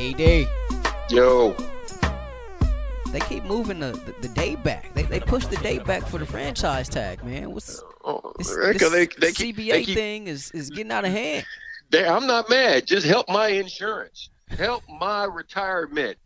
[0.00, 0.48] ED.
[1.10, 1.54] Yo,
[3.08, 4.94] They keep moving the, the, the day back.
[4.94, 7.52] They, they push the day back for the franchise tag, man.
[7.52, 11.04] What's oh, this, this they, they keep, CBA they keep, thing is, is getting out
[11.04, 11.44] of hand.
[11.90, 12.86] they- I'm not mad.
[12.86, 14.30] Just help my insurance.
[14.48, 16.16] Help my retirement.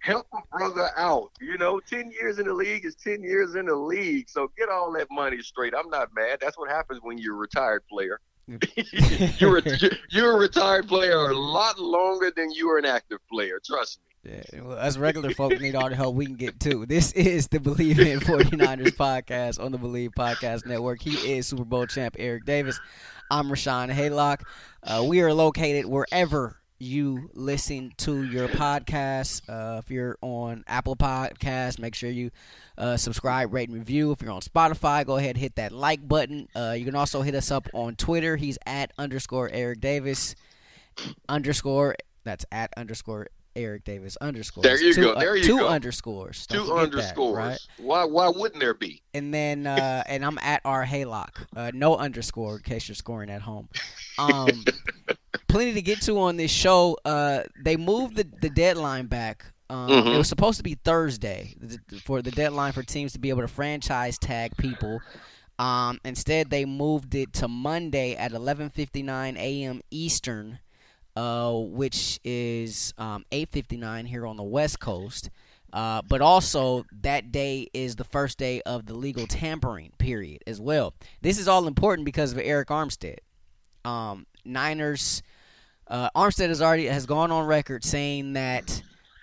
[0.00, 1.30] Help a brother out.
[1.40, 4.28] You know, 10 years in the league is 10 years in the league.
[4.28, 5.72] So get all that money straight.
[5.74, 6.38] I'm not mad.
[6.42, 8.20] That's what happens when you're a retired player.
[9.38, 9.62] you're, a,
[10.10, 13.60] you're a retired player a lot longer than you are an active player.
[13.64, 14.32] Trust me.
[14.32, 16.84] Yeah, well, us regular folk need all the help we can get too.
[16.86, 21.00] This is the Believe in 49ers podcast on the Believe Podcast Network.
[21.00, 22.80] He is Super Bowl champ Eric Davis.
[23.30, 24.42] I'm Rashawn Haylock.
[24.82, 29.42] Uh, we are located wherever you listen to your podcast.
[29.48, 32.30] Uh, if you're on Apple Podcasts, make sure you
[32.76, 34.12] uh, subscribe, rate, and review.
[34.12, 36.48] If you're on Spotify, go ahead and hit that like button.
[36.54, 38.36] Uh, you can also hit us up on Twitter.
[38.36, 40.34] He's at underscore Eric Davis
[41.28, 41.96] underscore.
[42.24, 44.62] That's at underscore Eric Davis underscore.
[44.62, 45.14] There you two, go.
[45.18, 45.68] There you two go.
[45.68, 46.46] underscores.
[46.46, 47.36] Don't Two forget that, underscores.
[47.36, 47.58] right?
[47.78, 48.04] Why?
[48.04, 49.02] Why wouldn't there be?
[49.14, 51.46] And then uh, and I'm at R Haylock.
[51.56, 53.68] Uh, no underscore in case you're scoring at home.
[54.18, 54.64] Um,
[55.48, 56.96] plenty to get to on this show.
[57.04, 59.44] Uh, they moved the, the deadline back.
[59.68, 60.14] Um, Mhm.
[60.14, 61.54] It was supposed to be Thursday
[62.04, 65.00] for the deadline for teams to be able to franchise tag people.
[65.58, 69.80] Um, instead, they moved it to Monday at 11:59 a.m.
[69.90, 70.58] Eastern,
[71.16, 75.30] uh, which is um, 8:59 here on the West Coast.
[75.72, 80.60] Uh, but also that day is the first day of the legal tampering period as
[80.60, 80.94] well.
[81.22, 83.16] This is all important because of Arik Armstead.
[83.86, 85.22] Um, Niners,
[85.88, 88.82] uh, Armstead has already has gone on record saying that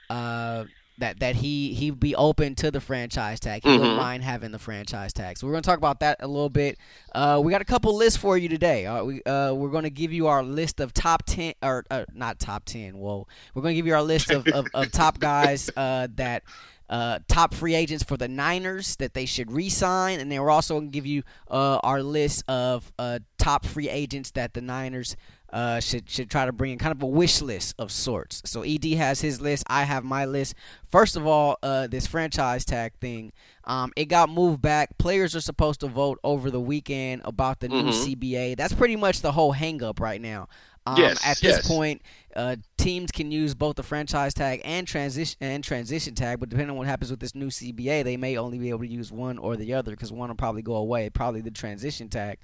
[0.10, 0.66] uh,
[1.00, 3.64] that that he he'd be open to the franchise tag.
[3.64, 3.98] He wouldn't Mhm.
[3.98, 5.38] mind having the franchise tag.
[5.38, 6.78] So we're going to talk about that a little bit.
[7.16, 8.86] Uh, we got a couple lists for you today.
[8.86, 12.06] Uh, we uh, we're going to give you our list of top ten or uh,
[12.14, 12.98] not top ten.
[12.98, 16.44] Whoa, we're going to give you our list of, of, of top guys uh, that.
[16.90, 20.76] Uh, top free agents for the Niners that they should re-sign, and then we're also
[20.76, 25.16] going to give you uh, our list of uh, top free agents that the Niners
[25.52, 28.42] uh, should should try to bring in, kind of a wish list of sorts.
[28.46, 30.56] So Ed has his list, I have my list.
[30.90, 33.32] First of all, uh, this franchise tag thing,
[33.66, 34.98] um, it got moved back.
[34.98, 38.04] Players are supposed to vote over the weekend about the new Mhm.
[38.04, 38.56] CBA.
[38.56, 40.48] That's pretty much the whole hang-up right now.
[40.86, 41.68] Um, Yes, at this yes.
[41.68, 42.02] point,
[42.36, 46.72] uh, teams can use both the franchise tag and transition and transition tag, but depending
[46.72, 49.38] on what happens with this new CBA, they may only be able to use one
[49.38, 52.38] or the other because one will probably go away, probably the transition tag.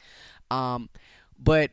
[0.49, 0.89] Um,
[1.38, 1.72] but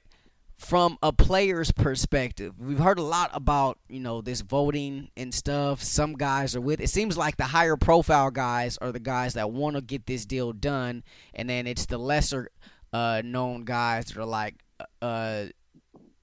[0.58, 5.82] from a player's perspective, we've heard a lot about you know this voting and stuff.
[5.82, 6.80] Some guys are with.
[6.80, 10.24] It seems like the higher profile guys are the guys that want to get this
[10.24, 12.48] deal done, and then it's the lesser
[12.92, 14.54] uh, known guys that are like.
[15.00, 15.46] Uh,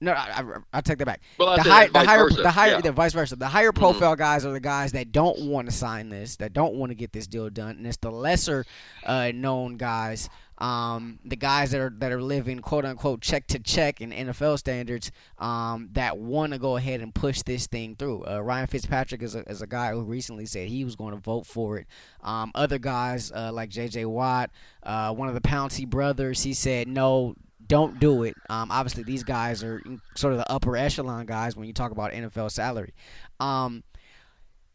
[0.00, 0.42] no, I, I,
[0.74, 1.22] I take that back.
[1.38, 2.42] Well, The, high, the higher, versa.
[2.42, 2.80] the higher, Yeah.
[2.80, 3.36] the vice versa.
[3.36, 3.78] The higher Mhm.
[3.78, 6.94] profile guys are the guys that don't want to sign this, that don't want to
[6.94, 8.64] get this deal done, and it's the lesser
[9.06, 10.28] uh, known guys,
[10.58, 14.56] um, the guys that are that are living quote unquote check to check in NFL
[14.58, 18.24] standards, um, that want to go ahead and push this thing through.
[18.26, 21.20] Uh, Ryan Fitzpatrick is a, is a guy who recently said he was going to
[21.20, 21.86] vote for it.
[22.22, 24.04] Um, other guys uh, like J.J.
[24.04, 24.50] Watt,
[24.84, 27.34] uh, one of the Pouncey brothers, he said no.
[27.66, 28.34] Don't do it.
[28.50, 29.82] Um, obviously, these guys are
[30.16, 32.92] sort of the upper echelon guys when you talk about NFL salary.
[33.40, 33.82] Um,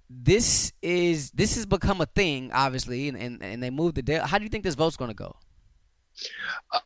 [0.09, 4.25] this is this has become a thing, obviously, and, and, and they moved the deal.
[4.25, 5.35] How do you think this vote's going to go?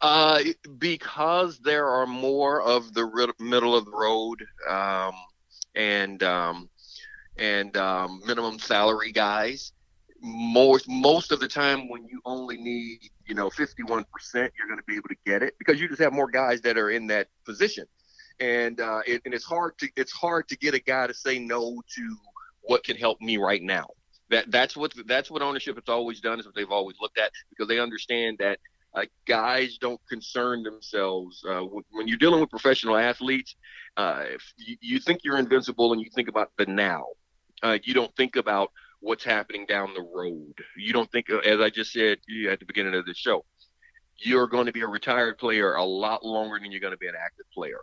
[0.02, 0.40] Uh,
[0.78, 5.14] because there are more of the middle of the road um,
[5.76, 6.70] and um,
[7.38, 9.72] and um, minimum salary guys.
[10.25, 14.79] Most most of the time, when you only need you know 51 percent, you're going
[14.79, 17.08] to be able to get it because you just have more guys that are in
[17.08, 17.85] that position,
[18.40, 21.40] and uh, it, and it's hard to it's hard to get a guy to say
[21.40, 22.16] no to
[22.61, 23.87] what can help me right now.
[24.29, 27.31] That that's what that's what ownership has always done is what they've always looked at
[27.49, 28.59] because they understand that
[28.96, 33.55] uh, guys don't concern themselves uh, when, when you're dealing with professional athletes.
[33.97, 37.05] Uh, if you, you think you're invincible and you think about the now,
[37.61, 38.72] uh, you don't think about
[39.03, 40.53] what's happening down the road.
[40.78, 42.20] You don't think, as I just said
[42.50, 43.46] at the beginning of the show,
[44.17, 47.08] you're going to be a retired player a lot longer than you're going to be
[47.08, 47.79] an active player.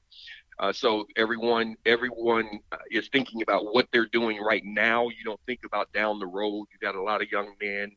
[0.58, 5.08] Uh, so everyone everyone uh, is thinking about what they're doing right now.
[5.08, 6.66] You don't think about down the road.
[6.72, 7.92] You got a lot of young men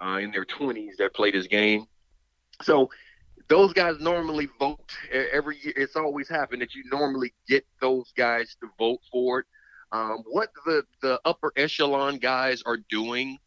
[0.00, 1.86] uh, in their 20s that play this game.
[2.62, 2.88] So
[3.48, 5.74] those guys normally vote every year.
[5.76, 9.46] It's always happened that you normally get those guys to vote for it.
[9.92, 13.38] Um, what the the upper echelon guys are doing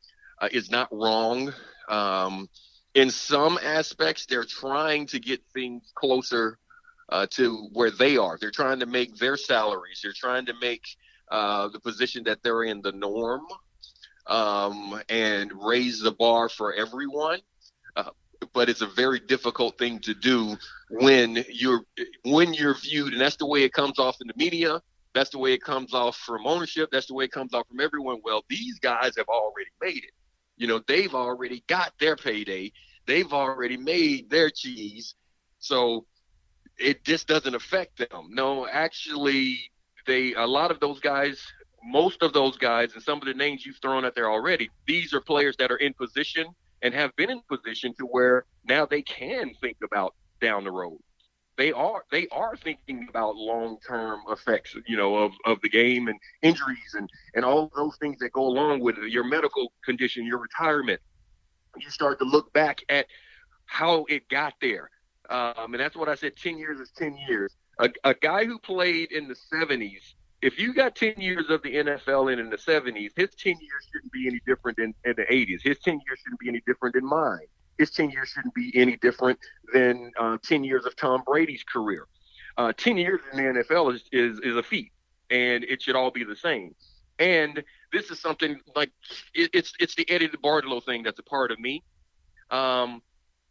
[0.41, 1.53] uh, is not wrong.
[1.89, 2.49] Um,
[2.93, 6.57] in some aspects, they're trying to get things closer
[7.09, 8.37] uh, to where they are.
[8.39, 9.99] They're trying to make their salaries.
[10.03, 10.83] They're trying to make
[11.29, 13.45] uh, the position that they're in the norm
[14.27, 17.39] um, and raise the bar for everyone.
[17.95, 18.09] Uh,
[18.53, 20.55] but it's a very difficult thing to do
[20.89, 21.81] when you're
[22.23, 24.81] when you're viewed, and that's the way it comes off in the media.
[25.17, 26.89] That's the way it comes off from ownership.
[26.91, 28.19] That's the way it comes off from everyone.
[28.23, 30.11] Well, these guys have already made it.
[30.57, 32.71] You know, they've already got their payday.
[33.07, 35.15] They've already made their cheese.
[35.57, 36.05] So
[36.77, 38.27] it just doesn't affect them.
[38.29, 39.57] No, actually,
[40.05, 41.43] they a lot of those guys,
[41.83, 45.15] most of those guys, and some of the names you've thrown out there already, these
[45.15, 46.45] are players that are in position
[46.83, 50.99] and have been in position to where now they can think about down the road.
[51.57, 56.07] They are they are thinking about long term effects, you know, of, of the game
[56.07, 60.25] and injuries and, and all those things that go along with it, your medical condition,
[60.25, 61.01] your retirement.
[61.80, 63.07] You start to look back at
[63.65, 64.89] how it got there
[65.30, 67.56] um, and that's what I said 10 years is 10 years.
[67.80, 71.75] A, a guy who played in the 70s, if you got 10 years of the
[71.75, 75.24] NFL in in the 70s, his 10 years shouldn't be any different in, in the
[75.24, 75.62] 80s.
[75.63, 77.48] His 10 years shouldn't be any different than mine.
[77.77, 79.39] His 10 years shouldn't be any different
[79.74, 82.07] than uh, 10 years of Tom Brady's career.
[82.57, 84.91] Uh, 10 years in the NFL is, is, is a feat,
[85.29, 86.74] and it should all be the same.
[87.19, 88.91] And this is something like
[89.33, 91.83] it, it's it's the Eddie DeBartolo thing that's a part of me.
[92.51, 93.01] Um,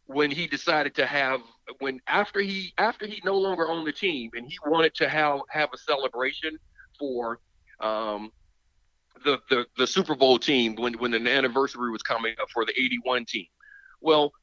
[0.05, 1.41] when he decided to have
[1.79, 5.41] when after he after he no longer owned the team and he wanted to have
[5.49, 6.57] have a celebration
[6.97, 7.39] for
[7.81, 8.31] um,
[9.25, 12.71] the, the the Super Bowl team when when the anniversary was coming up for the
[12.71, 13.47] 81 team.
[14.01, 14.33] Well,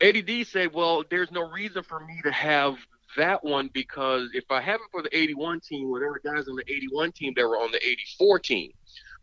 [0.00, 2.76] Eddie D said, "Well, there's no reason for me to have
[3.16, 6.48] that one because if I have it for the 81 team, well, there were guys
[6.48, 8.72] on the 81 team that were on the 84 team,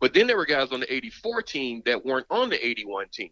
[0.00, 3.30] but then there were guys on the 84 team that weren't on the 81 team.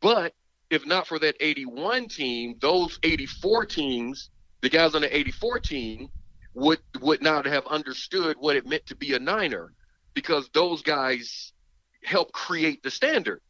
[0.00, 0.34] But
[0.70, 4.30] if not for that 81 team, those 84 teams,
[4.60, 6.08] the guys on the 84 team,
[6.54, 9.72] would would not have understood what it meant to be a Niner,
[10.14, 11.52] because those guys
[12.04, 13.40] helped create the standard,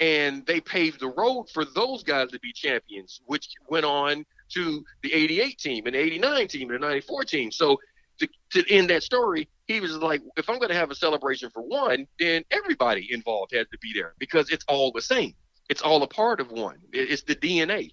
[0.00, 4.84] and they paved the road for those guys to be champions, which went on to
[5.02, 7.52] the 88 team and 89 team and the 94 team.
[7.52, 7.78] So
[8.18, 11.50] to, to end that story, he was like, if I'm going to have a celebration
[11.50, 15.34] for one, then everybody involved has to be there because it's all the same.
[15.68, 16.78] It's all a part of one.
[16.92, 17.92] It's the DNA.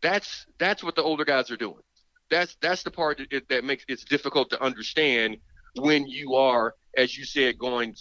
[0.00, 1.82] That's that's what the older guys are doing.
[2.30, 5.36] That's that's the part that, that makes it's difficult to understand
[5.76, 7.94] when you are, as you said, going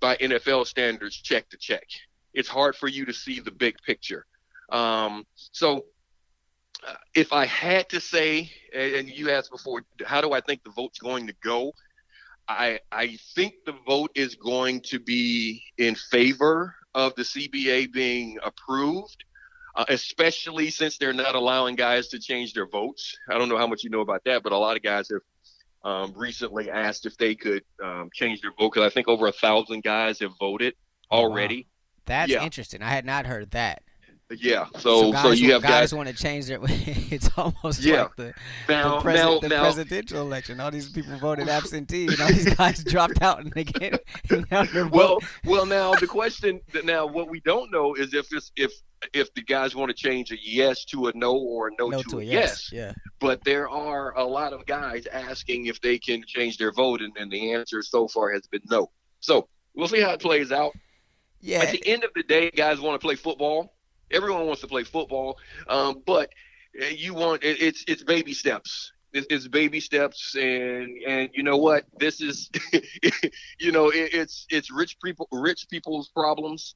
[0.00, 1.84] by NFL standards, check to check.
[2.34, 4.26] It's hard for you to see the big picture.
[4.70, 5.84] Um, so,
[6.86, 10.70] uh, if I had to say, and you asked before, how do I think the
[10.70, 11.72] vote's going to go?
[12.48, 18.38] I I think the vote is going to be in favor of the CBA being
[18.42, 19.24] approved,
[19.76, 23.16] uh, especially since they're not allowing guys to change their votes.
[23.30, 25.22] I don't know how much you know about that, but a lot of guys have
[25.84, 29.32] um, recently asked if they could um, change their vote because I think over a
[29.32, 30.74] thousand guys have voted
[31.10, 31.66] already.
[32.12, 32.44] That's yeah.
[32.44, 32.82] interesting.
[32.82, 33.82] I had not heard that.
[34.38, 36.58] Yeah, so so, guys, so you have guys, guys want to change their.
[36.62, 38.02] it's almost yeah.
[38.02, 38.34] like the,
[38.68, 40.58] now, the, now, the now, presidential election.
[40.58, 44.02] All these people voted absentee, and all these guys dropped out, and they get
[44.90, 45.66] well, well.
[45.66, 48.72] Now the question, now what we don't know is if this if
[49.12, 52.02] if the guys want to change a yes to a no or a no, no
[52.02, 52.70] to, to, a yes.
[52.72, 52.72] yes.
[52.72, 52.92] Yeah.
[53.20, 57.14] But there are a lot of guys asking if they can change their vote, and,
[57.18, 58.90] and the answer so far has been no.
[59.20, 60.72] So we'll see how it plays out.
[61.42, 61.58] Yeah.
[61.58, 63.74] At the end of the day, guys want to play football
[64.12, 66.32] Everyone wants to play football, um, but
[66.74, 68.92] you want it, it's it's baby steps.
[69.12, 71.84] It's, it's, baby steps, and and you know what?
[71.98, 72.50] This is,
[73.58, 76.74] you know, it, it's it's rich people rich people's problems.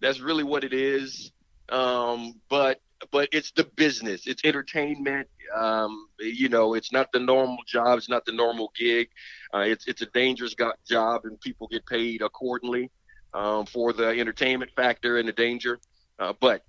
[0.00, 1.32] That's really what it is.
[1.68, 4.26] Um, but but it's the business.
[4.26, 5.28] It's entertainment.
[5.56, 7.98] Um, you know, it's not the normal job.
[7.98, 9.08] It's not the normal gig.
[9.52, 10.54] Uh, it's it's a dangerous
[10.88, 12.90] job, and people get paid accordingly
[13.34, 15.78] um, for the entertainment factor and the danger.
[16.18, 16.62] Uh, but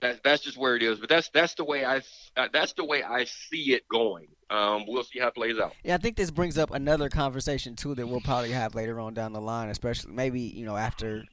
[0.00, 0.98] that, that's just where it is.
[0.98, 2.02] But that's that's the way I
[2.36, 4.28] uh, that's the way I see it going.
[4.50, 5.72] Um, we'll see how it plays out.
[5.84, 9.14] Yeah, I think this brings up another conversation too that we'll probably have later on
[9.14, 11.24] down the line, especially maybe you know after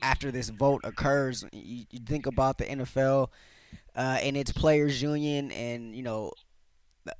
[0.00, 1.44] after this vote occurs.
[1.52, 3.28] You, you think about the NFL
[3.96, 6.32] uh, and its players union, and you know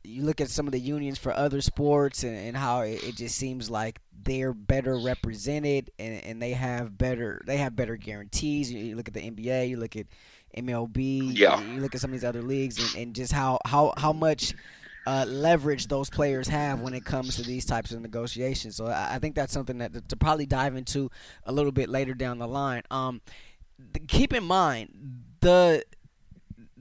[0.04, 3.16] you look at some of the unions for other sports and, and how it, it,
[3.16, 8.72] just seems like they're better represented and, and they have better they have better guarantees.
[8.72, 10.06] You, you look at the NBA, you look at
[10.56, 11.60] MLB, yeah.
[11.60, 14.54] you, look at some of these other leagues and, and just how how how much
[15.06, 18.76] uh, leverage those players have when it comes to these types of negotiations.
[18.76, 21.10] So I, I think that's something that to probably dive into
[21.44, 22.82] a little bit later down the line.
[22.90, 23.20] Um,
[24.06, 25.84] keep in mind the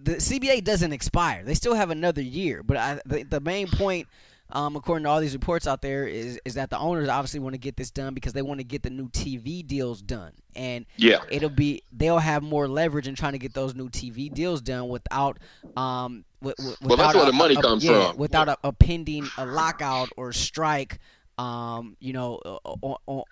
[0.04, 2.64] the CBA doesn't expire; they still have another year.
[2.64, 4.08] But I, the, the main point.
[4.54, 7.54] Um, according to all these reports out there, is is that the owners obviously want
[7.54, 10.86] to get this done because they want to get the new TV deals done, and
[10.98, 14.62] yeah, it'll be they'll have more leverage in trying to get those new TV deals
[14.62, 15.38] done without
[15.78, 18.74] um with, with, well that's where the money a, comes yeah, from without a, a
[18.74, 21.00] pending a lockout or strike
[21.38, 23.24] um, you know, on, on,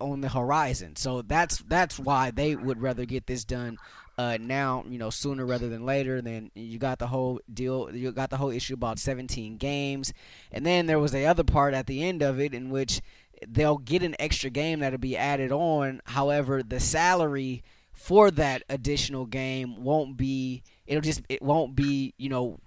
[0.00, 0.96] on, the horizon.
[0.96, 3.78] So that's that's why they would rather get this done
[4.22, 6.22] uh, now, you know, sooner rather than later.
[6.22, 10.12] Then you got the whole deal, you got the whole issue about 17 games,
[10.52, 13.00] and then there was the other part at the end of it in which
[13.46, 16.00] they'll get an extra game that'll be added on.
[16.04, 20.62] However, the salary for that additional game won't be.
[20.86, 22.60] It'll just it won't be you know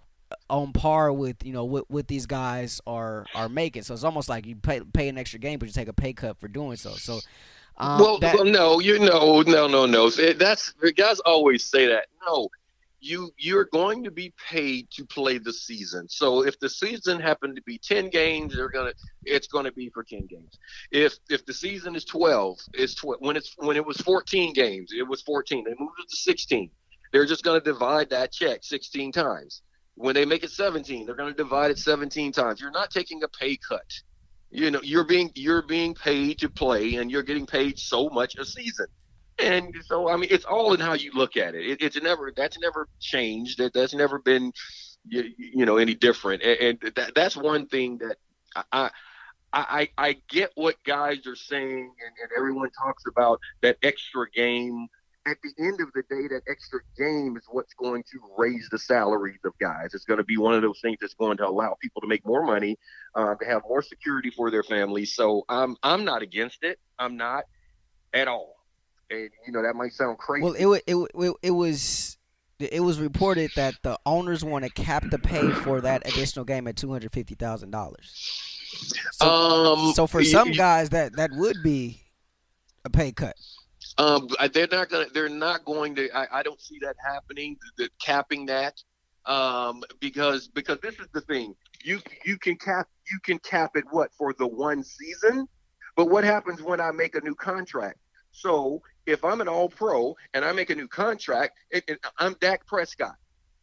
[0.50, 3.84] on par with you know what, what these guys are are making.
[3.84, 6.14] So it's almost like you pay pay an extra game, but you take a pay
[6.14, 6.92] cut for doing so.
[6.92, 7.20] So.
[7.78, 10.10] Um, well, that, well, no, you know, no, no, no.
[10.10, 12.08] That's guys always say that.
[12.26, 12.48] No,
[13.06, 16.08] you you're going to be paid to play the season.
[16.10, 19.72] So if the season happened to be 10 games, they're going to it's going to
[19.72, 20.58] be for 10 games.
[20.92, 24.92] If if the season is 12, it's 12 when it's when it was 14 games,
[24.98, 25.64] it was 14.
[25.64, 26.70] They moved it to 16.
[27.12, 29.62] They're just going to divide that check 16 times.
[29.96, 32.60] When they make it 17, they're going to divide it 17 times.
[32.60, 33.86] You're not taking a pay cut.
[34.52, 38.36] You know, you're being you're being paid to play, and you're getting paid so much
[38.38, 38.88] a season.
[39.38, 41.66] And so, I mean, it's all in how you look at it.
[41.66, 43.60] it it's never that's never changed.
[43.60, 44.54] That that's never been,
[45.08, 46.42] you, you know, any different.
[46.42, 48.16] And, and that, that's one thing that
[48.56, 48.90] I, I
[49.54, 54.88] I I get what guys are saying, and, and everyone talks about that extra game
[55.26, 58.80] at the end of the day, that extra game is what's going to raise the
[58.80, 59.94] salaries of guys.
[59.94, 62.26] It's going to be one of those things that's going to allow people to make
[62.26, 62.78] more money,
[63.16, 65.16] uh, to have more security for their families.
[65.16, 66.80] So I'm I'm not against it.
[67.00, 67.46] I'm not
[68.14, 68.56] at all.
[69.10, 70.44] And you know that might sound crazy.
[70.44, 72.18] Well, it it it, it was.
[72.58, 76.70] It was reported that the owners want to cap the pay for that additional game
[76.70, 78.10] at two hundred fifty thousand dollars.
[79.12, 82.00] So, um, so for some guys, that that would be
[82.86, 83.36] a pay cut.
[83.98, 85.06] Um, they're not gonna.
[85.14, 86.10] They're not going to.
[86.16, 87.58] I, I don't see that happening.
[87.78, 88.76] The, the capping that,
[89.26, 91.56] um, because because this is the thing.
[91.84, 95.48] You you can cap you can cap it what for the one season,
[95.96, 98.00] but what happens when I make a new contract?
[98.32, 102.36] So if I'm an All Pro and I make a new contract, it, it, I'm
[102.42, 103.16] Dak Prescott,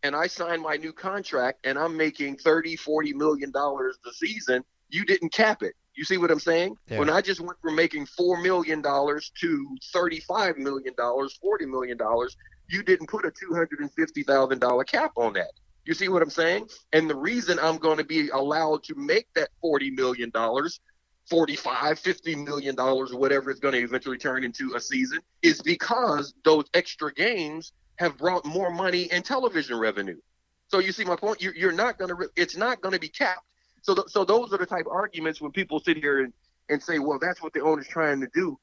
[0.02, 4.64] and I sign my new contract, and I'm making 30, 40 million dollars a season.
[4.88, 5.74] You didn't cap it.
[5.94, 6.76] You see what I'm saying?
[6.88, 6.98] Yeah.
[6.98, 11.96] When I just went from making four million dollars to thirty-five million dollars, forty million
[11.96, 12.36] dollars,
[12.68, 15.52] you didn't put a two hundred and fifty thousand dollar cap on that.
[15.84, 16.68] You see what I'm saying?
[16.92, 20.80] And the reason I'm going to be allowed to make that forty million dollars
[21.30, 25.62] 45 50 million dollars or whatever it's going to eventually turn into a season is
[25.62, 30.16] because those extra games have brought more money and television revenue
[30.66, 32.98] so you see my point you're, you're not going to re- it's not going to
[32.98, 33.46] be capped
[33.82, 36.32] so, th- so those are the type of arguments when people sit here and,
[36.68, 38.58] and say, well, that's what the owner's trying to do.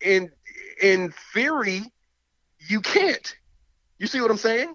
[0.00, 0.30] In
[0.82, 1.82] in theory,
[2.68, 3.34] you can't.
[3.98, 4.74] You see what I'm saying?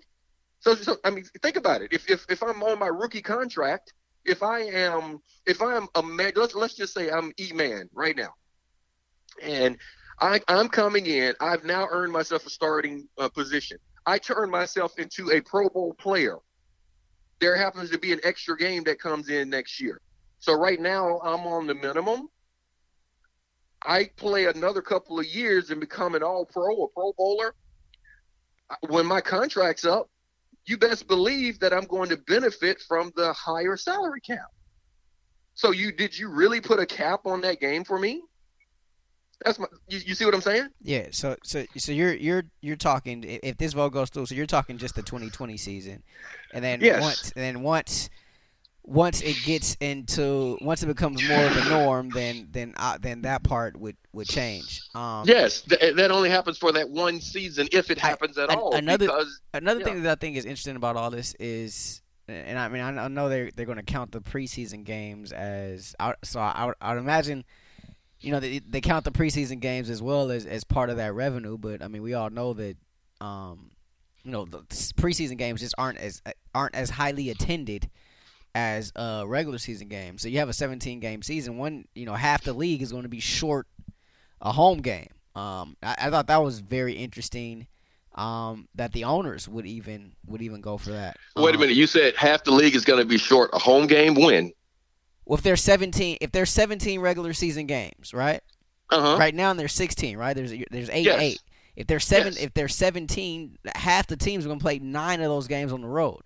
[0.60, 1.92] So, so I mean, think about it.
[1.92, 3.94] If, if if I'm on my rookie contract,
[4.25, 8.16] if I am if I'm a man, let's let's just say I'm E man right
[8.16, 8.34] now,
[9.42, 9.78] and
[10.20, 11.34] I, I'm coming in.
[11.40, 13.78] I've now earned myself a starting uh, position.
[14.06, 16.38] I turn myself into a Pro Bowl player
[17.44, 20.00] there happens to be an extra game that comes in next year.
[20.40, 22.30] So right now I'm on the minimum.
[23.86, 27.54] I play another couple of years and become an all pro, a pro bowler.
[28.88, 30.10] When my contract's up,
[30.66, 34.48] you best believe that I'm going to benefit from the higher salary cap.
[35.54, 38.22] So you did you really put a cap on that game for me?
[39.44, 39.68] That's my.
[39.88, 40.70] You, you, see what I'm saying?
[40.82, 41.08] Yeah.
[41.12, 44.78] So so so you're you're you're talking if this vote goes through, so you're talking
[44.78, 46.04] just the 2020 season,
[46.54, 47.02] and then yes.
[47.02, 48.10] once and then once
[48.86, 53.22] once it gets into once it becomes more of the norm, then then uh, then
[53.22, 54.82] that part would would change.
[54.94, 58.50] Um, yes, th- that only happens for that one season if it happens I, at
[58.52, 58.76] all.
[58.76, 59.86] Another because, another yeah.
[59.86, 62.02] thing that I think is interesting about all this is.
[62.30, 66.40] And I mean, I know they're they're going to count the preseason games as so.
[66.40, 67.44] I would, I would imagine
[68.24, 71.13] you know they, they count the preseason games as well as, as part of that
[71.13, 71.58] revenue.
[71.58, 72.77] But I mean, we all know that
[73.22, 73.72] um,
[74.24, 74.60] you know the
[74.98, 76.22] preseason games just aren't as
[76.56, 77.89] aren't as highly attended
[78.56, 80.22] as uh, regular season games.
[80.22, 81.58] So you have a 17 game season.
[81.58, 83.68] One, you know, half the league is going to be short
[84.42, 85.10] a home game.
[85.36, 87.68] Um, I, I thought that was very interesting.
[88.15, 91.18] Um, that the owners would even would even go for that.
[91.36, 91.75] Wait a Um, minute.
[91.75, 94.53] You said half the league is going to be short a home game win.
[95.25, 98.42] Well, if there's 17, if there's 17 regular season games, right?
[98.89, 99.18] Uh huh.
[99.18, 100.36] Right now, there's 16, right?
[100.36, 101.20] There's there's eight, Yes.
[101.22, 101.42] eight.
[101.75, 102.44] If there's seven, Yes.
[102.44, 105.82] if there's 17, half the teams are going to play nine of those games on
[105.82, 106.22] the road.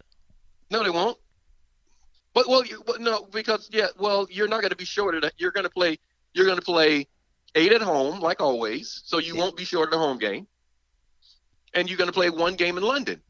[0.72, 1.18] No, they won't.
[2.34, 5.24] But well, you, but no, because yeah, well, you're not going to be short of.
[5.38, 5.98] You're going to play.
[6.34, 7.08] You're going to play
[7.56, 9.02] eight at home, like always.
[9.06, 9.42] So you Yeah.
[9.42, 10.46] won't be short of the home game.
[11.74, 13.22] And you're going to play one game in London.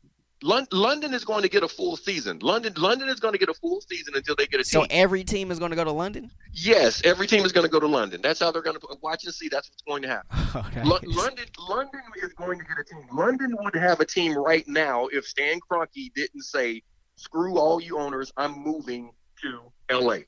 [0.43, 2.39] Lon- London is going to get a full season.
[2.39, 4.89] London, London is going to get a full season until they get a So team.
[4.89, 6.29] So every team is going to go to London.
[6.53, 8.21] yes, every team is going to go to London.
[8.21, 9.49] That's how they're going to watch and see.
[9.49, 10.83] That's what's going to happen.
[10.87, 13.03] Lo- London, London is going to get a team.
[13.11, 16.83] London would have a team right now if Stan Kroenke didn't say,
[17.15, 20.25] "Screw all you owners, I'm moving to L.A."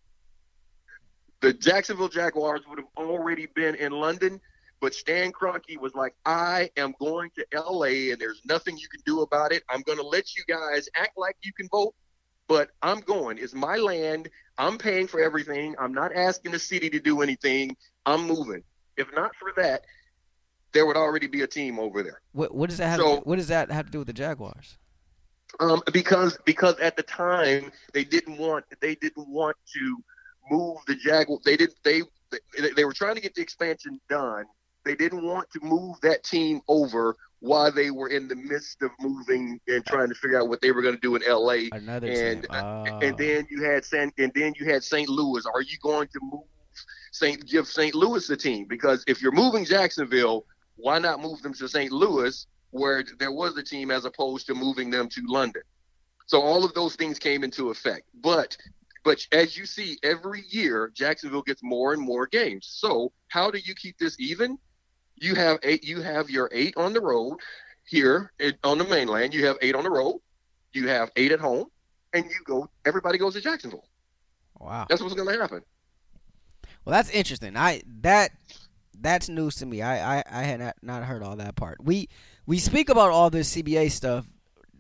[1.42, 4.42] The Jacksonville Jaguars would have already been in London,
[4.82, 8.12] but Stan Kroenke was like, "I am going to L.A.
[8.12, 9.64] and there's nothing you can do about it.
[9.70, 11.94] I'm going to let you guys act like you can vote,
[12.48, 13.38] but I'm going.
[13.38, 14.30] It's my land.
[14.58, 15.76] I'm paying for everything.
[15.80, 17.76] I'm not asking the city to do anything.
[18.06, 18.64] I'm moving.
[18.98, 19.86] If not for that."
[20.72, 22.22] there would already be a team over there.
[22.34, 23.00] What, what does that have?
[23.00, 24.78] So- to, what does that have to do with the Jaguars?
[25.60, 29.98] Um, because because at the time they didn't want they didn't want to
[30.52, 31.40] move the Jaguar.
[31.44, 34.46] They did they they, they were trying to get the expansion done.
[34.86, 38.92] They didn't want to move that team over while they were in the midst of
[39.00, 41.70] moving and trying to figure out what they were going to do in L.A.
[41.72, 42.52] Another And, team.
[42.52, 42.84] Oh.
[43.02, 45.08] And then you had San and then you had St.
[45.08, 45.46] Louis.
[45.46, 46.44] Are you going to move
[47.12, 47.46] St.
[47.46, 47.96] give St.
[47.96, 48.66] Louis the team?
[48.68, 50.46] Because if you're moving Jacksonville,
[50.76, 51.92] why not move them to St.
[51.92, 55.64] Louis where there was a team as opposed to moving them to London?
[56.28, 58.04] So all of those things came into effect.
[58.22, 58.56] But
[59.06, 62.68] but as you see, every year Jacksonville gets more and more games.
[62.70, 64.58] So how do you keep this even?
[65.22, 65.84] You have eight.
[65.84, 67.38] You have your eight on the road
[67.86, 68.32] here
[68.64, 69.34] on the mainland.
[69.34, 70.20] You have eight on the road.
[70.74, 71.66] You have eight at home,
[72.14, 72.70] and you go.
[72.86, 73.86] Everybody goes to Jacksonville.
[74.60, 74.86] wow.
[74.90, 75.62] That's what's going to happen.
[76.86, 77.58] Well, that's interesting.
[77.58, 78.32] I that
[79.00, 79.82] that's news to me.
[79.82, 81.84] I I, I had not, not heard all that part.
[81.84, 82.10] We
[82.46, 84.26] we speak about all this CBA stuff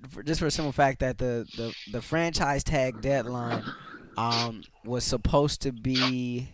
[0.09, 3.63] for, just for the simple fact that the the, the franchise tag deadline
[4.17, 6.49] um, was supposed to be.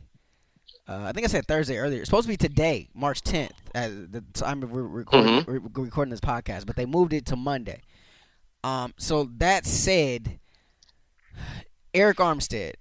[0.88, 2.00] Uh, I think I said Thursday earlier.
[2.00, 6.20] It's supposed to be today, March 10th, at the time we're recording, we're recording this
[6.20, 7.82] podcast, but they moved it to Monday.
[8.64, 10.40] Um, so that said,
[11.94, 12.74] Arik Armstead,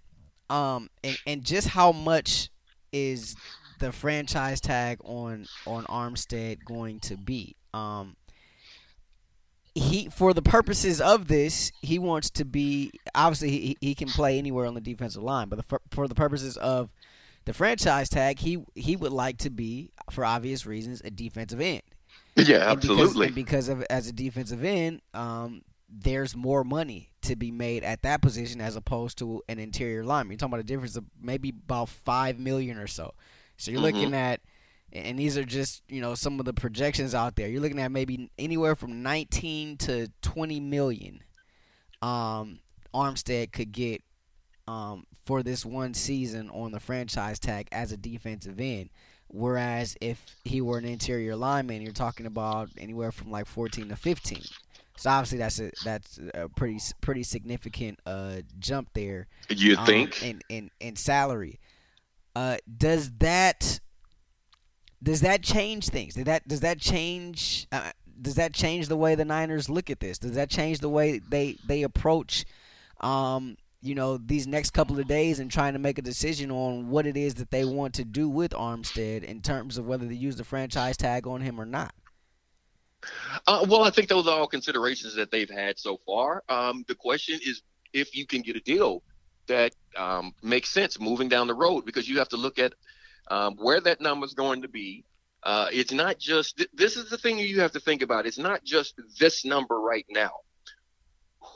[0.55, 2.51] um, and, and just how much
[2.93, 3.37] is
[3.81, 7.57] the franchise tag on on Armstead going to be?
[7.73, 8.17] Um,
[9.75, 14.39] he for the purposes of this, he wants to be obviously he, he can play
[14.39, 16.91] anywhere on the defensive line, but the, for, for the purposes of
[17.45, 21.83] the franchise tag, he he would like to be for obvious reasons a defensive end.
[22.37, 23.27] Yeah, And because- absolutely.
[23.27, 28.03] and because of as a defensive end, um, there's more money to be made at
[28.03, 30.33] that position as opposed to an interior lineman.
[30.33, 33.15] You're talking about a difference of maybe about five million or so.
[33.57, 33.85] So you're Mhm.
[33.85, 34.41] looking at,
[34.93, 37.49] and these are just you know some of the projections out there.
[37.49, 41.21] You're looking at maybe anywhere from 19 to 20 million.
[42.03, 42.61] Um,
[42.93, 44.03] Armstead could get
[44.67, 48.91] um, for this one season on the franchise tag as a defensive end.
[49.29, 53.97] Whereas if he were an interior lineman, you're talking about anywhere from like 14 to
[53.97, 54.43] 15.
[54.97, 59.27] So obviously that's a that's a pretty pretty significant uh, jump there.
[59.49, 60.23] you um, think?
[60.23, 61.59] in in in salary.
[62.37, 63.81] Uh, does that
[65.03, 66.15] does that change things?
[66.15, 67.67] Did that does that change?
[67.73, 70.19] Uh, does that change the way the Niners look at this?
[70.19, 72.45] Does that change the way they they approach,
[73.01, 76.89] um, you know, these next couple of days and trying to make a decision on
[76.89, 80.17] what it is that they want to do with Armstead in terms of whether to
[80.17, 81.95] use the franchise tag on him or not?
[83.47, 86.43] Uh, well, I think those are all considerations that they've had so far.
[86.49, 87.61] Um, the question is
[87.93, 89.03] if you can get a deal
[89.49, 92.73] that um, makes sense moving down the road, because you have to look at
[93.29, 95.05] um, where that number is going to be.
[95.43, 98.25] Uh, it's not just th- this is the thing you have to think about.
[98.25, 100.31] It's not just this number right now.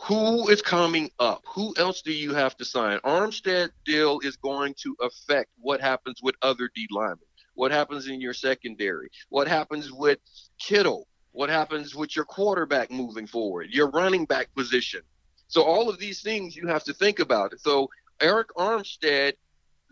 [0.08, 1.42] Who is coming up?
[1.48, 2.98] Who else do you have to sign?
[3.00, 7.18] Armstead deal is going to affect what happens with other D linemen.
[7.52, 9.10] What happens in your secondary?
[9.28, 10.18] What happens with
[10.58, 11.06] Kittle?
[11.32, 13.68] What happens with your quarterback moving forward?
[13.70, 15.02] Your running back position.
[15.48, 17.52] So all of these things you have to think about.
[17.60, 17.90] So
[18.20, 19.34] Arik Armstead,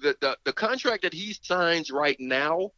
[0.00, 2.70] the, the, the contract that he signs right now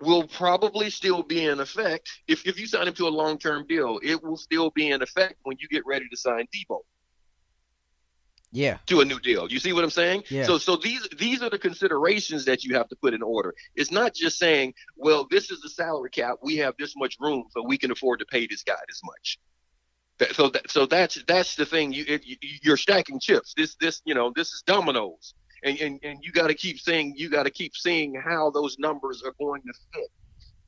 [0.00, 2.10] will probably still be in effect.
[2.28, 5.02] If, if you sign him to a long term deal, it will still be in
[5.02, 6.80] effect when you get ready to sign Deebo.
[8.52, 8.78] Yeah.
[8.86, 9.50] To a new deal.
[9.50, 10.24] You see what I'm saying?
[10.30, 10.44] Yeah.
[10.44, 13.54] So so these these are the considerations that you have to put in order.
[13.74, 16.36] It's not just saying, well, this is the salary cap.
[16.42, 19.38] We have this much room, so we can afford to pay this guy this much.
[20.18, 21.92] That, so that, so that's that's the thing.
[21.92, 23.52] You, it, you you're stacking chips.
[23.54, 27.14] This this you know this is dominoes, and and, and you got to keep saying
[27.16, 30.08] you got to keep seeing how those numbers are going to fit,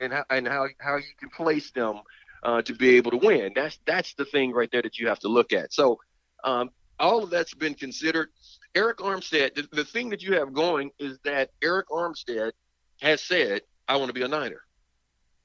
[0.01, 2.01] and how and how how you can place them
[2.43, 3.53] uh, to be able to win.
[3.55, 5.73] That's that's the thing right there that you have to look at.
[5.73, 5.99] So
[6.45, 8.29] um, all of that's been considered.
[8.75, 12.53] Arik Armstead, the, the thing that you have going is that Arik Armstead
[13.01, 14.63] has said, "I want to be a Niner."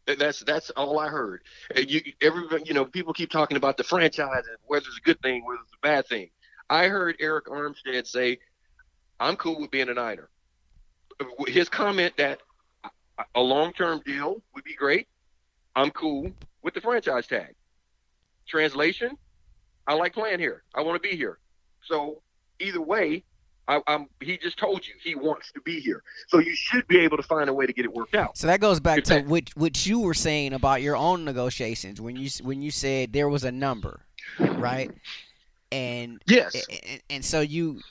[0.06, 1.44] That's that's all I heard.
[1.76, 5.22] You everybody, you know, people keep talking about the franchise and whether it's a good
[5.22, 6.30] thing, whether it's a bad thing.
[6.70, 8.40] I heard Arik Armstead say,
[9.20, 10.30] "I'm cool with being a Niner."
[11.48, 12.40] His comment that
[13.36, 15.08] a long-term deal would be great.
[15.76, 16.32] I'm cool
[16.64, 17.56] with the franchise tag.
[18.48, 19.18] Translation:
[19.88, 20.64] I like playing here.
[20.74, 21.40] I want to be here.
[21.84, 22.22] So
[22.60, 23.24] either way,
[23.68, 26.04] I, am he just told you he wants to be here.
[26.28, 28.38] So you should be able to find a way to get it worked out.
[28.38, 32.16] So that goes back to what what you were saying about your own negotiations when
[32.16, 34.02] you when you said there was a number,
[34.40, 34.92] right?
[35.72, 37.82] And yes, and, and so you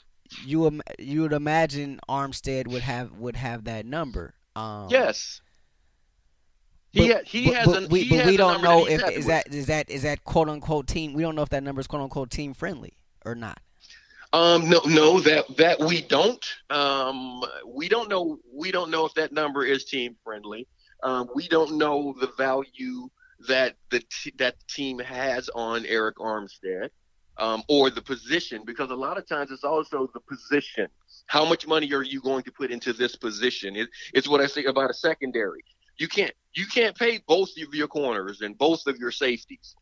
[0.45, 4.33] you you would imagine Armstead would have would have that number.
[4.55, 5.41] Um, yes.
[6.91, 9.25] He, but, he but, has but an, we, he but we don't know if is
[9.25, 11.13] that is that is that quote unquote team.
[11.13, 12.93] We don't know if that number is quote unquote team friendly
[13.25, 13.59] or not.
[14.31, 16.43] Um, no, no, that that we don't.
[16.69, 18.39] Um, we don't know.
[18.51, 20.67] We don't know if that number is team friendly.
[21.03, 23.09] Um, we don't know the value
[23.47, 26.89] that the t- that the team has on Arik Armstead
[27.37, 30.87] um, or the position, because a lot of times it's also the position.
[31.27, 33.75] How much money are you going to put into this position?
[33.75, 35.63] It, it's what I say about a secondary.
[35.97, 39.75] You can't you can't pay both of your corners and both of your safeties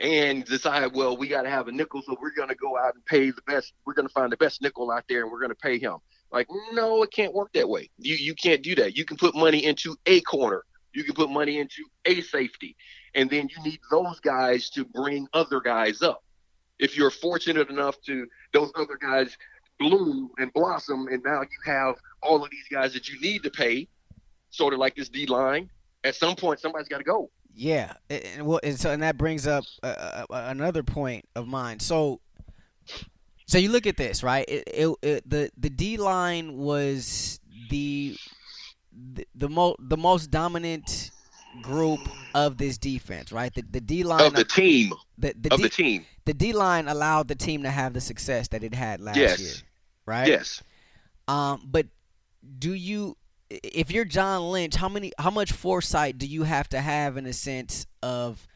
[0.00, 2.94] and decide, well, we got to have a nickel, so we're going to go out
[2.94, 3.72] and pay the best.
[3.86, 5.96] We're going to find the best nickel out there, and we're going to pay him.
[6.30, 7.90] Like, no, it can't work that way.
[7.98, 8.96] You you can't do that.
[8.96, 10.64] You can put money into a corner.
[10.92, 12.76] You can put money into a safety,
[13.14, 16.22] and then you need those guys to bring other guys up.
[16.78, 19.36] If you're fortunate enough to those other guys
[19.78, 23.50] bloom and blossom, and now you have all of these guys that you need to
[23.50, 23.88] pay,
[24.50, 25.70] sort of like this D line.
[26.04, 27.30] At some point, somebody's got to go.
[27.54, 31.80] Yeah, and, well, and so and that brings up uh, another point of mine.
[31.80, 32.20] So,
[33.46, 34.44] so you look at this, right?
[34.46, 38.16] It, it, it, the the D line was the
[39.14, 41.10] the the, mo- the most dominant
[41.62, 42.00] group
[42.34, 43.52] of this defense, right?
[43.54, 46.52] The the D line of the team, the, the of D, the team, the D
[46.52, 49.40] line allowed the team to have the success that it had last yes.
[49.40, 49.54] year,
[50.04, 50.28] right?
[50.28, 50.62] Yes.
[51.26, 51.86] Um, but
[52.58, 53.16] do you
[53.48, 57.26] if you're John Lynch, how many how much foresight do you have to have in
[57.26, 58.46] a sense of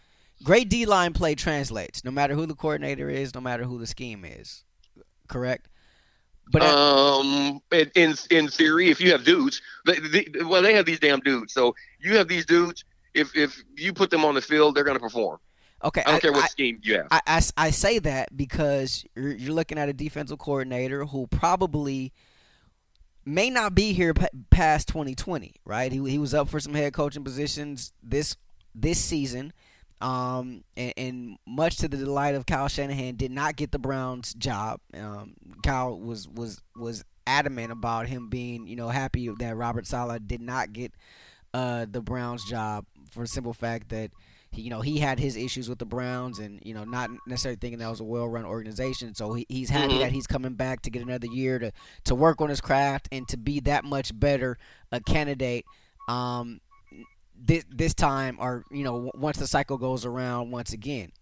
[0.43, 3.87] great D line play translates, no matter who the coordinator is, no matter who the
[3.87, 4.65] scheme is.
[5.29, 5.69] Correct?
[6.53, 10.99] But um, in in theory, if you have dudes, they, they, well, they have these
[10.99, 11.55] damn dudes.
[11.55, 12.85] So you have these dudes.
[13.15, 15.39] If if you put them on the field, they're going to perform.
[15.83, 17.09] Okay, I don't I, care what I, scheme you have.
[17.11, 22.13] I, I, I say that because you're, you're looking at a defensive coordinator who probably
[23.25, 25.91] may not be here p- past 2020, right?
[25.91, 28.37] He, he was up for some head coaching positions this
[28.75, 29.53] this season,
[30.01, 34.33] um, and, and, much to the delight of Kyle Shanahan, did not get the Browns
[34.35, 34.81] job.
[34.95, 40.21] Um, Kyle was was was adamant about him being, you know, happy that Robert Saleh
[40.27, 40.93] did not get
[41.55, 44.11] uh, the Browns job for the simple fact that
[44.51, 47.57] he, you know, he had his issues with the Browns, and you know, not necessarily
[47.57, 49.15] thinking that was a well-run organization.
[49.15, 50.01] So he, he's happy mm-hmm.
[50.01, 51.73] that he's coming back to get another year to
[52.05, 54.59] to work on his craft and to be that much better
[54.91, 55.65] a candidate.
[56.09, 56.61] Um,
[57.39, 61.13] this this time, or you know, once the cycle goes around once again.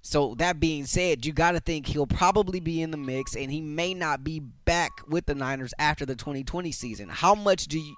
[0.00, 3.50] So that being said, you got to think he'll probably be in the mix, and
[3.50, 7.08] he may not be back with the Niners after the 2020 season.
[7.08, 7.96] How much do you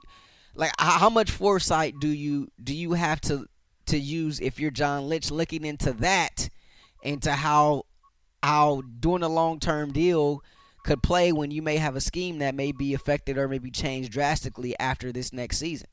[0.54, 0.72] like?
[0.78, 3.46] How much foresight do you do you have to
[3.90, 6.48] to use if you're John Lynch looking into that,
[7.02, 7.84] into how
[8.42, 10.42] how doing a long term deal
[10.84, 14.12] could play when you may have a scheme that may be affected or maybe changed
[14.12, 15.88] drastically after this next season?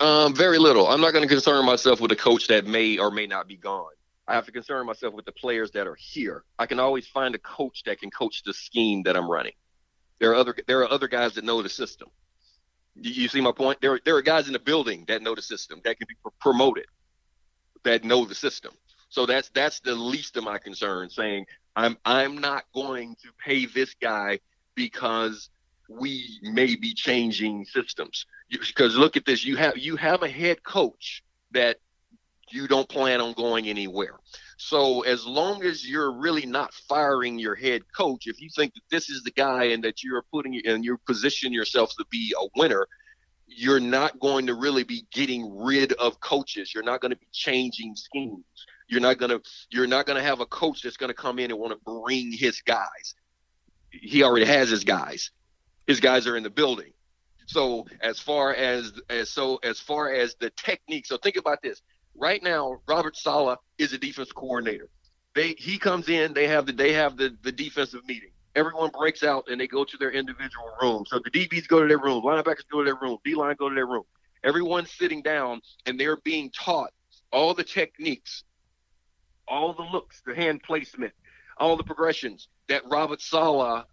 [0.00, 0.88] Um, very little.
[0.88, 3.56] I'm not going to concern myself with a coach that may or may not be
[3.56, 3.92] gone.
[4.26, 6.44] I have to concern myself with the players that are here.
[6.58, 9.52] I can always find a coach that can coach the scheme that I'm running.
[10.18, 12.08] There are other there are other guys that know the system.
[12.94, 13.80] You, you see my point?
[13.82, 16.30] There there are guys in the building that know the system that can be pr-
[16.40, 16.86] promoted
[17.84, 18.72] that know the system.
[19.08, 21.10] So that's that's the least of my concern.
[21.10, 24.40] Saying I'm I'm not going to pay this guy
[24.74, 25.50] because
[25.88, 28.26] we may be changing systems.
[28.50, 31.78] Because look at this, you have you have a head coach that
[32.50, 34.18] you don't plan on going anywhere.
[34.56, 38.82] So as long as you're really not firing your head coach, if you think that
[38.90, 42.46] this is the guy and that you're putting and you're positioning yourself to be a
[42.56, 42.86] winner,
[43.46, 46.72] you're not going to really be getting rid of coaches.
[46.74, 48.44] You're not going to be changing schemes.
[48.88, 51.38] You're not going to you're not going to have a coach that's going to come
[51.38, 53.14] in and want to bring his guys.
[53.90, 55.30] He already has his guys.
[55.86, 56.92] His guys are in the building.
[57.46, 61.82] So as far as as so as far as the technique, so think about this.
[62.16, 64.88] Right now, Robert Saleh is a defense coordinator.
[65.34, 68.30] They he comes in, they have the they have the the defensive meeting.
[68.54, 71.04] Everyone breaks out and they go to their individual room.
[71.06, 73.68] So the DBs go to their room, linebackers go to their room, D line go
[73.68, 74.04] to their room.
[74.44, 76.90] Everyone's sitting down and they're being taught
[77.32, 78.44] all the techniques,
[79.48, 81.12] all the looks, the hand placement,
[81.58, 83.84] all the progressions that Robert Saleh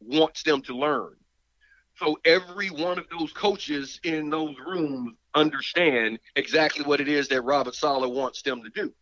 [0.00, 1.14] wants them to learn.
[1.96, 7.42] So every one of those coaches in those rooms understand exactly what it is that
[7.42, 8.92] Robert Saleh wants them to do.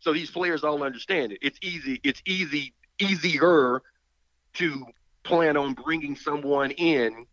[0.00, 1.38] So these players all understand it.
[1.42, 2.00] It's easy.
[2.02, 3.82] It's easy, easier
[4.56, 4.86] to
[5.22, 7.26] plan on bringing someone in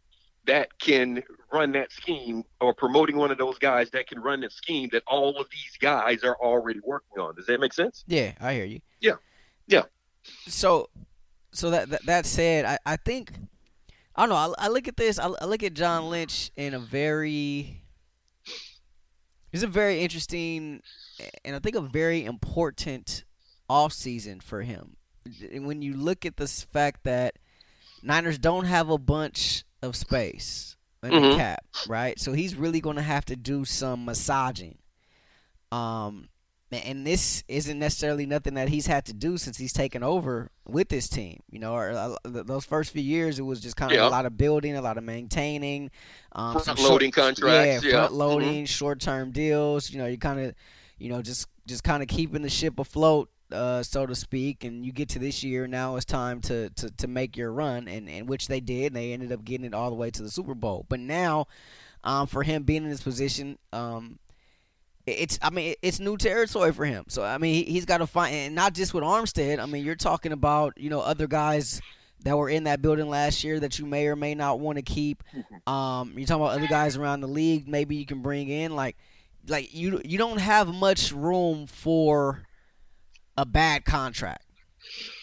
[0.46, 4.50] that can run that scheme or promoting one of those guys that can run the
[4.50, 7.36] scheme that all of these guys are already working on.
[7.36, 8.04] Does that make sense?
[8.08, 8.82] Yeah, I hear you.
[9.00, 9.14] Yeah.
[9.68, 9.84] Yeah.
[10.48, 10.90] So
[11.52, 13.32] so that that, that said, I, I think
[14.16, 16.74] I don't know, I, I look at this, I, I look at John Lynch in
[16.74, 17.84] a very
[19.52, 20.82] it's a very interesting
[21.46, 23.24] and I think a very important
[23.70, 24.98] off season for him.
[25.54, 27.38] When you look at the fact that
[28.02, 31.32] Niners don't have a bunch of space in Mhm.
[31.32, 32.20] the cap, right?
[32.20, 34.78] So he's really going to have to do some massaging.
[35.72, 36.30] Um,
[36.72, 40.90] and this isn't necessarily nothing that he's had to do since he's taken over with
[40.90, 41.42] this team.
[41.50, 44.08] You know, or, uh, those first few years, it was just kind of Yeah.
[44.08, 45.92] a lot of building, a lot of maintaining,
[46.34, 47.98] um, Front-loading short- contracts, yeah, yeah.
[48.00, 49.92] front loading, short term deals.
[49.92, 50.56] You know, you kind of,
[50.98, 54.64] you know, just just kind of keeping the ship afloat, uh, so to speak.
[54.64, 57.88] And you get to this year, now it's time to to, to make your run,
[57.88, 58.88] and, and which they did.
[58.88, 60.86] And they ended up getting it all the way to the Super Bowl.
[60.90, 61.48] But now,
[62.04, 64.20] um, for him being in this position, um,
[65.06, 67.06] it's I mean it's new territory for him.
[67.08, 69.60] So I mean he, he's got to find and not just with Armstead.
[69.60, 71.82] I mean you're talking about you know other guys
[72.24, 74.82] that were in that building last year that you may or may not want to
[74.82, 75.24] keep.
[75.68, 77.68] Um, you're talking about other guys around the league.
[77.68, 78.98] Maybe you can bring in like
[79.48, 82.44] like you you don't have much room for
[83.38, 84.46] a bad contract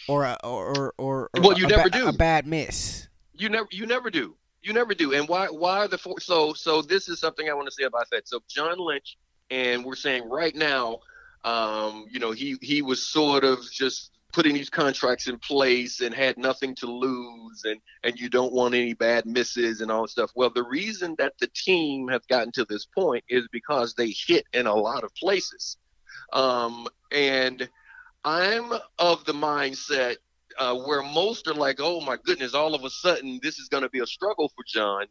[0.07, 2.07] or a, or or, or, Well, you a never ba- do.
[2.07, 3.07] a bad miss.
[3.33, 4.35] You never you never do.
[4.61, 5.13] You never do.
[5.13, 7.83] And why why are the four so so this is something I want to say
[7.83, 8.27] about that.
[8.27, 9.17] So John Lynch
[9.49, 10.99] and we're saying right now,
[11.43, 16.15] um, you know, he he was sort of just putting these contracts in place and
[16.15, 20.09] had nothing to lose and and you don't want any bad misses and all that
[20.09, 20.31] stuff.
[20.35, 24.45] Well, the reason that the team has gotten to this point is because they hit
[24.53, 25.77] in a lot of places.
[26.33, 27.67] Um, and
[28.23, 30.17] I'm of the mindset
[30.57, 33.83] uh, where most are like, oh my goodness, all of a sudden this is going
[33.83, 35.05] to be a struggle for John.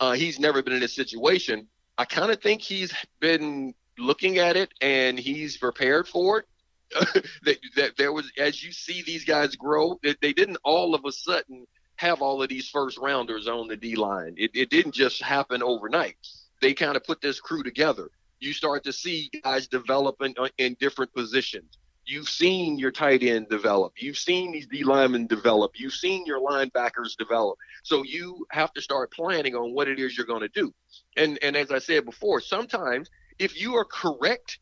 [0.00, 1.66] Uh, he's never been in this situation.
[1.98, 6.46] I kind of think he's been looking at it and he's prepared for it.
[7.44, 11.04] that, that there was, as you see these guys grow, that they didn't all of
[11.04, 14.34] a sudden have all of these first rounders on the D line.
[14.36, 16.16] It, it didn't just happen overnight.
[16.60, 18.10] They kind of put this crew together.
[18.40, 21.78] You start to see guys develop in, in different positions.
[22.06, 23.94] You've seen your tight end develop.
[23.96, 25.72] You've seen these D linemen develop.
[25.76, 27.58] You've seen your linebackers develop.
[27.82, 30.72] So you have to start planning on what it is you're going to do.
[31.16, 34.58] And and as I said before, sometimes if you are correct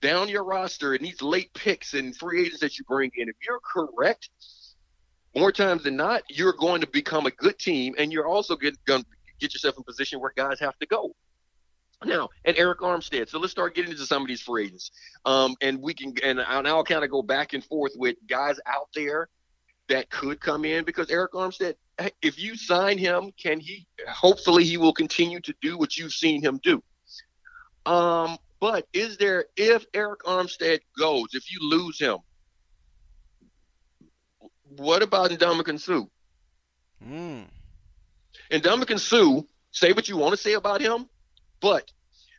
[0.00, 3.36] down your roster and these late picks and free agents that you bring in, if
[3.46, 4.30] you're correct,
[5.34, 8.74] more times than not, you're going to become a good team, and you're also going
[8.86, 9.04] to
[9.40, 11.14] get yourself in a position where guys have to go.
[12.04, 13.28] Now, and Arik Armstead.
[13.28, 14.92] So let's start getting into some of these free agents.
[15.24, 18.60] Um, and we can, and I'll now kind of go back and forth with guys
[18.66, 19.28] out there
[19.88, 21.74] that could come in because Arik Armstead,
[22.22, 23.86] if you sign him, can he?
[24.08, 26.82] Hopefully, he will continue to do what you've seen him do.
[27.84, 32.18] Um, but is there, if Arik Armstead goes, if you lose him,
[34.76, 36.04] what about Ndamukong Suh?
[37.04, 37.46] Mm.
[38.52, 41.08] Ndamukong Suh, say what you want to say about him,
[41.60, 41.90] but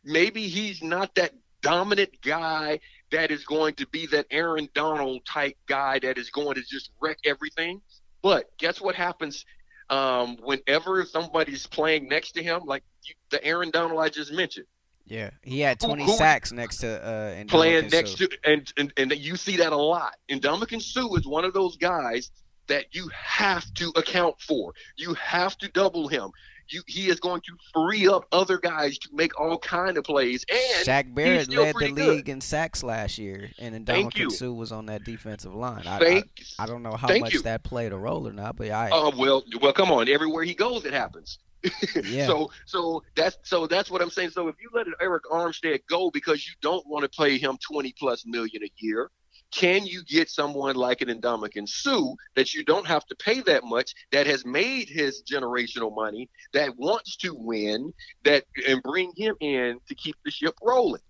[0.04, 2.80] maybe he's not that dominant guy
[3.10, 6.90] that is going to be that Aaron Donald type guy that is going to just
[7.00, 7.80] wreck everything.
[8.22, 9.44] But guess what happens
[9.88, 14.66] um, whenever somebody's playing next to him, like you, the Aaron Donald I just mentioned,
[15.06, 19.12] Yeah, he had 20 who- sacks next to uh, playing next to, and, and and
[19.16, 20.14] you see that a lot.
[20.28, 22.30] And Ndamukong Suh is one of those guys
[22.68, 24.72] that you have to account for.
[24.96, 26.30] You have to double him.
[26.70, 30.44] You, he is going to free up other guys to make all kind of plays.
[30.50, 32.28] And Shaq Barrett led the league good.
[32.28, 34.28] in sacks last year, and Thank you.
[34.28, 35.86] Ndamukong was on that defensive line.
[35.86, 37.42] I, Thank, I, I don't know how much you.
[37.42, 40.08] that played a role or not, but I uh, well, well, come on.
[40.08, 41.38] Everywhere he goes, it happens.
[42.04, 42.26] yeah.
[42.26, 44.30] So, so that's so that's what I'm saying.
[44.30, 47.92] So if you let Arik Armstead go because you don't want to pay him 20
[47.98, 49.10] plus million a year,
[49.50, 53.64] can you get someone like an Ndamukong Suh that you don't have to pay that
[53.64, 57.92] much, that has made his generational money, that wants to win,
[58.24, 61.02] that and bring him in to keep the ship rolling?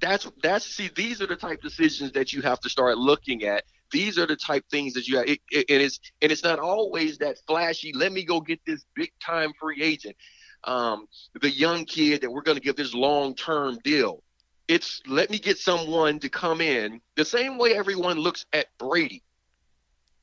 [0.00, 3.64] That's that's see these are the type decisions that you have to start looking at.
[3.92, 6.58] These are the type things that you have, it, it, and it's and it's not
[6.58, 7.92] always that flashy.
[7.92, 10.16] Let me go get this big time free agent,
[10.64, 11.06] um,
[11.40, 14.22] the young kid that we're going to give this long term deal.
[14.68, 19.22] It's let me get someone to come in the same way everyone looks at Brady.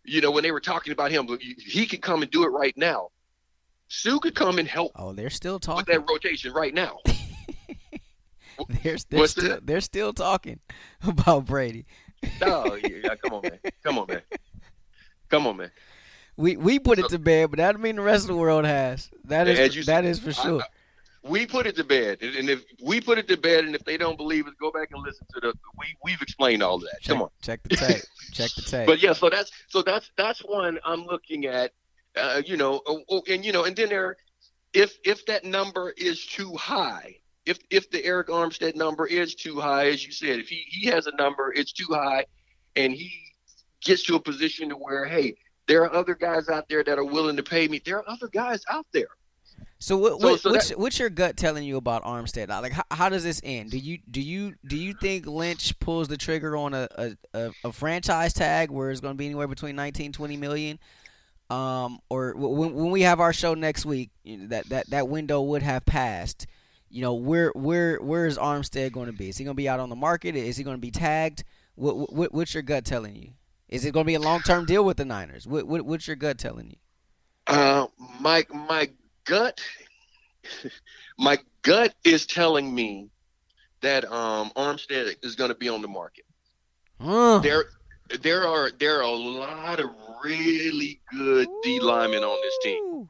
[0.06, 2.76] You know when they were talking about him, he could come and do it right
[2.78, 3.10] now.
[3.90, 5.94] Suh could come and help oh, they're still with talking.
[5.94, 7.00] that rotation right now.
[8.84, 9.66] They're, they're still that?
[9.66, 10.60] they're still talking
[11.08, 11.86] about Brady.
[12.42, 14.22] Oh yeah, come on man, come on man,
[15.30, 15.72] come on man.
[16.36, 18.66] We we put it to bed, but that don't mean the rest of the world
[18.66, 19.10] has.
[19.24, 20.62] That is that said, is for sure.
[20.62, 20.66] I-
[21.24, 23.98] we put it to bed, and if we put it to bed, and if they
[23.98, 25.54] don't believe us, go back and listen to the.
[25.78, 27.02] We we've explained all of that.
[27.02, 27.30] check, Come on.
[27.42, 28.04] check the tape.
[28.32, 28.88] check the tape.
[28.88, 31.72] But yeah, so that's so that's that's one I'm looking at.
[32.16, 34.16] Uh, you know, oh, oh, and you know, and then there,
[34.74, 39.60] if if that number is too high, if if the Arik Armstead number is too
[39.60, 42.26] high, as you said, if he he has a number, it's too high,
[42.76, 43.12] and he
[43.82, 45.36] gets to a position to where, hey,
[45.68, 47.82] there are other guys out there that are willing to pay me.
[47.84, 49.10] There are other guys out there.
[49.80, 52.50] So what, So- what so what's, that- what's your gut telling you about Armstead?
[52.50, 53.72] Like how, how does this end?
[53.72, 57.52] Do you do you do you think Lynch pulls the trigger on a a, a,
[57.66, 60.80] a franchise tag where it's going to be anywhere between 19 20 million?
[61.50, 65.08] Um, or when, when we have our show next week, you know, that, that that
[65.08, 66.46] window would have passed.
[66.92, 69.30] You know, where where where is Armstead going to be?
[69.30, 70.36] Is he going to be out on the market?
[70.36, 71.44] Is he going to be tagged?
[71.76, 73.30] What, what what's your gut telling you?
[73.68, 75.48] Is it going to be a long term deal with the Niners?
[75.48, 76.78] What, what what's your gut telling you?
[77.48, 77.88] Uh,
[78.20, 78.90] my my
[79.30, 79.62] gut,
[81.18, 83.10] my gut is telling me
[83.82, 86.26] that um, Armstead is going to be on the market.
[87.00, 87.40] Huh.
[87.40, 87.66] There,
[88.22, 89.90] there are there are a lot of
[90.24, 93.08] really good D linemen on this team.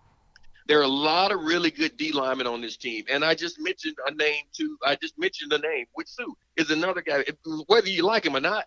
[0.67, 3.59] There are a lot of really good D linemen on this team, and I just
[3.59, 4.77] mentioned a name too.
[4.85, 5.85] I just mentioned a name.
[5.93, 6.25] Which Suh
[6.57, 7.23] is another guy.
[7.65, 8.65] Whether you like him or not,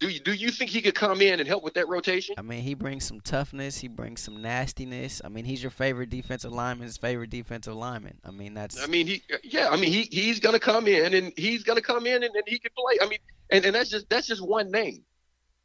[0.00, 2.34] do you do you think he could come in and help with that rotation?
[2.38, 3.78] I mean, he brings some toughness.
[3.78, 5.20] He brings some nastiness.
[5.24, 8.18] I mean, he's your favorite defensive lineman's favorite defensive lineman.
[8.24, 9.68] I mean, that's I mean, he yeah.
[9.70, 12.58] I mean, he he's gonna come in and he's gonna come in and, and he
[12.58, 12.98] can play.
[13.02, 13.18] I mean,
[13.50, 15.02] and, and that's just that's just one name.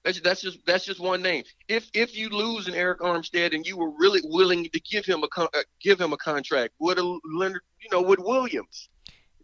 [0.04, 1.43] That's that's just that's just one name.
[1.67, 5.24] If if you lose an Arik Armstead and you were really willing to give him
[5.24, 8.89] a con- uh, give him a contract, would a Leonard you know would Williams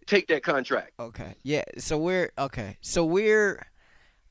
[0.07, 0.93] take that contract?
[0.99, 1.35] okay.
[1.43, 1.63] Yeah.
[1.77, 2.77] So we're okay.
[2.81, 3.61] So we're.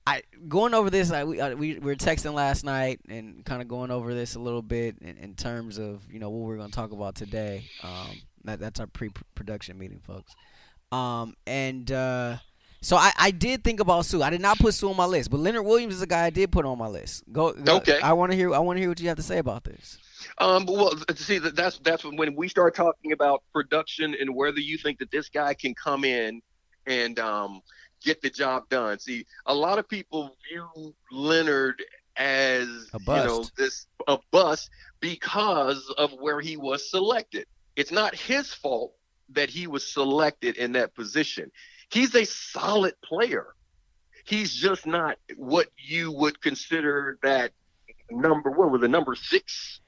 [0.08, 1.10] I going over this.
[1.10, 4.38] I, we, we we were texting last night and kind of going over this a
[4.38, 7.64] little bit in, in terms of you know what we're going to talk about today.
[7.82, 10.32] Um, that that's our pre-production meeting, folks.
[10.92, 12.36] Um, and uh,
[12.80, 14.22] so I, I did think about Suh.
[14.22, 16.30] I did not put Suh on my list, but Leonard Williams is a guy I
[16.30, 17.24] did put on my list.
[17.30, 17.52] Go.
[17.52, 18.00] go Okay.
[18.00, 18.54] I want to hear.
[18.54, 19.98] I want to hear what you have to say about this.
[20.38, 24.78] Um, but well, see, that's that's when we start talking about production and whether you
[24.78, 26.40] think that this guy can come in
[26.86, 27.60] and um,
[28.02, 28.98] get the job done.
[28.98, 31.82] See, a lot of people view Leonard
[32.16, 37.46] as A you know this a bust because of where he was selected.
[37.76, 38.94] It's not his fault
[39.30, 41.50] that he was selected in that position.
[41.90, 43.54] He's a solid player.
[44.24, 47.52] He's just not what you would consider that
[48.10, 49.80] number what was the number six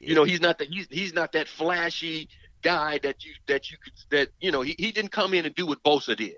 [0.00, 2.28] you know, he's not that he's he's not that flashy
[2.62, 5.54] guy that you that you could that you know he, he didn't come in and
[5.54, 6.36] do what Bosa did.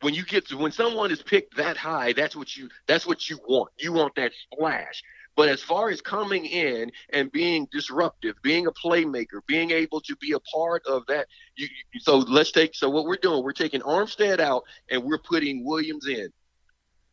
[0.00, 3.30] When you get to when someone is picked that high, that's what you that's what
[3.30, 3.70] you want.
[3.78, 5.02] You want that splash.
[5.36, 10.16] But as far as coming in and being disruptive, being a playmaker, being able to
[10.16, 12.74] be a part of that, you, you, so let's take.
[12.74, 16.30] So what we're doing, we're taking Armstead out and we're putting Williams in.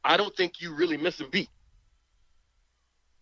[0.06, 1.50] I don't think you really miss a beat.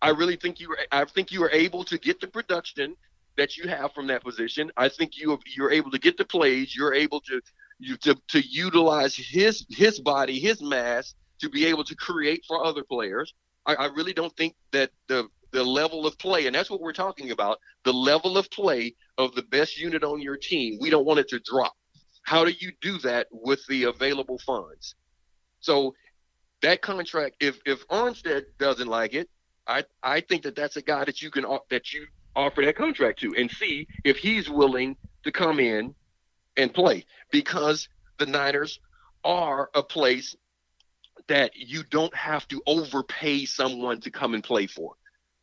[0.01, 0.79] I really think you were.
[0.91, 2.95] I think you were able to get the production
[3.37, 4.71] that you have from that position.
[4.77, 6.75] I think you you're able to get the plays.
[6.75, 7.41] You're able to
[8.01, 12.83] to, to utilize his his body, his mass to be able to create for other
[12.83, 13.33] players.
[13.65, 16.93] I, I really don't think that the the level of play, and that's what we're
[16.93, 20.77] talking about, the level of play of the best unit on your team.
[20.79, 21.73] We don't want it to drop.
[22.23, 24.95] How do you do that with the available funds?
[25.59, 25.93] So
[26.61, 29.29] that contract, if if Armstead doesn't like it,
[29.67, 33.19] I I think that that's a guy that you can that you offer that contract
[33.19, 35.93] to and see if he's willing to come in
[36.57, 37.87] and play because
[38.17, 38.79] the Niners
[39.23, 40.35] are a place
[41.27, 44.95] that you don't have to overpay someone to come and play for.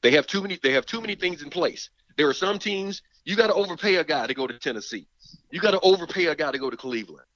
[0.03, 1.91] They have too many they have too many things in place.
[2.17, 5.07] There are some teams you got to overpay a guy to go to Tennessee.
[5.51, 7.27] You got to overpay a guy to go to Cleveland.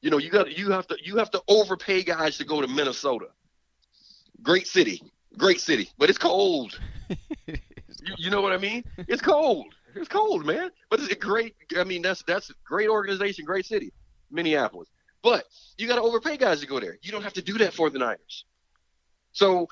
[0.00, 2.68] You know, you got you have to you have to overpay guys to go to
[2.68, 3.26] Minnesota.
[4.42, 5.02] Great city,
[5.38, 6.78] great city, but it's cold.
[7.46, 7.56] you,
[8.18, 8.84] you know what I mean?
[9.08, 9.74] It's cold.
[9.94, 10.70] It's cold, man.
[10.90, 11.54] But it's a great.
[11.76, 13.92] I mean, that's that's a great organization, great city,
[14.30, 14.88] Minneapolis.
[15.22, 15.44] But
[15.78, 16.98] you got to overpay guys to go there.
[17.02, 18.44] You don't have to do that for the Niners.
[19.32, 19.68] So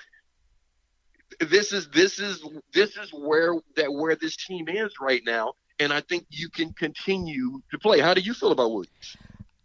[1.40, 5.92] this is this is this is where that where this team is right now, and
[5.92, 8.00] I think you can continue to play.
[8.00, 9.16] How do you feel about Williams?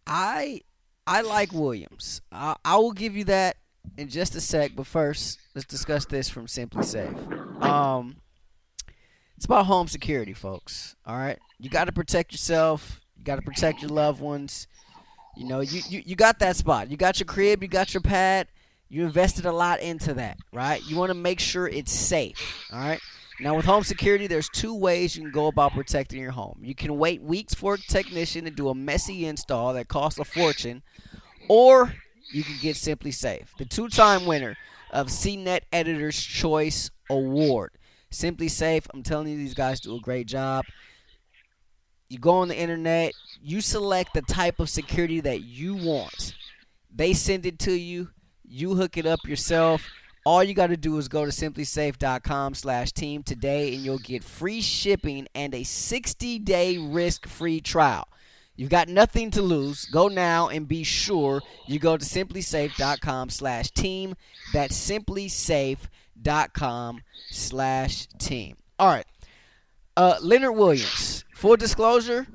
[0.05, 0.61] I
[1.05, 2.21] I like Williams.
[2.31, 3.57] I, I will give you that
[3.97, 7.63] in just a sec, but first let's discuss this from SimpliSafe.
[7.63, 8.17] Um,
[9.37, 10.95] it's about home security, folks.
[11.05, 12.99] All right, you got to protect yourself.
[13.15, 14.67] You got to protect your loved ones.
[15.35, 16.89] You know, you, you you got that spot.
[16.89, 17.61] You got your crib.
[17.61, 18.47] You got your pad.
[18.89, 20.81] You invested a lot into that, right?
[20.87, 22.65] You want to make sure it's safe.
[22.73, 22.99] All right.
[23.39, 26.59] Now, with home security, there's two ways you can go about protecting your home.
[26.63, 30.25] You can wait weeks for a technician to do a messy install that costs a
[30.25, 30.81] fortune,
[31.47, 31.93] or
[32.31, 34.57] you can get SimpliSafe, the two time winner
[34.89, 37.71] of CNET Editor's Choice Award.
[38.11, 40.65] SimpliSafe, I'm telling you, these guys do a great job.
[42.09, 46.33] You go on the internet, you select the type of security that you want.
[46.93, 48.09] They send it to you,
[48.43, 49.83] you hook it up yourself
[50.27, 54.25] all you got to do is go to simplisafe.com slash team today and you'll get
[54.25, 58.05] free shipping and a 60-day risk-free trial.
[58.57, 59.85] You've got nothing to lose.
[59.85, 64.15] Go now and be sure you go to simplisafe.com slash team.
[64.51, 64.75] That's
[66.23, 68.57] simplisafe.com slash team.
[68.79, 69.05] All right.
[69.95, 71.25] Uh, Leonard Williams.
[71.35, 72.27] Full disclosure,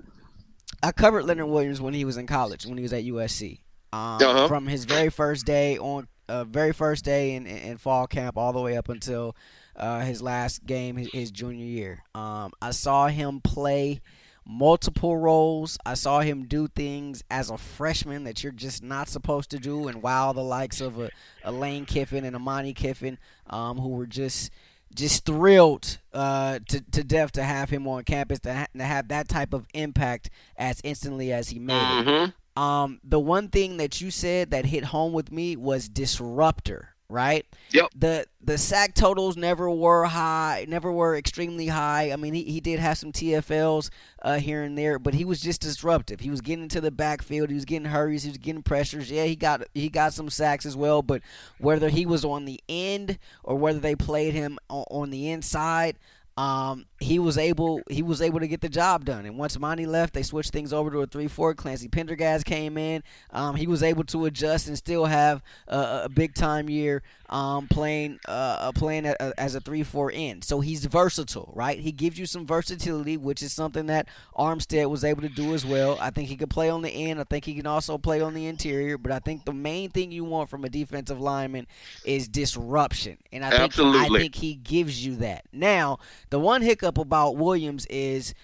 [0.82, 3.60] I covered Leonard Williams when he was in college, when he was at USC.
[3.92, 4.48] Um, uh-huh.
[4.48, 8.52] From his very first day on uh, very first day in, in, fall camp all
[8.52, 9.36] the way up until
[9.76, 12.02] uh, his last game his, his junior year.
[12.14, 14.00] Um, I saw him play
[14.46, 15.78] multiple roles.
[15.84, 19.88] I saw him do things as a freshman that you're just not supposed to do,
[19.88, 21.10] and wow, the likes of a,
[21.44, 23.18] a Lane Kiffin and a Monte Kiffin,
[23.48, 24.50] um, who were just
[24.94, 29.08] just thrilled uh, to to death to have him on campus to, ha- to, have
[29.08, 32.30] that type of impact as instantly as he made mm-hmm.
[32.30, 32.32] it.
[32.54, 37.46] Um, the one thing that you said that hit home with me was disruptor, right?
[37.70, 37.90] Yep.
[37.94, 42.10] The the sack totals never were high, never were extremely high.
[42.10, 43.90] I mean, he, he did have some TFLs
[44.22, 46.20] uh, here and there, but he was just disruptive.
[46.20, 49.10] He was getting into the backfield, he was getting hurries, he was getting pressures.
[49.10, 51.22] Yeah, he got he got some sacks as well, but
[51.58, 55.98] whether he was on the end or whether they played him on, on the inside,
[56.36, 59.26] um, he was able he was able to get the job done.
[59.26, 61.54] And once Monty left, they switched things over to a three four.
[61.54, 63.02] Clancy Pendergast came in.
[63.30, 67.02] Um, he was able to adjust and still have a, a big time year
[67.32, 68.30] um, playing uh,
[68.60, 70.44] uh playing a, a, as a three four end.
[70.44, 71.78] So he's versatile, right?
[71.78, 74.06] He gives you some versatility, which is something that
[74.36, 75.96] Armstead was able to do as well.
[76.00, 77.18] I think he could play on the end.
[77.18, 78.98] I think he can also play on the interior.
[78.98, 81.66] But I think the main thing you want from a defensive lineman
[82.04, 84.16] is disruption, and I think Absolutely.
[84.16, 85.46] I think he gives you that.
[85.52, 88.34] Now the one hiccup about Williams is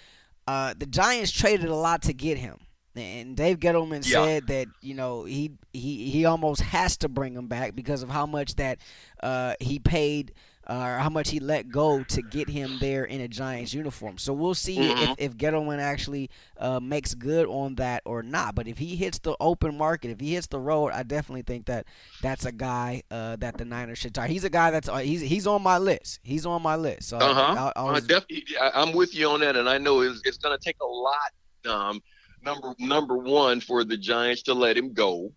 [0.46, 2.58] uh, the Giants traded a lot to get him.
[2.98, 4.24] And Dave Gettleman yeah.
[4.24, 8.10] said that you know he he he almost has to bring him back because of
[8.10, 8.78] how much that
[9.22, 10.32] uh, he paid
[10.68, 14.18] uh, how much he let go to get him there in a Giants uniform.
[14.18, 15.12] So we'll see mm-hmm.
[15.12, 18.54] if, if Gettleman actually uh, makes good on that or not.
[18.54, 21.66] But if he hits the open market, if he hits the road, I definitely think
[21.66, 21.86] that
[22.20, 24.28] that's a guy uh, that the Niners should try.
[24.28, 26.20] He's a guy that's uh, he's he's on my list.
[26.22, 27.08] He's on my list.
[27.08, 27.72] So uh-huh.
[27.74, 30.62] I, I definitely, I'm with you on that, and I know it's, it's going to
[30.62, 31.32] take a lot.
[31.66, 32.02] Um,
[32.42, 35.32] number number one for the Giants to let him go.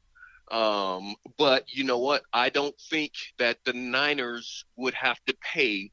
[0.52, 2.24] Um, but you know what?
[2.34, 5.92] I don't think that the Niners would have to pay.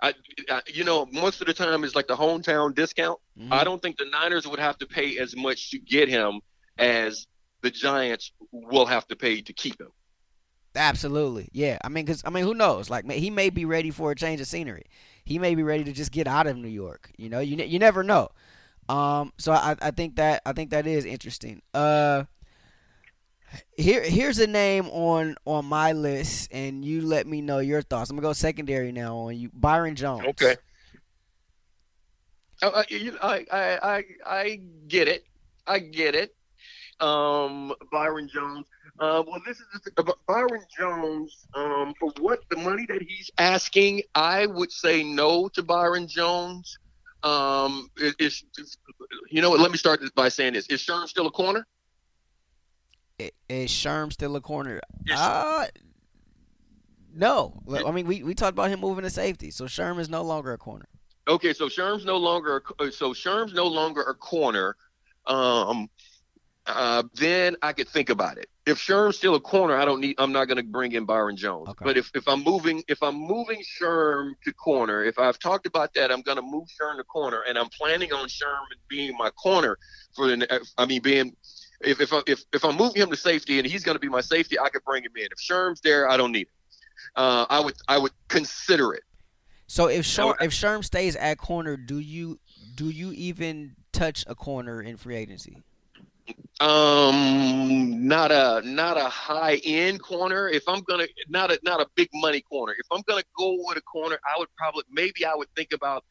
[0.00, 0.14] I,
[0.48, 3.18] I you know, most of the time it's like the hometown discount.
[3.38, 3.52] Mm-hmm.
[3.52, 6.40] I don't think the Niners would have to pay as much to get him
[6.78, 7.26] as
[7.62, 9.90] the Giants will have to pay to keep him.
[10.74, 11.78] Absolutely, yeah.
[11.82, 12.88] I mean, because I mean, who knows?
[12.88, 14.84] Like, he may be ready for a change of scenery.
[15.24, 17.10] He may be ready to just get out of New York.
[17.18, 18.30] You know, you you never know.
[18.88, 21.62] Um, so I, I think that I think that is interesting.
[21.74, 22.24] Uh,
[23.76, 28.10] here, here's a name on on my list, and you let me know your thoughts.
[28.10, 30.24] I'm gonna go secondary now on you, Byron Jones.
[30.28, 30.56] Okay.
[32.60, 32.82] Uh,
[33.22, 35.24] I, I, I, I get it.
[35.66, 36.34] I get it.
[37.00, 38.66] Um, Byron Jones.
[38.98, 41.46] Uh, well, this is about Byron Jones.
[41.54, 46.78] Um, for what the money that he's asking, I would say no to Byron Jones.
[47.22, 48.78] Um, it, it's, it's
[49.30, 49.60] you know what?
[49.60, 51.66] Let me start by saying this: Is Sherm still a corner?
[53.20, 54.80] I- Is Sherm still a corner?
[55.06, 55.18] Yes.
[55.18, 55.66] Uh,
[57.14, 57.60] no.
[57.84, 60.52] I mean, we, we talked about him moving to safety, so Sherm is no longer
[60.52, 60.86] a corner.
[61.26, 64.76] Okay, so Sherm's no longer a- so Sherm's no longer a corner.
[65.26, 65.90] Um,
[66.68, 68.48] uh, then I could think about it.
[68.66, 70.16] If Sherm's still a corner, I don't need.
[70.18, 71.68] I'm not going to bring in Byron Jones.
[71.70, 71.84] Okay.
[71.84, 75.94] But if, if I'm moving if I'm moving Sherm to corner, if I've talked about
[75.94, 78.58] that, I'm going to move Sherm to corner, and I'm planning on Sherm
[78.88, 79.78] being my corner
[80.14, 80.66] for the.
[80.76, 81.34] I mean, being
[81.80, 84.08] if if I, if if I'm moving him to safety and he's going to be
[84.08, 85.24] my safety, I could bring him in.
[85.24, 86.54] If Sherm's there, I don't need him.
[87.16, 89.02] Uh, I would I would consider it.
[89.66, 92.38] So if Sherm, if Sherm stays at corner, do you
[92.74, 95.62] do you even touch a corner in free agency?
[96.60, 100.48] Um, not a not a high end corner.
[100.48, 102.74] If I'm gonna not a not a big money corner.
[102.76, 106.04] If I'm gonna go with a corner, I would probably maybe I would think about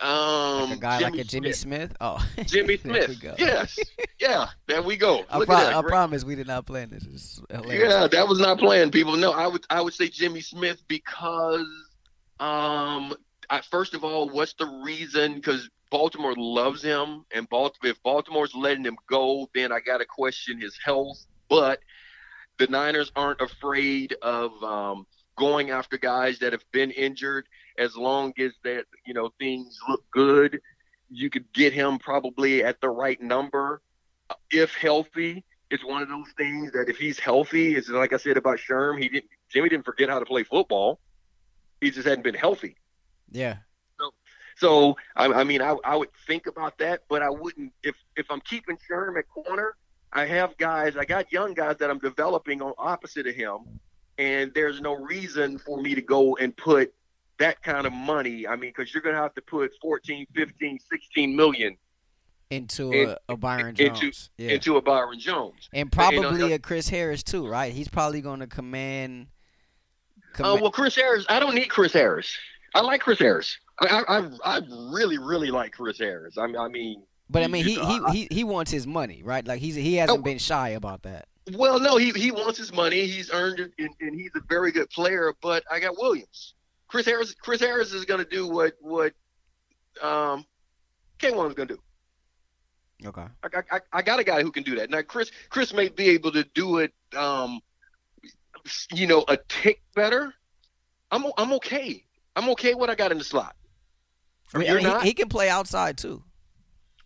[0.00, 1.90] um Like a guy Jimmy like a Jimmy Smith.
[1.90, 1.96] Smith?
[2.00, 3.24] Oh, Jimmy Smith.
[3.38, 3.78] Yes,
[4.20, 4.48] yeah.
[4.68, 5.24] There we go.
[5.28, 5.56] I, pro-.
[5.56, 7.04] I promise we did not plan this.
[7.04, 7.92] It's hilarious.
[7.92, 9.16] Yeah, that was not playing, people.
[9.16, 11.66] No, I would I would say Jimmy Smith because
[12.38, 13.12] um
[13.50, 15.34] I, first of all, what's the reason?
[15.34, 20.60] Because Baltimore loves him, and if Baltimore's letting him go, then I got to question
[20.60, 21.24] his health.
[21.48, 21.80] But
[22.58, 27.46] the Niners aren't afraid of um, going after guys that have been injured
[27.78, 30.60] as long as that you know things look good.
[31.10, 33.80] You could get him probably at the right number
[34.50, 38.36] if healthy it's one of those things that if he's healthy, it's like I said
[38.36, 41.00] about Sherm, he didn't Jimmy didn't forget how to play football.
[41.80, 42.76] He just hadn't been healthy.
[43.30, 43.56] Yeah.
[44.58, 48.26] So I, I mean, I, I would think about that, but I wouldn't if if
[48.30, 49.76] I'm keeping Sherm at corner.
[50.12, 53.58] I have guys, I got young guys that I'm developing on opposite of him,
[54.16, 56.92] and there's no reason for me to go and put
[57.38, 58.46] that kind of money.
[58.46, 61.76] I mean, because you're going to have to put 14, 15, 16 million
[62.50, 64.30] Into In- a, a Byron into- Jones.
[64.38, 64.52] yeah.
[64.52, 65.68] into a Byron Jones.
[65.74, 67.72] and you know, probably a Chris Harris too, right?
[67.72, 69.26] He's probably going to command.
[69.30, 71.26] Oh command well, Chris Harris.
[71.28, 72.34] I don't need Chris Harris.
[72.74, 73.58] I like Chris Harris.
[73.80, 74.60] I I, I
[74.92, 76.36] really really like Chris Harris.
[76.38, 79.46] I, I mean, but I mean, he, he he he wants his money, right?
[79.46, 80.22] Like he's he hasn't Oh.
[80.22, 81.28] been shy about that.
[81.54, 83.06] well, no, he he wants his money.
[83.06, 85.32] He's earned it, and, and he's a very good player.
[85.40, 86.54] But I got Williams.
[86.88, 87.34] Chris Harris.
[87.34, 89.12] Chris Harris is going to do what what
[90.02, 90.44] um
[91.18, 91.80] K'Waun's going to do.
[93.06, 93.24] Okay.
[93.44, 94.90] I, I I got a guy who can do that.
[94.90, 96.92] Now Chris Chris may be able to do it.
[97.16, 97.60] Um,
[98.92, 100.34] you know, a tick better.
[101.10, 102.04] I'm I'm okay.
[102.36, 103.54] I'm okay what I got in the slot.
[104.54, 106.22] I mean, I mean, he, he can play outside too.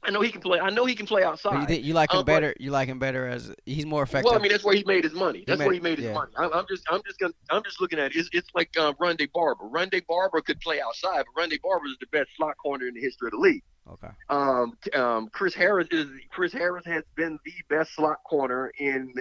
[0.04, 0.58] I know he can play.
[0.58, 1.70] I know he can play outside.
[1.70, 2.54] You, you like him but- better?
[2.58, 4.30] You like him better as he's more effective.
[4.30, 5.44] Well, I mean that's where he made his money.
[5.46, 6.14] That's made- where he made his yeah.
[6.14, 6.32] money.
[6.36, 8.18] I'm, I'm just, I'm just gonna, I'm just looking at it.
[8.18, 9.64] It's, it's like uh, Ronde Barber.
[9.66, 13.00] Ronde Barber could play outside, but Ronde Barber is the best slot corner in the
[13.00, 13.62] history of the league.
[13.92, 14.08] okay.
[14.28, 19.14] Um, um, Chris Harris is Chris Harris has been the best slot corner in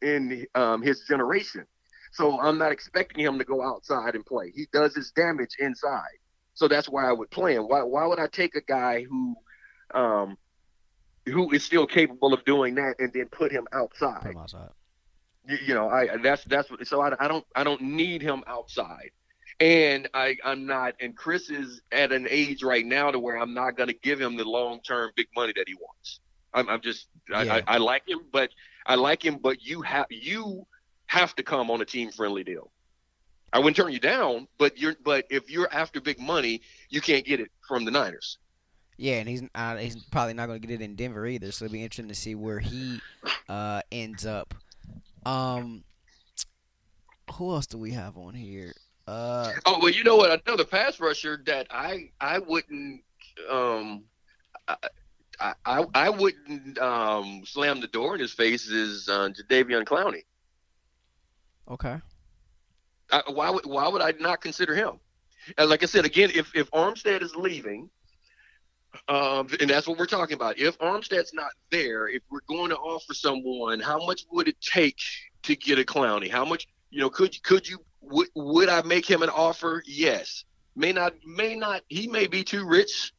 [0.00, 1.66] in um, his generation.
[2.12, 4.52] So I'm not expecting him to go outside and play.
[4.54, 6.18] He does his damage inside.
[6.60, 7.64] So that's why I would play him.
[7.68, 9.34] Why why would I take a guy who
[9.94, 10.36] um,
[11.24, 14.20] who is still capable of doing that and then put him outside?
[14.20, 14.68] Put him outside.
[15.48, 18.44] you, you know i that's that's what so I, I don't i don't need him
[18.46, 19.10] outside
[19.58, 23.54] and i i'm not and chris is at an age right now to where i'm
[23.54, 26.20] not going to give him the long term big money that he wants
[26.52, 27.54] i'm, I'm just I, Yeah.
[27.66, 28.50] I, I like him but
[28.86, 30.66] i like him but you have you
[31.06, 32.70] have to come on a team friendly deal
[33.52, 37.24] i wouldn't turn you down but you're but if you're after big money you can't
[37.24, 38.38] get it from the niners
[38.96, 41.50] Yeah, and he's uh, he's probably not going to get it in Denver either.
[41.52, 43.00] So it'll be interesting to see where he
[43.48, 44.52] uh, ends up.
[45.24, 45.84] Um,
[47.32, 48.74] who else do we have on here?
[49.08, 50.42] Uh, Oh well, you know what?
[50.46, 53.02] Another pass rusher that I I wouldn't
[53.48, 54.04] um
[55.40, 60.24] I I, I wouldn't um slam the door in his face is uh, Jadeveon Clowney.
[61.68, 61.96] okay.
[63.12, 65.00] I, why would why would I not consider him?
[65.58, 67.90] And like I said again, if if Armstead is leaving,
[69.08, 70.58] um, and that's what we're talking about.
[70.58, 74.98] If Armstead's not there, if we're going to offer someone, how much would it take
[75.42, 76.30] to get a Clowney?
[76.30, 77.10] How much you know?
[77.10, 79.82] Could could you would would I make him an offer?
[79.86, 80.44] Yes.
[80.76, 81.82] May not may not.
[81.88, 83.12] He may be too rich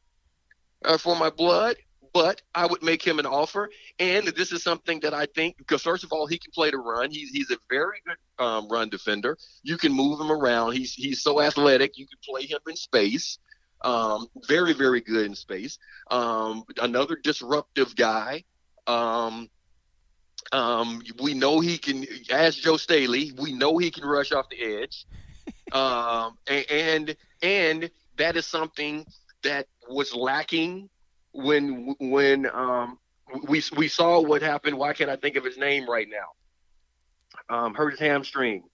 [0.84, 1.76] uh, for my blood,
[2.12, 3.70] but I would make him an offer.
[3.98, 6.78] And this is something that I think because first of all, he can play the
[6.78, 7.10] run.
[7.10, 9.36] He's he's a very good um, run defender.
[9.62, 10.72] You can move him around.
[10.72, 11.98] He's he's so athletic.
[11.98, 13.38] You can play him in space.
[13.82, 15.78] Um, very very good in space.
[16.10, 18.44] Um, another disruptive guy.
[18.86, 19.48] Um,
[20.52, 22.06] um, we know he can.
[22.30, 23.32] Ask Joe Staley.
[23.38, 25.06] We know he can rush off the edge.
[25.72, 29.06] um, a- and and that is something
[29.42, 30.88] that was lacking
[31.32, 32.98] when when um,
[33.48, 34.76] we we saw what happened.
[34.76, 37.54] Why can't I think of his name right now?
[37.54, 38.64] Um, hurt his hamstring.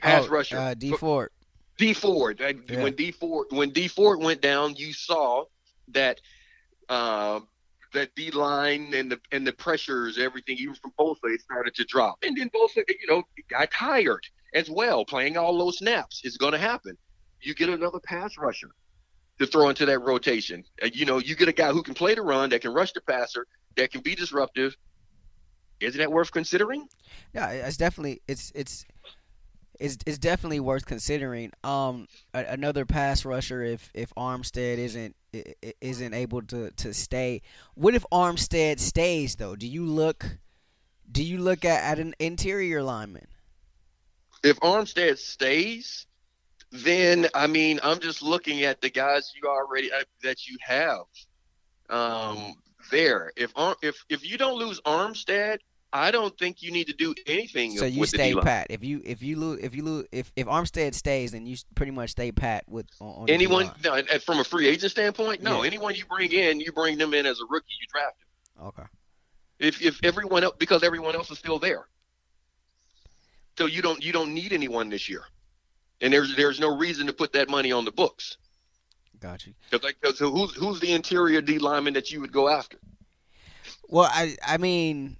[0.00, 0.58] Pass oh, rusher.
[0.58, 1.30] Uh, Dee Ford.
[1.76, 2.40] Dee Ford.
[2.40, 2.82] Yeah.
[2.82, 5.44] When Dee Ford when Dee Ford went down, you saw
[5.88, 6.20] that
[6.88, 7.40] uh,
[7.92, 11.84] that D line and the and the pressures, everything, even from Bosa, it started to
[11.84, 12.18] drop.
[12.22, 16.22] And then Bosa, you know, got tired as well, playing all those snaps.
[16.24, 16.96] It's going to happen.
[17.40, 18.70] You get another pass rusher
[19.40, 20.64] to throw into that rotation.
[20.82, 22.92] Uh, you know, you get a guy who can play the run, that can rush
[22.92, 24.76] the passer, that can be disruptive.
[25.80, 26.86] Isn't that worth considering?
[27.34, 28.84] Yeah, it's definitely it's it's
[29.80, 31.52] it's, it's definitely worth considering.
[31.64, 35.16] Um, a, another pass rusher if if Armstead isn't
[35.80, 37.40] isn't able to to stay.
[37.74, 39.56] What if Armstead stays though?
[39.56, 40.36] Do you look
[41.10, 43.26] do you look at, at an interior lineman?
[44.44, 46.06] If Armstead stays,
[46.72, 51.02] then I mean, I'm just looking at the guys you already uh, that you have
[51.88, 52.54] um,
[52.90, 53.32] there.
[53.36, 53.52] If
[53.82, 55.58] if if you don't lose Armstead,
[55.92, 57.76] I don't think you need to do anything.
[57.76, 58.68] So you stay pat.
[58.70, 61.92] If you if you lose if you lose if if Armstead stays, then you pretty
[61.92, 65.62] much stay pat with on, on Anyone no, from a free agent standpoint, no.
[65.62, 65.66] Yeah.
[65.66, 67.66] Anyone you bring in, you bring them in as a rookie.
[67.80, 68.66] You draft them.
[68.68, 68.88] Okay.
[69.58, 71.86] If if everyone else because everyone else is still there,
[73.58, 75.24] so you don't you don't need anyone this year,
[76.00, 78.36] and there's there's no reason to put that money on the books.
[79.20, 79.54] Got you.
[79.70, 82.78] Because like, 'cause who's who's the interior D lineman that you would go after?
[83.88, 85.18] Well, I I mean,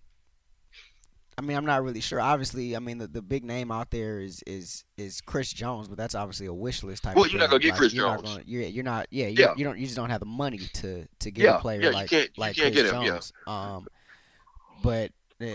[1.36, 2.20] I mean, I'm not really sure.
[2.20, 5.98] Obviously, I mean, the, the big name out there is is is Chris Jones, but
[5.98, 7.16] that's obviously a wish list type.
[7.16, 8.30] Well, of you're not gonna get Like, Chris you're not Jones.
[8.30, 9.06] gonna- you're, you're not.
[9.10, 9.54] Yeah, you Yeah.
[9.56, 9.78] you don't.
[9.78, 12.10] You just don't have the money to to get Yeah, a player yeah, you like
[12.10, 13.08] can't- you like can't Chris get him, yeah.
[13.08, 13.32] Jones.
[13.46, 13.86] Um,
[14.82, 15.46] but uh,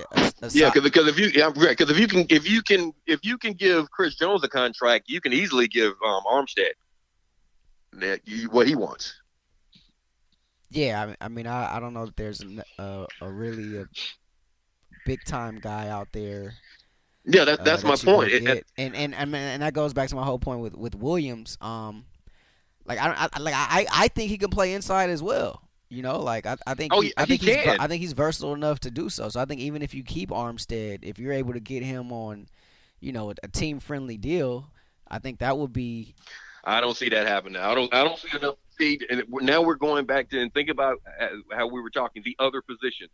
[0.51, 3.37] Yeah, aside- because if you yeah, because if you can if you can if you
[3.37, 6.71] can give Chris Jones a contract, you can easily give um, Armstead
[7.93, 9.13] that you, what he wants.
[10.69, 11.01] yeah.
[11.01, 12.41] I mean, I mean, I, I don't know that there's
[12.77, 13.85] a, a, really a
[15.05, 16.55] big time guy out there
[17.23, 18.31] Yeah, that, uh, that's that my point.
[18.33, 20.95] It- and and I mean, and that goes back to my whole point with with
[20.95, 21.57] Williams.
[21.61, 22.05] Um,
[22.85, 25.61] like I, don't- I like I I think he can play inside as well.
[25.89, 27.77] You know, like I, I think Oh, he, he- I he think he's can.
[27.79, 29.29] I think he's versatile enough to do so.
[29.29, 32.47] So I think even if you keep Armstead, if you're able to get him on,
[32.99, 34.71] you know, a, a team friendly deal,
[35.07, 36.15] I think that would be
[36.63, 37.61] I don't see that happening.
[37.61, 37.93] I don't.
[37.93, 39.05] I don't see enough speed.
[39.09, 42.35] And now we're going back to and think about uh, how we were talking the
[42.39, 43.11] other positions.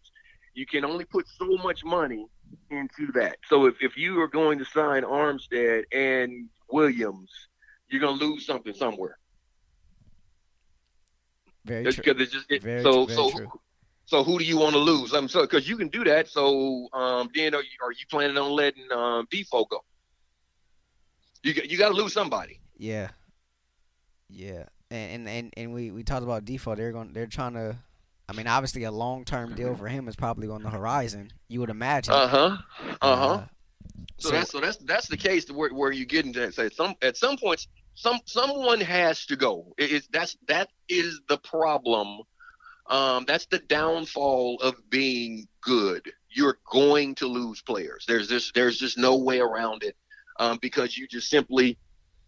[0.54, 2.26] You can only put so much money
[2.70, 3.38] into that.
[3.48, 7.30] So if, if you are going to sign Armstead and Williams,
[7.90, 9.18] you're going to lose something somewhere.
[11.66, 12.04] Very It's true.
[12.04, 13.32] because it's just it, Very so very so.
[13.32, 13.52] true.
[14.06, 15.14] So who do you want to lose?
[15.14, 16.28] I'm so because you can do that.
[16.28, 19.84] So um, then are you, are you planning on letting um, Defoe go?
[21.44, 22.60] You got- you got to lose somebody.
[22.78, 23.10] Yeah,
[24.30, 26.78] yeah, and and and, we, we talked about default.
[26.78, 27.14] They're going.
[27.14, 27.78] They're trying to.
[28.28, 31.32] I mean, obviously, a long term deal for him is probably on the horizon.
[31.48, 32.14] You would imagine.
[32.14, 32.58] Uh huh.
[33.02, 33.28] Uh huh.
[33.34, 33.46] Uh,
[34.18, 36.54] So, So- that's so that's that's the case where, where you get into that.
[36.54, 39.74] Say some at some points, some someone has to go.
[39.78, 42.22] It is that's that is the problem.
[42.88, 46.12] Um, that's the downfall of being good.
[46.30, 48.06] You're going to lose players.
[48.08, 49.96] There's just there's just no way around it
[50.40, 51.78] um, because you just simply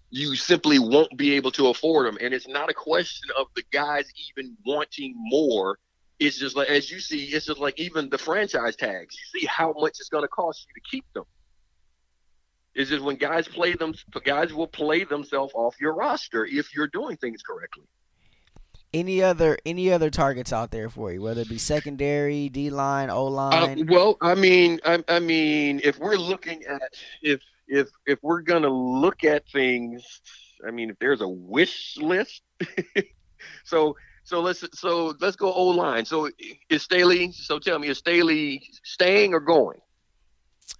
[0.09, 2.18] you simply won't be able to afford them.
[2.22, 5.80] And it's not a question of the guys even wanting more.
[6.20, 9.16] It's just like as you see, it's just like even the franchise tags.
[9.16, 11.26] You see how much it's going to cost you to keep them
[12.76, 13.93] is just when guys play them
[14.24, 17.84] guys will play themselves off your roster if you're doing things correctly.
[18.93, 23.09] Any other any other targets out there for you, whether it be secondary, D line,
[23.09, 23.88] O uh, line.
[23.88, 28.69] well i mean I, I mean if we're looking at if if if we're gonna
[28.69, 30.21] look at things
[30.67, 32.43] i mean if there's a wish list
[33.63, 36.30] so so let's so let's go o line so
[36.69, 39.80] is staley so tell me is staley staying or going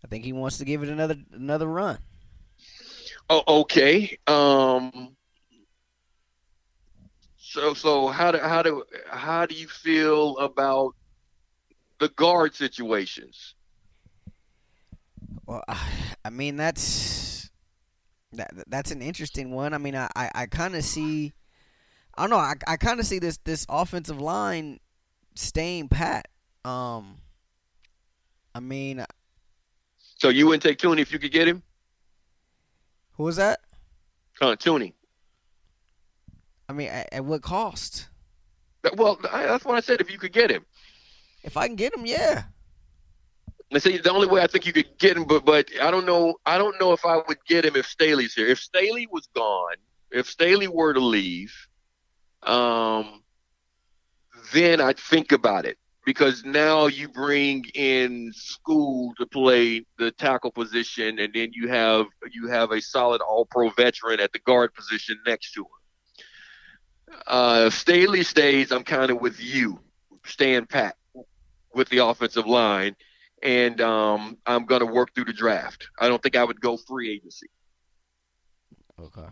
[0.04, 1.98] I think he wants to give it another another run.
[3.30, 4.18] Oh, okay.
[4.28, 5.16] Um.
[7.38, 10.96] So, so how do how do how do you feel about
[12.00, 13.56] the guard situations?
[15.46, 15.64] Well,
[16.26, 17.50] I mean that's
[18.34, 19.74] that that's an interesting one.
[19.74, 21.34] I mean, I I, I kind of see.
[22.16, 22.38] I don't know.
[22.38, 24.80] I I kind of see this this offensive line
[25.36, 26.28] staying pat.
[26.66, 27.18] Um.
[28.56, 29.04] I mean,
[30.24, 31.62] So you wouldn't take Thuney if you could get him?
[33.18, 33.60] who was that?
[34.40, 34.94] Uh, Thuney.
[36.70, 38.08] I mean, at, at what cost?
[38.96, 40.00] Well, I, that's what I said.
[40.00, 40.66] If you could get him,
[41.44, 42.44] If I can get him, yeah.
[43.74, 46.06] I see the only way I think you could get him, but but I don't
[46.06, 46.36] know.
[46.46, 48.48] I don't know if I would get him if Staley's here.
[48.48, 49.76] If Staley was gone,
[50.10, 51.54] if Staley were to leave,
[52.44, 53.24] um,
[54.54, 60.52] then I'd think about it because now you bring in Skule to play the tackle
[60.52, 64.74] position, and then you have you have a solid All Pro veteran at the guard
[64.74, 67.16] position next to him.
[67.28, 68.72] Uh, Staley stays.
[68.72, 69.80] I'm kind of with you,
[70.26, 70.96] staying pat
[71.74, 72.96] with the offensive line,
[73.42, 75.88] and um, I'm going to work through the draft.
[76.00, 77.48] I don't think I would go free agency.
[79.00, 79.28] Okay.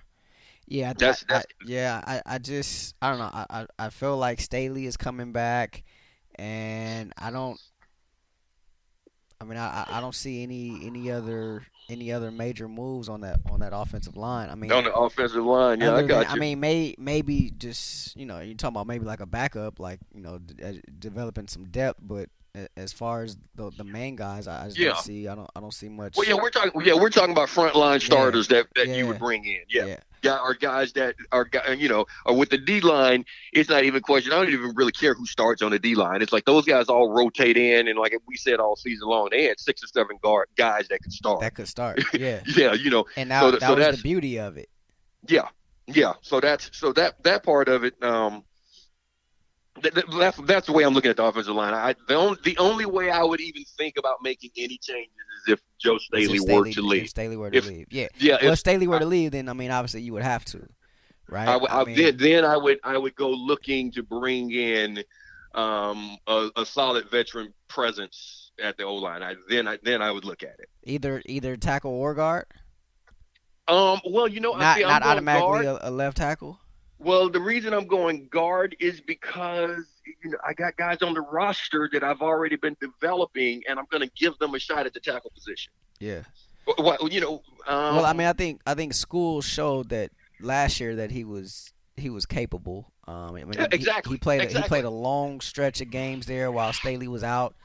[0.67, 2.01] Yeah, That's- I, I- yeah.
[2.05, 3.29] I, I just I don't know.
[3.33, 5.83] I, I I feel like Staley is coming back,
[6.41, 7.59] and I don't.
[9.39, 13.39] I mean, I I- don't see any any other any other major moves on that
[13.51, 14.49] on that offensive line.
[14.49, 16.27] I mean, On the offensive line, yeah, I got than- you.
[16.29, 19.99] I mean, may maybe just you know you're talking about maybe like a backup, like
[20.13, 22.29] you know d- uh, developing some depth, but
[22.75, 24.89] as far as the the main guys, I, just Yeah.
[24.89, 25.27] don't see.
[25.27, 26.17] I don't I don't see much.
[26.17, 26.71] well, yeah, we're talking.
[26.85, 29.61] Yeah, we're talking about frontline starters that, that you would bring in.
[29.69, 33.97] Yeah, or guys that are you know or with the D line, it's not even
[33.97, 34.31] a question.
[34.31, 36.21] I don't even really care who starts on the D line.
[36.21, 39.43] It's like those guys all rotate in, and like we said all season long, they
[39.45, 41.41] had six or seven guard guys that could start.
[41.41, 42.03] That could start.
[42.13, 42.41] Yeah.
[42.55, 44.69] yeah, you know, And now, So that so was that's- the beauty of it.
[45.27, 45.47] yeah,
[45.87, 46.13] yeah.
[46.21, 48.01] So that's so that that part of it.
[48.03, 48.43] Um,
[49.83, 51.73] that's that's the way I'm looking at the offensive line.
[51.73, 55.11] I the only the only way I would even think about making any changes
[55.47, 57.09] is if Joe If Staley were Staley- to If leave.
[57.09, 58.07] Staley were to If- leave, yeah.
[58.17, 60.45] Yeah, well, if if Staley were to leave, then I mean, obviously you would have
[60.45, 60.67] to,
[61.29, 61.47] right?
[61.47, 65.03] I, would- I, mean, then, then I would I would go looking to bring in
[65.55, 69.23] um, a, a solid veteran presence at the O line.
[69.23, 70.69] I then I then I would look at it.
[70.83, 72.45] either either tackle or guard,
[73.67, 76.59] Um, well, you know, I not see, I'm not automatically a, a left tackle.
[77.03, 79.85] Well, the reason I'm going guard is because
[80.23, 83.85] you know I got guys on the roster that I've already been developing, and I'm
[83.89, 85.73] going to give them a shot at the tackle position.
[85.99, 86.21] Yeah.
[86.77, 90.79] Well, you know, um, well, I mean, I think I think Skule showed that last
[90.79, 92.91] year that he was he was capable.
[93.07, 95.89] Um, I mean, Yeah, he- exactly, He, played a, he played a long stretch of
[95.89, 97.55] games there while Staley was out,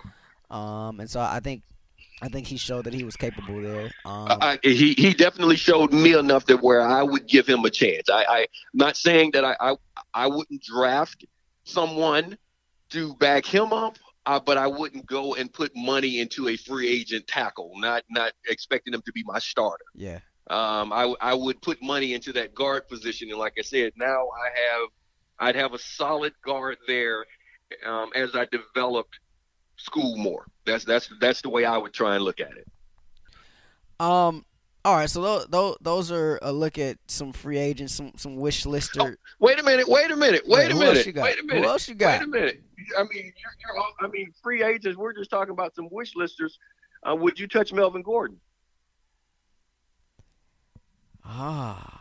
[0.51, 1.63] um, and so I think
[2.23, 3.91] I think he showed that he was capable there.
[4.05, 7.71] Um, I, he he definitely showed me enough that where I would give him a
[7.71, 8.09] chance.
[8.11, 9.77] I, I not saying that I, I
[10.15, 11.27] I wouldn't draft
[11.65, 12.39] someone
[12.91, 16.89] to back him up, uh, but I wouldn't go and put money into a free
[16.89, 17.73] agent tackle.
[17.77, 19.85] Not not expecting him to be my starter.
[19.95, 20.21] yeah.
[20.49, 24.29] Um, I I would put money into that guard position, and like I said, now
[24.29, 24.89] I have
[25.39, 27.27] I'd have a solid guard there
[27.85, 29.19] um, as I developed
[29.79, 30.47] Skule more.
[30.65, 32.67] That's that's that's the way I would try and look at it.
[34.01, 34.45] Um.
[34.85, 35.11] All right.
[35.11, 39.19] So those those, those are a look at some free agents, some some wish lister.
[39.39, 39.89] Wait a minute.
[39.89, 40.43] Wait a minute.
[40.47, 41.07] Wait, Wait, a minute.
[41.07, 41.25] you got?
[41.25, 42.21] Wait a Who else you got?
[42.21, 42.63] Wait a minute.
[42.97, 44.97] I mean, you're, you're all, I mean, free agents.
[44.97, 46.59] We're just talking about some wish listers.
[47.03, 48.39] Uh, would you touch Melvin Gordon?
[51.25, 51.93] Ah.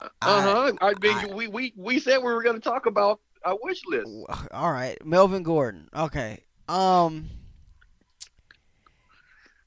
[0.00, 0.72] Uh I- huh.
[0.80, 3.80] I, mean, I- we, we we said we were going to talk about a wish
[3.86, 4.10] list.
[4.52, 5.88] All right, Melvin Gordon.
[5.94, 6.40] Okay.
[6.68, 7.28] Um.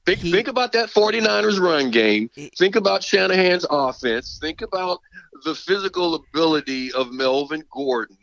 [0.06, 2.30] Think He- think about that 49ers run game.
[2.34, 4.38] He- Think about Shanahan's offense.
[4.40, 5.00] Think about
[5.44, 8.16] the physical ability of Melvin Gordon,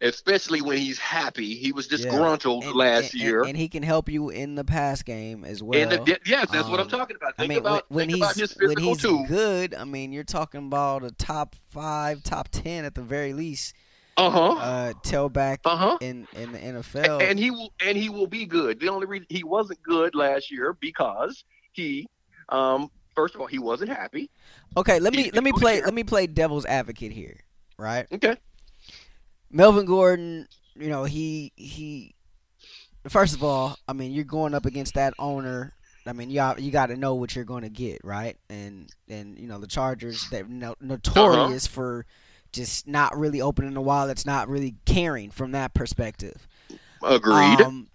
[0.00, 1.54] especially when he's happy.
[1.54, 3.42] He was disgruntled and- last and- year.
[3.42, 5.78] and, he can help you in the pass game as well.
[5.78, 7.34] And the, yes, that's what I'm um, talking about.
[7.36, 9.26] I Think mean, about when, think about he's his when he's too.
[9.28, 13.74] good, I mean, you're talking about a top five, top ten at the very least,
[14.18, 14.52] Uh huh.
[14.54, 15.98] uh, tailback Uh huh.
[16.00, 17.22] in in the NFL.
[17.22, 18.80] and he will and he will be good.
[18.80, 22.06] The only reason he wasn't good last year because he,
[22.48, 24.28] um, first of all, he wasn't happy.
[24.76, 25.84] okay, let me let me play here.
[25.84, 27.38] let me play devil's advocate here,
[27.78, 28.06] right?
[28.12, 28.36] Okay.
[29.50, 32.14] Melvin Gordon, you know, he he.
[33.08, 35.72] First of all, I mean, you're going up against that owner.
[36.06, 38.36] I mean, you got, you got to know what you're going to get, right?
[38.50, 42.04] And and you know the Chargers, they're no, notorious for
[42.52, 46.46] just not really opening the wallets, not really caring from that perspective.
[47.02, 47.60] Agreed.
[47.60, 47.88] Um,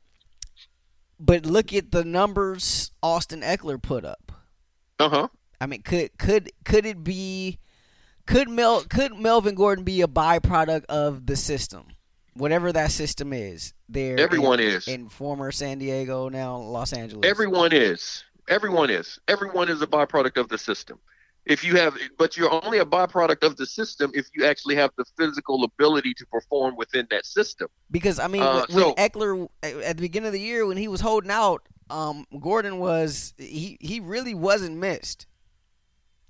[1.19, 4.31] but look at the numbers Austin Ekeler put up.
[4.99, 5.27] Uh huh.
[5.59, 7.59] I mean, could could could it be?
[8.25, 11.87] Could Mel could Melvin Gordon be a byproduct of the system,
[12.33, 13.73] whatever that system is?
[13.89, 14.87] There, Everyone in, is.
[14.87, 17.29] in former San Diego, now Los Angeles.
[17.29, 18.23] Everyone is.
[18.49, 19.19] Everyone is.
[19.27, 20.99] Everyone is a byproduct of the system.
[21.45, 24.91] If you have, but you're only a byproduct of the system if you actually have
[24.97, 27.67] the physical ability to perform within that system.
[27.91, 30.87] because I mean, Uh, when, so- Ekeler at the beginning of the year when he
[30.87, 35.27] was holding out, um, Gordon was he he really wasn't missed.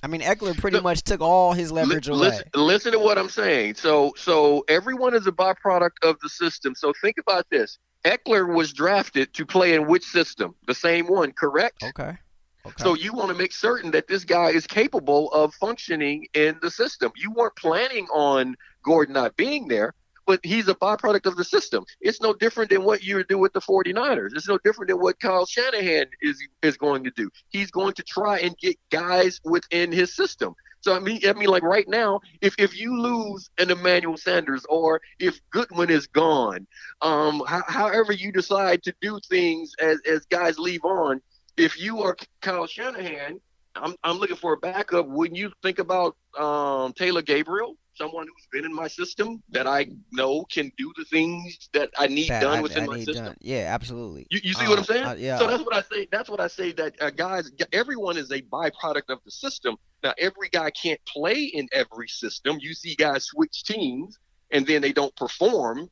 [0.01, 2.27] I mean, Ekeler pretty much took all his leverage Li- away.
[2.27, 3.75] listen, listen to what I'm saying.
[3.75, 6.75] So, so everyone is a byproduct of the system.
[6.75, 7.77] So think about this.
[8.03, 10.55] Ekeler was drafted to play in which system?
[10.67, 11.83] The same one, correct?
[11.83, 12.17] Okay.
[12.65, 12.83] Okay.
[12.83, 16.71] So you want to make certain that this guy is capable of functioning in the
[16.71, 17.11] system.
[17.15, 19.93] You weren't planning on Gordon not being there,
[20.25, 21.83] but he's a byproduct of the system.
[22.01, 24.29] It's no different than what you would do with the 49ers.
[24.35, 27.29] It's no different than what Kyle Shanahan is is going to do.
[27.49, 30.53] He's going to try and get guys within his system.
[30.81, 34.65] So I mean, I mean, like right now, if if you lose an Emmanuel Sanders
[34.69, 36.67] or if Goodwin is gone,
[37.01, 41.21] um, ho- however you decide to do things as as guys leave on,
[41.57, 43.39] if you are Kyle Shanahan,
[43.75, 45.07] I'm I'm looking for a backup.
[45.07, 49.87] Wouldn't you think about um, Taylor Gabriel, someone who's been in my system that I
[50.11, 53.25] know can do the things that I need That done I- within I my system?
[53.25, 53.35] done.
[53.41, 54.27] Yeah, absolutely.
[54.29, 55.05] You, you see what I'm Uh, saying?
[55.05, 55.39] uh, yeah.
[55.39, 56.07] So that's what I say.
[56.11, 56.71] That's what I say.
[56.73, 59.75] That uh, guys, everyone is a byproduct of the system.
[60.03, 62.57] Now, every guy can't play in every system.
[62.59, 64.17] You see guys switch teams
[64.51, 65.87] and then they don't perform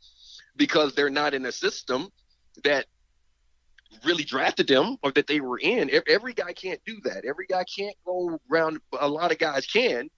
[0.56, 2.10] because they're not in a system
[2.64, 2.86] that
[4.04, 5.92] really drafted them or that they were in.
[6.08, 7.26] Every guy can't do that.
[7.26, 8.80] Every guy can't go around.
[9.00, 10.10] A lot of guys can.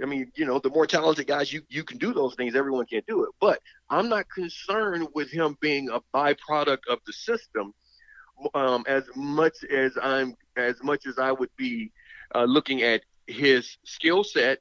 [0.00, 2.54] I mean, you know, the more talented guys, you you can do those things.
[2.54, 3.30] Everyone can't do it.
[3.40, 3.60] But
[3.90, 7.74] I'm not concerned with him being a byproduct of the system
[8.54, 11.92] um, as much as I'm as much as I would be
[12.34, 14.58] uh, looking at his skill set,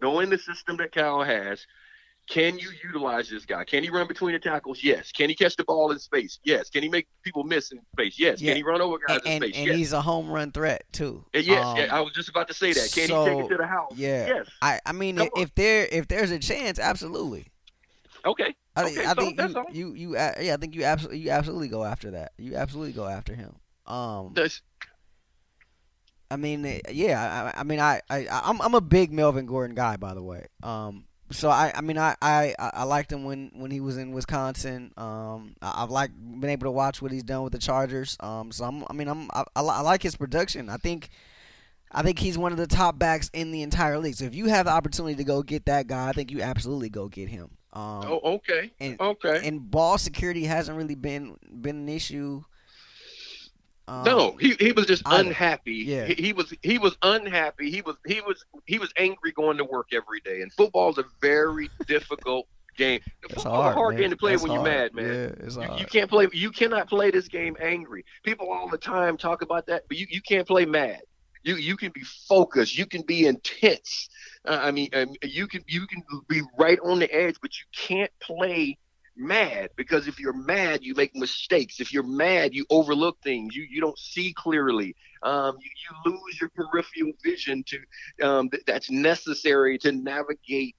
[0.00, 1.66] knowing the system that Cal has.
[2.30, 3.64] Can you utilize this guy?
[3.64, 4.84] Can he run between the tackles?
[4.84, 5.10] Yes.
[5.10, 6.38] Can he catch the ball in space?
[6.44, 6.70] Yes.
[6.70, 8.20] Can he make people miss in space?
[8.20, 8.40] Yes.
[8.40, 8.50] Yeah.
[8.50, 9.58] Can he run over guys And, and, in space?
[9.58, 9.76] and yes.
[9.76, 11.24] he's a home run threat too.
[11.34, 11.66] Uh, yes.
[11.66, 12.92] Um, yeah, I was just about to say that.
[12.92, 13.92] Can he take it to the house?
[13.96, 14.26] yeah.
[14.28, 14.46] Yes.
[14.62, 17.48] I I mean, Come if there if there's a chance, absolutely.
[18.24, 18.54] Okay.
[18.76, 21.30] I think Okay, I so think you, you you yeah I think you absolutely you
[21.30, 22.30] absolutely go after that.
[22.38, 23.56] You absolutely go after him.
[23.86, 24.62] Um, That's,
[26.30, 27.52] I mean, yeah.
[27.56, 30.46] I, I mean, I, I, I'm, I'm a big Melvin Gordon guy, by the way.
[30.62, 34.12] Um, so I, I mean, I, I, I liked him when, when he was in
[34.12, 34.92] Wisconsin.
[34.96, 38.16] Um, I, I've like been able to watch what he's done with the Chargers.
[38.20, 40.68] Um, so I'm, I mean, I'm, I, I I like his production.
[40.68, 41.08] I think,
[41.92, 44.14] I think he's one of the top backs in the entire league.
[44.14, 46.88] So if you have the opportunity to go get that guy, I think you absolutely
[46.88, 47.50] go get him.
[47.72, 48.72] Um, oh, okay.
[48.80, 49.46] and- okay.
[49.46, 52.42] and ball security hasn't really been been an issue.
[53.90, 55.28] Um, no, he, he was just either.
[55.28, 55.74] unhappy.
[55.74, 56.04] Yeah.
[56.06, 57.70] He, he was he was unhappy.
[57.70, 60.42] He was he was he was angry going to work every day.
[60.42, 63.00] And football's a very difficult game.
[63.28, 64.02] it's hard, a hard man.
[64.02, 64.66] game to play That's when hard.
[64.66, 65.06] you're mad, man.
[65.38, 65.80] Yeah, it's You, hard.
[65.80, 66.28] you can't play.
[66.32, 68.04] You cannot play this game angry.
[68.22, 71.00] People all the time talk about that, but you, you can't play mad.
[71.42, 72.78] You you can be focused.
[72.78, 74.08] You can be intense.
[74.46, 77.64] Uh, I mean, um, you can you can be right on the edge, but you
[77.74, 78.78] can't play
[79.16, 81.80] mad because if you're mad, you make mistakes.
[81.80, 83.54] If you're mad, you overlook things.
[83.54, 84.94] You you don't see clearly.
[85.22, 85.70] Um, you,
[86.06, 90.76] you lose your peripheral vision to um, th- that's necessary to navigate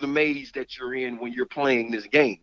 [0.00, 2.40] the maze that you're in when you're playing this game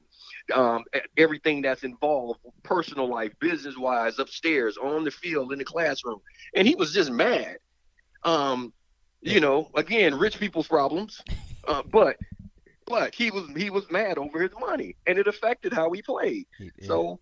[0.53, 0.83] um,
[1.17, 6.19] everything that's involved, personal life, business wise, upstairs, on the field, in the classroom.
[6.55, 7.57] And he was just mad.
[8.23, 8.73] Um,
[9.21, 11.21] you know, again, rich people's problems.
[11.67, 12.17] Uh, but
[12.87, 16.45] but he was he was mad over his money, and it affected how he played.
[16.59, 16.69] Yeah.
[16.81, 17.19] So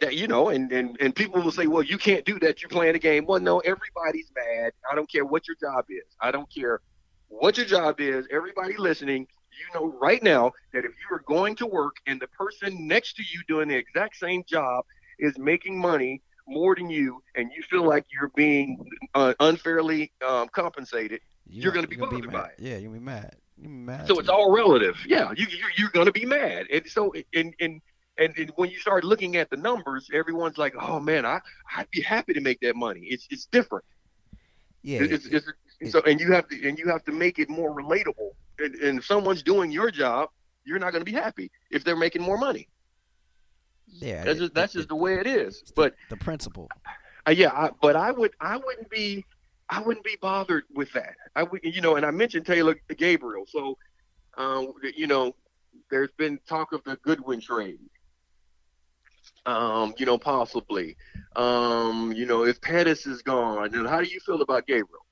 [0.00, 2.62] that you know, and, and and people will say, well, you can't do that.
[2.62, 3.26] You're playing a game.
[3.26, 4.72] Well, no, everybody's mad.
[4.90, 6.04] I don't care what your job is.
[6.20, 6.80] I don't care
[7.28, 8.26] what your job is.
[8.30, 12.28] Everybody listening, you know right now that if you are going to work and the
[12.28, 14.84] person next to you doing the exact same job
[15.18, 18.84] is making money more than you, and you feel like you're being
[19.14, 22.32] uh, unfairly um, compensated, you're gonna be bothered mad.
[22.32, 22.54] by it.
[22.58, 23.36] Yeah, you're gonna be mad.
[23.60, 24.06] Gonna mad.
[24.08, 24.96] so it's all relative.
[25.06, 26.66] Yeah, you, you're, you're going to be mad.
[26.72, 27.80] And so, and, and,
[28.18, 31.40] and, and when you start looking at the numbers, everyone's like, oh man, I,
[31.76, 33.00] I'd be happy to make that money.
[33.04, 33.84] It's, it's different.
[34.82, 35.00] yeah.
[35.02, 35.46] It's, it's,
[35.92, 38.30] so, and you have to, and you have to make it more relatable.
[38.58, 40.28] And, and if someone's doing your job,
[40.64, 42.68] you're not going to be happy if they're making more money.
[43.86, 44.24] yeah.
[44.24, 45.62] That's it- just, that's it- just the way it is.
[45.74, 46.68] But the principle.
[47.26, 49.24] Uh, yeah, I, but I would I wouldn't be
[49.72, 51.14] I wouldn't be bothered with that.
[51.34, 53.44] I would you know, and I mentioned Taylor Gabriel.
[53.48, 53.78] So,
[54.36, 55.34] um, you know,
[55.90, 57.78] there's been talk of the Goodwin trade.
[59.46, 60.96] Um, you know, possibly.
[61.36, 65.06] Um, you know, if Pettis is gone, how do you feel about Gabriel?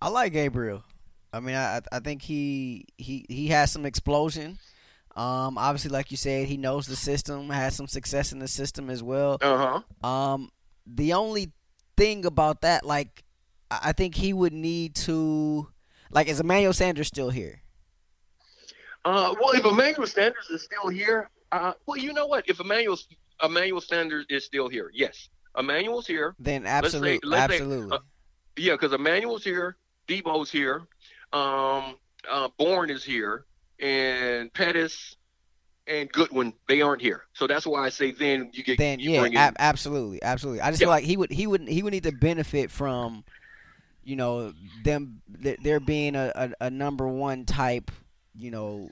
[0.00, 0.84] I like Gabriel.
[1.32, 4.60] I mean, I I think he he he has some explosion.
[5.16, 8.88] Um, obviously, like you said, he knows the system, has some success in the system
[8.90, 9.38] as well.
[9.40, 10.08] Uh huh.
[10.08, 10.52] Um,
[10.86, 11.50] the only
[11.96, 13.24] thing about that, like,
[13.70, 15.68] I think he would need to,
[16.10, 17.60] like, is Emmanuel Sanders still here?
[19.04, 22.48] Uh, well, if Emmanuel Sanders is still here, uh, well, you know what?
[22.48, 22.98] If Emmanuel
[23.42, 26.34] Emmanuel Sanders is still here, yes, Emmanuel's here.
[26.38, 27.96] Then absolutely, let's say, absolutely.
[27.96, 28.00] uh,
[28.56, 29.76] Yeah, because Emmanuel's here,
[30.08, 30.82] Deebo's here,
[31.32, 31.96] um,
[32.30, 33.44] uh, Bourne is here,
[33.80, 35.16] and Pettis
[35.86, 37.24] and Goodwin, they aren't here.
[37.34, 40.60] So that's why I say then you get then you yeah, ab- absolutely, absolutely.
[40.60, 40.86] I just Yeah.
[40.86, 43.24] feel like he would he would he would need to benefit from,
[44.08, 44.52] you know,
[44.84, 47.90] them th- there being a, a, a number one type,
[48.34, 48.88] you know,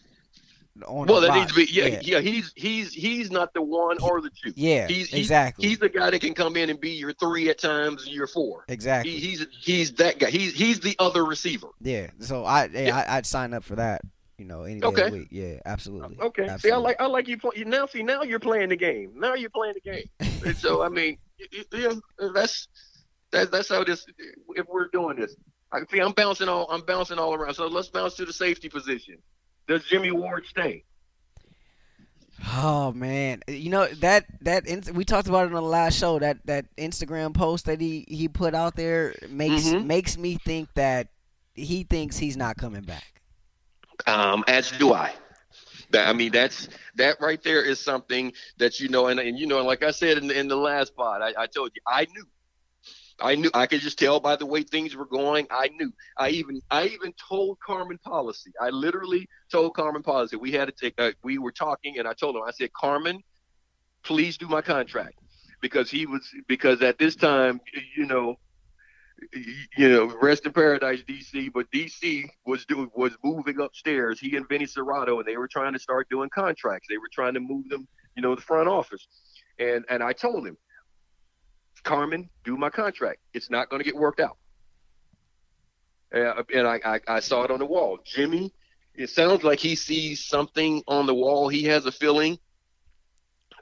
[0.87, 2.21] on well, that needs to be yeah, yeah, yeah.
[2.21, 4.53] He's he's he's not the one or the two.
[4.57, 7.49] Yeah, he's, he's exactly, He's the guy that can come in and be your three
[7.49, 8.64] at times, and your four.
[8.69, 9.12] exactly.
[9.12, 10.29] He, he's he's that guy.
[10.29, 11.69] He's he's the other receiver.
[11.81, 12.97] yeah, so I yeah, Yeah.
[13.09, 14.03] I, I'd sign up for that.
[14.37, 15.09] You know, any day of Okay.
[15.09, 15.29] the week.
[15.31, 16.19] Yeah, absolutely.
[16.21, 16.43] Okay.
[16.45, 16.83] See, I absolutely.
[16.83, 17.64] like I like you play.
[17.64, 19.12] Now, see, now you're playing the game.
[19.17, 20.11] Now you're playing the game.
[20.45, 22.69] and so, I mean, y- y- you know, that's
[23.37, 24.07] that, that's how this.
[24.51, 25.37] If we're doing this,
[25.72, 26.01] I see.
[26.01, 26.66] I'm bouncing all.
[26.70, 27.55] I'm bouncing all around.
[27.55, 29.18] So let's bounce to the safety position.
[29.68, 30.84] Does Jimmy Ward stay?
[32.55, 36.18] Oh man, you know that that we talked about it on the last show.
[36.18, 39.87] That that Instagram post that he he put out there makes Mhm.
[39.87, 41.09] makes me think that
[41.55, 43.22] he thinks he's not coming back.
[44.07, 45.14] Um, as do I.
[45.91, 49.47] That I mean, that's that right there is something that you know, and and you
[49.47, 51.80] know, and like I said in the, in the last pod, I, I told you,
[51.87, 52.24] I knew,
[53.21, 55.47] I knew, I could just tell by the way things were going.
[55.51, 55.93] I knew.
[56.19, 58.53] I even I even told Carmen Policy.
[58.61, 60.95] I literally told Carmen Policy we had to take.
[60.99, 63.23] Uh, we were talking, and I told him, I said, Carmen,
[64.03, 65.19] please do my contract
[65.61, 67.61] because he was because at this time,
[67.97, 68.37] you know,
[69.77, 71.53] you know, rest in paradise, DC.
[71.53, 74.21] But DC was doing was moving upstairs.
[74.21, 76.87] He and Vinny Cerrato, and they were trying to start doing contracts.
[76.89, 79.07] They were trying to move them, you know, the front office.
[79.59, 80.57] And and I told him,
[81.87, 83.20] Carmen, do my contract.
[83.32, 84.37] It's not going to get worked out.
[86.12, 87.99] And I, I I saw it on the wall.
[88.05, 88.53] Jimmy,
[88.95, 91.49] it sounds like he sees something on the wall.
[91.49, 92.39] He has a feeling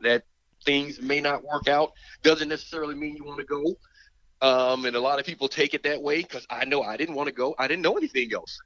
[0.02, 0.24] that
[0.64, 1.92] things may not work out.
[2.22, 3.76] Doesn't necessarily mean you want to go.
[4.40, 7.14] Um, and a lot of people take it that way because I know I didn't
[7.14, 7.54] want to go.
[7.58, 8.58] I didn't know anything else.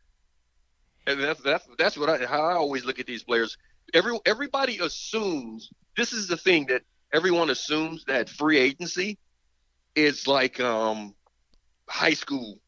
[1.06, 3.56] And that's that's that's what I how I always look at these players.
[3.94, 6.82] Every everybody assumes this is the thing that
[7.12, 9.18] everyone assumes that free agency
[9.94, 11.14] is like um,
[11.88, 12.58] high school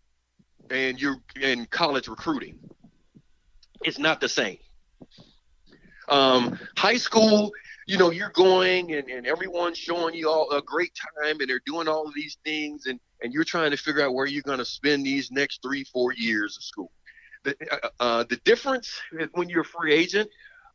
[0.71, 2.59] and you're in college recruiting.
[3.83, 4.59] It's not the same.
[6.09, 7.53] Um, high school,
[7.87, 11.63] you know, you're going and, and everyone's showing you all a great time and they're
[11.65, 14.59] doing all of these things and, and you're trying to figure out where you're going
[14.59, 16.91] to spend these next three, four years of school.
[17.45, 20.29] The, uh, uh, the difference is when you're a free agent,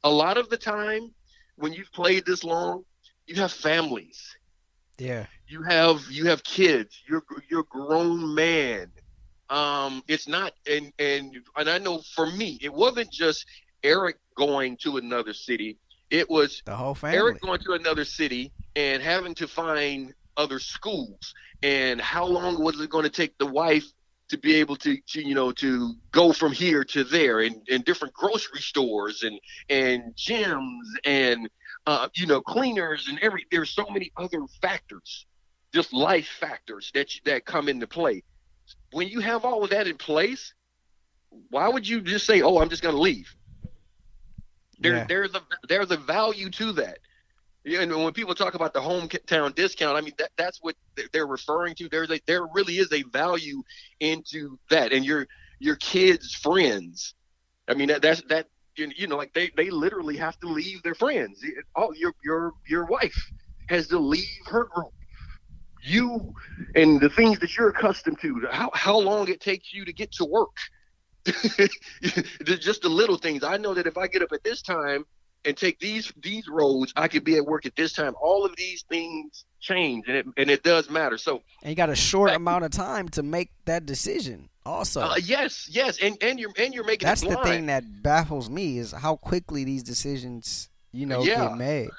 [0.04, 1.14] a lot of the time
[1.58, 2.84] when you've played this long,
[3.28, 4.36] you have families
[4.98, 7.02] Yeah, you have you have kids.
[7.08, 8.91] You're you're a grown man.
[9.50, 13.46] Um it's not and and and i know for me it wasn't just
[13.84, 15.78] eric going to another city.
[16.10, 17.18] It was the whole family.
[17.18, 21.34] eric going to another city and having to find other schools.
[21.64, 23.86] And how long was it going to take the wife
[24.30, 27.86] to be able to, to you know to go from here to there and, and
[27.86, 29.39] different grocery stores and
[29.70, 31.50] and gyms and
[31.86, 35.28] uh, you know cleaners and every there's so many other factors
[35.76, 38.24] just life factors that that come into play
[38.92, 40.54] when you have all of that in place
[41.50, 43.30] why would you just say oh i'm just going to leave
[44.80, 45.06] there, Yeah.
[45.08, 46.98] there's a there's a value to that
[47.66, 50.76] yeah, and when people talk about the hometown discount, I mean that, that's what
[51.12, 51.90] they're referring to.
[51.90, 53.64] There's a there really is a value
[54.00, 55.26] into that, and your
[55.58, 57.16] your kids' friends.
[57.68, 58.46] I mean that that's that
[58.76, 61.44] you you know like they, they literally have to leave their friends.
[61.76, 63.18] Oh, your your your wife
[63.70, 64.94] has to leave her group.
[65.86, 66.34] You
[66.76, 68.48] and the things that you're accustomed to.
[68.52, 70.56] How how long it takes you to get to work.
[72.44, 73.44] Just the little things.
[73.44, 75.06] I know that if I get up at this time
[75.44, 78.14] and take these these roads, I could be at work at this time.
[78.22, 81.18] All of these things change, and it and it does matter.
[81.18, 84.50] So and you got a short Back- amount of time to make that decision.
[84.66, 88.50] Also, uh, yes, yes, and and you're and you're making that's the thing that baffles
[88.50, 91.50] me is how quickly these decisions, you know, Yeah.
[91.50, 91.90] get made.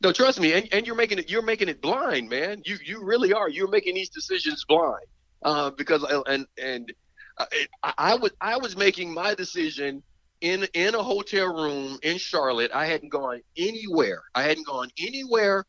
[0.00, 2.62] No, trust me, and, and you're making it you're making it blind, man.
[2.64, 3.48] You you really are.
[3.48, 5.06] You're making these decisions blind.
[5.42, 6.92] Uh, because uh, and and
[7.36, 7.46] uh,
[7.82, 10.02] I, I was I was making my decision
[10.40, 12.70] in in a hotel room in Charlotte.
[12.72, 14.22] I hadn't gone anywhere.
[14.34, 15.64] I hadn't gone anywhere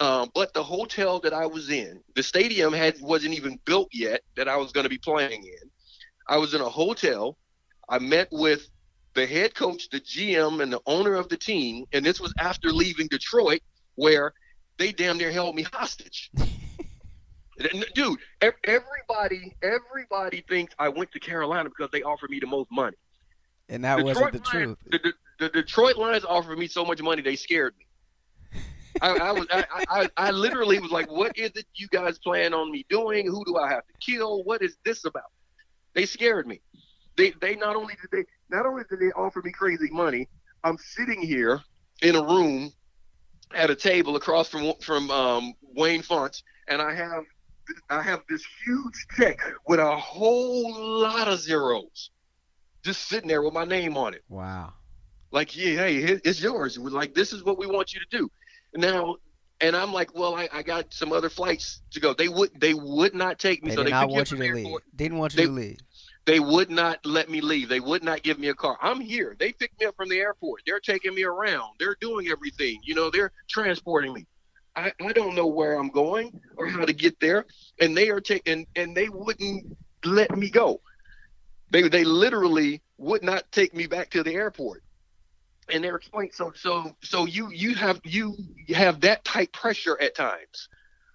[0.00, 2.00] um, but the hotel that I was in.
[2.14, 5.70] The stadium had wasn't even built yet that I was going to be playing in.
[6.28, 7.36] I was in a hotel.
[7.88, 8.68] I met with
[9.18, 12.70] the head coach, the GM, and the owner of the team, and this was after
[12.70, 13.60] leaving Detroit,
[13.96, 14.32] where
[14.78, 16.30] they damn near held me hostage.
[17.94, 22.96] Dude, everybody, everybody thinks I went to Carolina because they offered me the most money.
[23.68, 24.78] And that wasn't the Lions, truth.
[24.86, 28.62] The, the, the Detroit Lions offered me so much money they scared me.
[29.02, 32.54] I, I was I, I, I literally was like, what is it you guys plan
[32.54, 33.26] on me doing?
[33.26, 34.44] Who do I have to kill?
[34.44, 35.24] What is this about?
[35.94, 36.60] They scared me.
[37.16, 40.28] They they not only did they not only did they offer me crazy money,
[40.64, 41.60] I'm sitting here
[42.02, 42.72] in a room
[43.54, 47.24] at a table across from from um, Wayne Fontes, and I have
[47.90, 52.10] I have this huge check with a whole lot of zeros,
[52.82, 54.24] just sitting there with my name on it.
[54.28, 54.72] Wow.
[55.30, 56.78] Like, yeah, hey, it's yours.
[56.78, 58.30] We're Like, this is what we want you to do.
[58.74, 59.16] Now,
[59.60, 62.14] and I'm like, well, I, I got some other flights to go.
[62.14, 63.70] They would they would not take me.
[63.70, 64.64] They so did they not want you to leave.
[64.64, 64.84] airport.
[64.94, 65.78] Didn't want you They- to leave.
[66.28, 67.70] They would not let me leave.
[67.70, 68.76] They would not give me a car.
[68.82, 69.34] I'm here.
[69.38, 70.60] They picked me up from the airport.
[70.66, 71.70] They're taking me around.
[71.78, 72.80] They're doing everything.
[72.84, 74.26] You know, they're transporting me.
[74.76, 77.46] I, I don't know where I'm going or how to get there.
[77.80, 79.74] And they are taking and they wouldn't
[80.04, 80.82] let me go.
[81.70, 84.82] They they literally would not take me back to the airport.
[85.72, 88.36] And they're explaining so so so you you have you
[88.68, 90.68] have that tight pressure at times.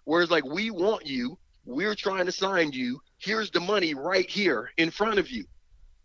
[0.05, 2.99] Whereas like we want you, we're trying to sign you.
[3.24, 5.45] Here's the money right here in front of you.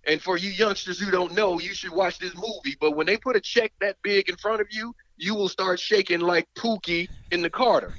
[0.06, 2.76] And for you youngsters who don't know, you should watch this movie.
[2.80, 5.80] But when they put a check that big in front of you, you will start
[5.80, 7.92] shaking like Pookie in the Carter.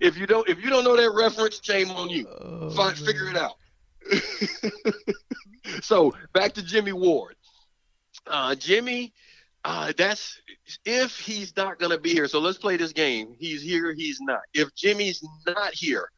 [0.00, 2.26] if you don't if you don't know that reference, shame on you.
[2.28, 3.56] Oh, Find, figure it out.
[5.82, 7.36] so back to Jimmy Ward.
[8.26, 9.12] Uh, Jimmy,
[9.64, 10.40] uh, that's
[10.84, 12.28] if he's not going to be here.
[12.28, 13.34] So let's play this game.
[13.38, 13.92] He's here.
[13.94, 14.40] He's not.
[14.54, 16.10] If Jimmy's not here,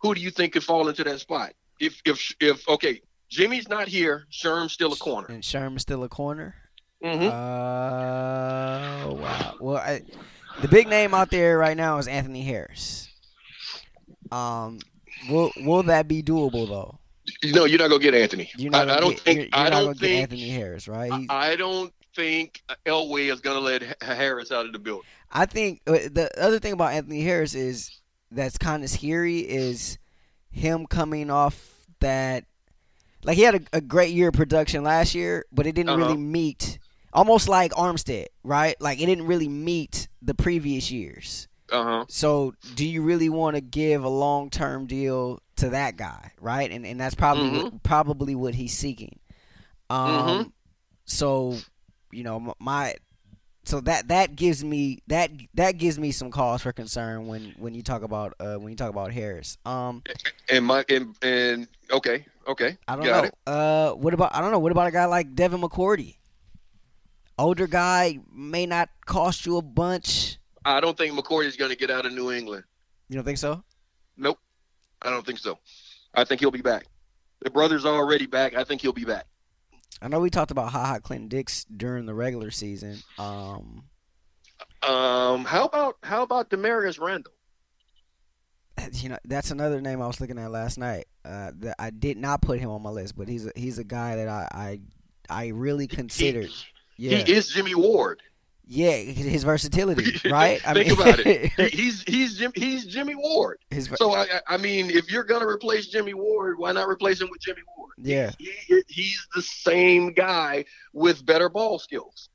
[0.00, 1.52] who do you think could fall into that spot?
[1.80, 3.00] If if if okay,
[3.30, 4.26] Jimmy's not here.
[4.30, 5.28] Sherm's still a corner.
[5.28, 6.54] And Sherm's still a corner.
[7.02, 7.28] hmm Uh,
[9.14, 9.54] wow.
[9.60, 10.02] Well, I,
[10.60, 13.08] the big name out there right now is Anthony Harris.
[14.30, 14.78] Um,
[15.28, 16.98] will will that be doable though?
[17.44, 18.50] no, you're not gonna get Anthony.
[18.56, 19.36] You're not I, I don't get, think.
[19.38, 20.22] you're, you're I don't think.
[20.22, 21.12] Anthony Harris, right?
[21.12, 25.04] He's, I don't think Elway is gonna let Harris out of the building.
[25.30, 28.00] I think uh, the other thing about Anthony Harris is
[28.30, 29.98] that's kind of scary is
[30.50, 32.44] him coming off that
[33.24, 35.98] like he had a, a great year of production last year, but it didn't Uh-huh.
[35.98, 36.78] really meet
[37.12, 38.76] almost like Armstead, right?
[38.80, 41.48] Like it didn't really meet the previous years.
[41.72, 42.04] Uh huh.
[42.08, 46.70] So, do you really want to give a long term deal to that guy, right?
[46.70, 47.62] And and that's probably Mm-hmm.
[47.62, 49.20] what, probably what he's seeking.
[49.88, 50.52] Um,
[51.04, 51.56] so
[52.12, 52.94] you know my
[53.64, 57.74] so that that gives me that that gives me some cause for concern when when
[57.74, 59.58] you talk about uh when you talk about Harris.
[59.66, 60.02] Um,
[60.48, 63.28] And my and, and okay, okay, I don't got know.
[63.28, 63.34] it.
[63.46, 64.58] Uh, what about I don't know.
[64.58, 66.16] What about a guy like Devin McCourty?
[67.38, 70.38] Older guy may not cost you a bunch.
[70.64, 72.64] I don't think McCourty is going to get out of New England.
[73.08, 73.62] You don't think so?
[74.16, 74.38] Nope,
[75.00, 75.58] I don't think so.
[76.14, 76.86] I think he'll be back.
[77.40, 78.54] The brother's already back.
[78.54, 79.26] I think he'll be back.
[80.02, 82.98] I know we talked about Ha Ha Clinton Dix during the regular season.
[83.18, 83.84] Um,
[84.82, 87.32] Um, how about how about Damarious Randall?
[88.92, 91.06] you know, that's another name I was looking at last night.
[91.24, 93.84] Uh, that I did not put him on my list, but he's a, he's a
[93.84, 94.80] guy that I I,
[95.28, 96.46] I really considered.
[96.96, 98.22] He, Yeah, he is Jimmy Ward.
[98.66, 100.60] yeah, his versatility, right?
[100.62, 101.52] Think about it.
[101.74, 103.58] He's he's Jim, he's Jimmy Ward.
[103.70, 107.20] his, So I I- I mean, if you're gonna replace Jimmy Ward, why not replace
[107.20, 107.79] him with Jimmy Ward?
[108.02, 112.28] Yeah, He, he's the same guy with better ball skills.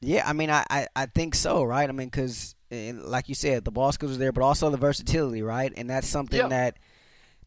[0.00, 0.22] yeah.
[0.28, 1.88] I mean, I, I, I think so, right?
[1.88, 4.76] I mean, because eh, like you said, the ball skills are there, but also the
[4.76, 5.72] versatility, right?
[5.76, 6.48] And that's something Yeah.
[6.48, 6.78] that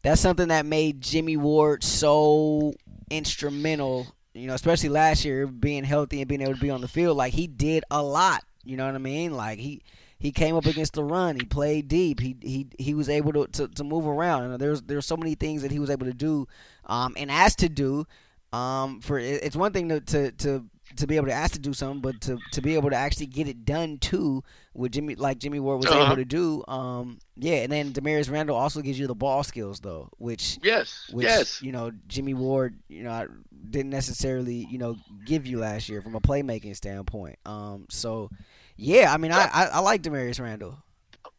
[0.02, 2.74] that's something that made Jimmy Ward so
[3.10, 4.06] instrumental.
[4.34, 7.16] You know, especially last year, being healthy and being able to be on the field,
[7.16, 8.42] like he did a lot.
[8.64, 9.32] You know what I mean?
[9.34, 9.82] Like he
[10.22, 11.34] he came up against the run.
[11.36, 12.20] He played deep.
[12.20, 14.44] He he he was able to to, to move around.
[14.44, 16.46] And there's there's so many things that he was able to do,
[16.86, 18.06] um, and asked to do.
[18.52, 20.64] Um, for it's one thing to to to
[20.96, 23.24] to be able to ask to do something, but to, to be able to actually
[23.24, 24.44] get it done too,
[24.74, 26.04] with Jimmy like Jimmy Ward was Uh-huh.
[26.04, 26.62] able to do.
[26.68, 31.08] Um, yeah, and then Damarious Randall also gives you the ball skills though, which Yes,
[31.10, 31.62] which yes.
[31.62, 33.26] you know Jimmy Ward, you know,
[33.70, 37.38] didn't necessarily you know give you last year from a playmaking standpoint.
[37.46, 38.28] Um, so
[38.76, 40.76] yeah, I mean, I I, I like Damarious Randall.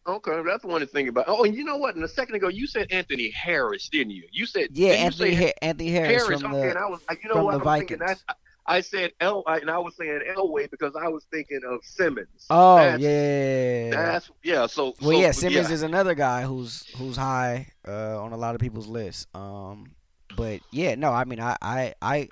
[0.06, 1.26] Okay, that's one to think about.
[1.28, 1.96] Oh, and you know what?
[1.96, 4.24] And a second ago, you said Anthony Harris, didn't you?
[4.32, 6.42] You said Yeah, you Anthony say Ha- Anthony Harris, Harris.
[6.42, 7.56] from okay, the and I was like, you know what?
[7.56, 8.24] I'm thinking that's.
[8.66, 12.46] I said L, and I was saying Elway because I was thinking of Simmons.
[12.50, 13.90] oh That's- yeah.
[13.92, 14.68] That's yeah.
[14.68, 18.56] So Well, so, yeah, Simmons is another guy who's who's high uh, on a lot
[18.56, 19.28] of people's lists.
[19.34, 19.96] Um,
[20.36, 22.30] but yeah, no, I mean, I, I, I,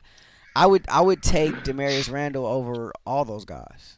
[0.56, 3.98] I would I would take Damarious Randall over all those guys.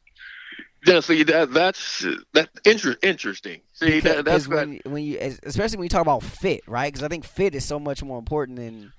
[0.85, 3.61] Yeah, see that that's that's inter- interesting.
[3.73, 6.91] See Because, that, that's when when you especially when you talk about fit, right?
[6.91, 8.93] Because I think fit is so much more important than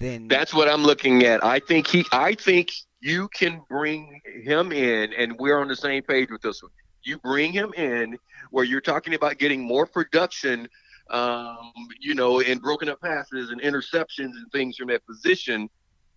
[0.00, 1.44] than That's what I'm looking at.
[1.44, 2.04] I think he.
[2.12, 2.70] I think
[3.00, 6.72] you can bring him in, and we're on the same page with this one.
[7.02, 8.18] You bring him in
[8.50, 10.68] where you're talking about getting more production
[11.10, 15.68] um, you know, and broken up passes and interceptions and things from that position,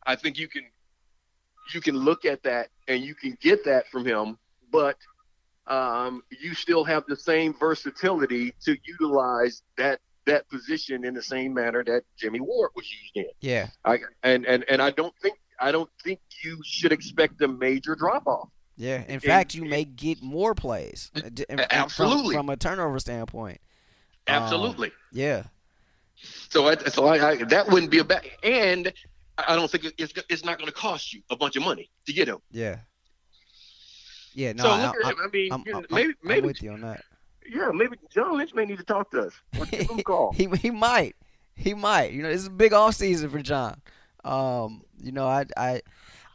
[0.05, 0.63] I think you can
[1.73, 4.37] you can look at that and you can get that from him,
[4.71, 4.97] but
[5.67, 11.53] um, you still have the same versatility to utilize that that position in the same
[11.53, 13.25] manner that Jimmy Ward was used in.
[13.39, 13.67] Yeah.
[13.85, 17.95] I, and and and I don't think I don't think you should expect a major
[17.95, 18.49] drop off.
[18.77, 19.03] Yeah.
[19.07, 21.11] In fact, you may get more plays.
[21.15, 22.35] uh, in- from- Absolutely.
[22.35, 23.59] From, a turnover standpoint.
[24.27, 24.91] Um, Absolutely.
[25.11, 25.43] Yeah.
[26.49, 28.93] So I, so I, I that wouldn't be a bad and
[29.37, 32.13] I don't think it's it's not going to cost you a bunch of money to
[32.13, 32.39] get him.
[32.51, 32.77] Yeah.
[34.33, 34.53] Yeah.
[34.53, 34.63] No.
[34.63, 35.15] so I, look at I, him.
[35.23, 37.03] I mean, I'm, you know, I'm- maybe I'm maybe with you on that.
[37.49, 39.33] yeah, maybe John Lynch may need to talk to us.
[39.71, 40.31] Give him a call.
[40.33, 41.15] he he might.
[41.55, 42.11] He might.
[42.13, 43.81] You know, this is a big off season for John.
[44.23, 45.81] Um, you know, I I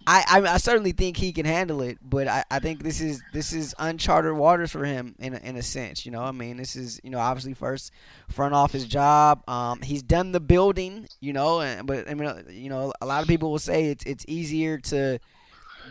[0.08, 3.22] I, I, I certainly think he can handle it, but I, I think this is
[3.32, 6.06] this is uncharted waters for him in a, in a sense.
[6.06, 7.90] You know, I mean, this is you know obviously first
[8.28, 9.42] front office job.
[9.48, 13.22] Um, he's done the building, you know, and, but I mean, you know, a lot
[13.22, 15.18] of people will say it's it's easier to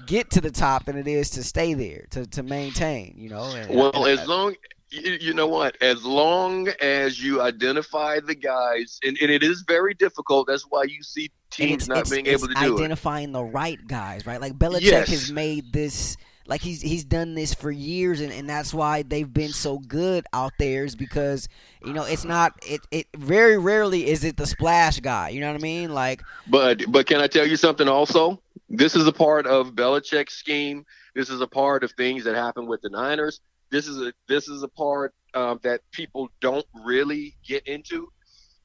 [0.05, 3.15] get to the top than it is to stay there to, to maintain.
[3.17, 4.55] You know, and, Well, and- as long
[4.91, 9.93] you, know what, as long as you identify the guys, and, and it is very
[9.93, 10.47] difficult.
[10.47, 12.79] That's why you see teams it's, not it's- being it's able to do it.
[12.79, 14.39] identifying the right guys, right?
[14.39, 15.09] Like Belichick Yes.
[15.09, 16.15] has made this
[16.47, 20.25] like he's he's done this for years and, and that's why they've been so good
[20.31, 21.49] out there is because
[21.83, 25.47] you know it's not it, it very rarely is it the splash guy you know
[25.47, 28.39] what i mean like But but can I tell you something also?
[28.69, 30.85] This is a part of Belichick's scheme.
[31.13, 33.39] This is a part of things that happen with the Niners.
[33.71, 38.07] This is a this is a part um, that people don't really get into.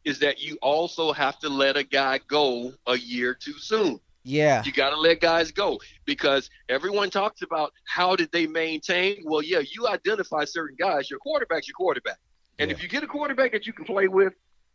[0.04, 4.00] Is that you also have to let a guy go a year too soon.
[4.24, 9.22] yeah You got to let guys go because everyone talks about how did they maintain.
[9.24, 11.10] Well, yeah, you identify certain guys.
[11.10, 12.18] Your quarterback's your quarterback,
[12.58, 12.76] and Yeah.
[12.76, 14.32] if you get a quarterback that you can play with,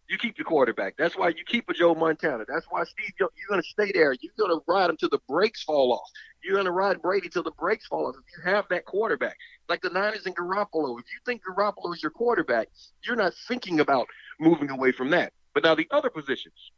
[0.09, 0.95] you keep your quarterback.
[0.97, 2.45] That's why you keep a Joe Montana.
[2.47, 4.13] That's why Steve, you're, you're going to stay there.
[4.13, 6.09] You're going to ride him till the brakes fall off.
[6.43, 8.15] You're going to ride Brady till the brakes fall off.
[8.15, 9.35] If you have that quarterback,
[9.67, 12.67] like the Niners and Garoppolo, if you think Garoppolo is your quarterback,
[13.03, 14.07] you're not thinking about
[14.39, 15.33] moving away from that.
[15.53, 16.71] But now the other positions,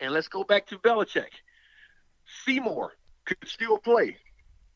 [0.00, 1.30] and let's go back to Belichick.
[2.44, 2.92] Seymour
[3.24, 4.18] could still play.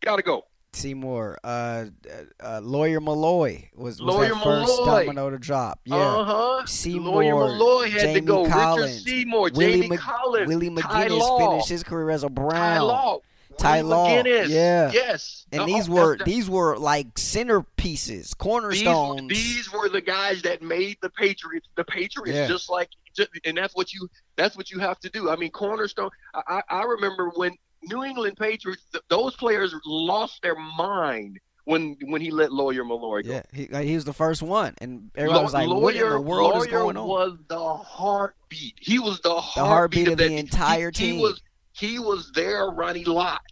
[0.00, 0.44] Got to go.
[0.72, 1.86] Seymour uh,
[2.40, 6.66] uh lawyer milloy was, was Lawyer that first domino to drop yeah Uh huh.
[6.66, 8.46] Seymour, Lawyer Milloy had to Jamie go.
[8.48, 12.50] Collins, Richard Seymour, Willie Jamie Mc- Collins, willie mcginest finished his career as a Brown.
[12.52, 13.18] Ty Law,
[13.56, 14.48] Ty Law, McGinest.
[14.50, 14.90] yeah.
[14.92, 15.46] Yes.
[15.50, 19.28] and Uh, these were that's- these were like centerpieces, cornerstones.
[19.28, 22.46] these were the guys that made the Patriots the Patriots Yeah.
[22.46, 22.88] just like
[23.44, 25.28] and that's what you that's what you have to do.
[25.30, 30.56] I mean cornerstone I I remember when New England Patriots th- those players lost their
[30.56, 33.30] mind when when he let Lawyer Milloy go.
[33.30, 36.10] yeah, he, uh, he was the first one, and everybody was like, lawyer, "What in
[36.12, 38.74] the world lawyer is going on?" was the heartbeat.
[38.80, 41.14] He was the heartbeat, heartbeat of that- the entire he, team.
[41.16, 41.42] He was
[41.72, 43.42] he was their Ronnie Lott,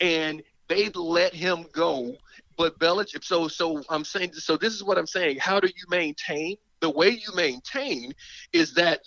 [0.00, 2.16] and they let him go.
[2.58, 3.24] But Belichick.
[3.24, 4.34] So so I'm saying.
[4.34, 5.38] So this is what I'm saying.
[5.38, 6.56] How do you maintain?
[6.80, 8.12] The way you maintain
[8.52, 9.00] is that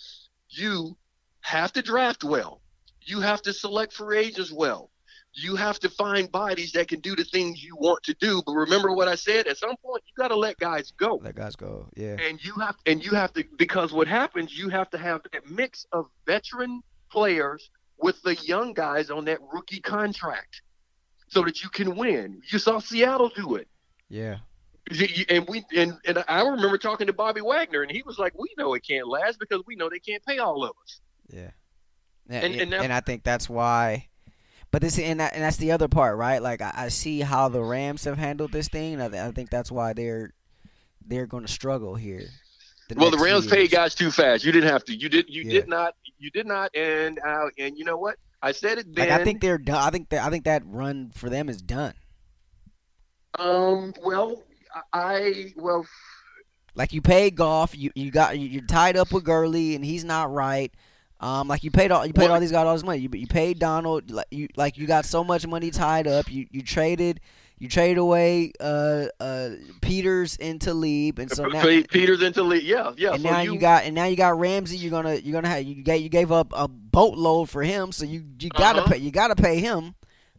[0.48, 0.96] you
[1.42, 2.62] have to draft well.
[3.06, 4.90] You have to select for age as well.
[5.32, 8.42] You have to find bodies that can do the things you want to do.
[8.44, 9.46] But remember what I said.
[9.46, 11.86] At some point, you got to let guys go Let guys go.
[11.94, 15.20] Yeah, and you have and you have to because what happens you have to have
[15.32, 20.62] that mix of veteran players with the young guys on that rookie contract
[21.28, 23.68] so that you can win you saw seattle do it
[24.08, 24.36] yeah,
[25.28, 28.48] and we and, and i remember talking to bobby wagner and he was like we
[28.58, 31.00] know it can't last because we know they can't pay all of us
[31.32, 31.50] yeah.
[32.28, 34.08] And- and, and I think that's why.
[34.72, 36.42] But this and that, and that's the other part, right?
[36.42, 39.00] Like I, I see how the Rams have handled this thing.
[39.00, 40.32] I, th- I think that's why they're
[41.06, 42.26] they're going to struggle here.
[42.96, 45.26] well the next few rams paid guys too fast you didn't have to you did
[45.28, 45.52] you Yeah.
[45.60, 49.08] did not you did not and uh, and you know what i said it then
[49.08, 49.76] Like I think they're done.
[49.76, 51.94] I think that I think that run for them is done.
[53.38, 54.42] um well
[54.92, 55.86] i well
[56.74, 60.04] Like you paid Goff, you you got you- you're tied up with Gurley, and he's
[60.04, 60.72] not right.
[61.18, 62.98] Um, like you paid all you paid Well- all these guys all this money.
[63.00, 66.30] You you paid Donald like you like you got so much money tied up.
[66.30, 67.20] You you traded
[67.58, 72.64] you traded away uh uh Peters into Talib, and so now Peters into league.
[72.64, 73.12] Yeah, yeah.
[73.14, 74.76] and so now you, got and now you got Ramsey.
[74.76, 78.04] You're gonna you're gonna have you gave you gave up a boatload for him, so
[78.04, 78.92] you you gotta Uh-huh.
[78.92, 79.94] pay you gotta pay him.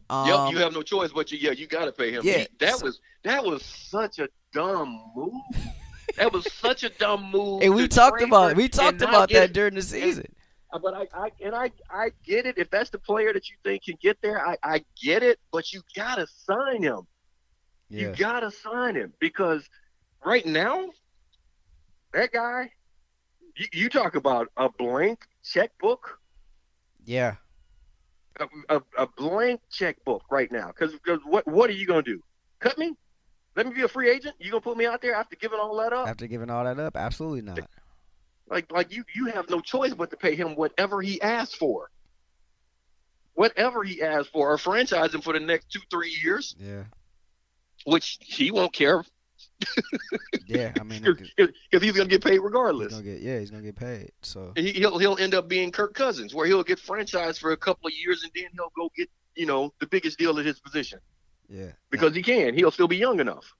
[0.09, 2.21] Um, Yep, you have no choice, but you, yeah, you got to pay him.
[2.23, 5.33] Yeah, He- that so- was that was such a dumb move.
[6.17, 7.61] that was such a dumb move.
[7.61, 10.25] and we talked about we talked about that during the season.
[10.72, 12.57] Uh, But I, I and I, I get it.
[12.57, 15.39] If that's the player that you think can get there, I, I get it.
[15.52, 17.02] But you gotta sign him.
[17.89, 19.68] You gotta sign him because
[20.26, 20.89] right now,
[22.14, 22.69] that guy
[23.56, 26.19] You, you talk about a blank checkbook.
[27.06, 27.35] Yeah.
[28.39, 30.68] A, a, a blank checkbook right now.
[30.68, 30.94] Because
[31.26, 32.22] what what are you gonna do?
[32.60, 32.94] Cut me?
[33.56, 34.35] Let me be a free agent?
[34.39, 36.07] You gonna put me out there after giving all that up?
[36.07, 37.61] After giving all that up, absolutely not.
[38.49, 41.89] Like like you you have no choice but to pay him whatever he asks for.
[43.33, 46.85] Whatever he asks for, or franchise him for the next two three years, Yeah.
[47.85, 49.03] which he won't care
[50.47, 50.71] Yeah.
[50.79, 51.03] I mean,
[51.37, 52.93] because he's gonna get paid he's regardless.
[52.93, 54.11] gonna get yeah, he's gonna get paid.
[54.21, 57.57] So He, he'll he'll end up being Kirk Cousins, where he'll get franchised for a
[57.57, 60.59] couple of years and then he'll go get you know the biggest deal at his
[60.59, 60.99] position
[61.49, 61.71] yeah.
[61.91, 62.53] because he can.
[62.55, 63.53] He'll still be young enough.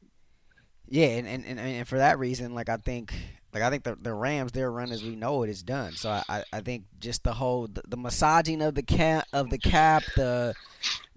[0.90, 3.14] Yeah, and, and, and, and for that reason, like I think,
[3.54, 5.96] like I think the the Rams, their run as we know it is done.
[5.96, 9.50] So I, I, I think just the whole the, the massaging of the cap of
[9.50, 10.56] the cap, the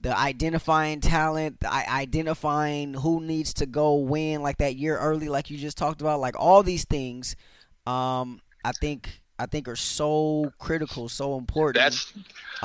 [0.01, 5.51] the identifying talent, the identifying who needs to go win like that year early, like
[5.51, 7.37] you just talked about, like all these things,
[7.87, 11.83] um, I think I think are so critical, so important.
[11.83, 12.13] That's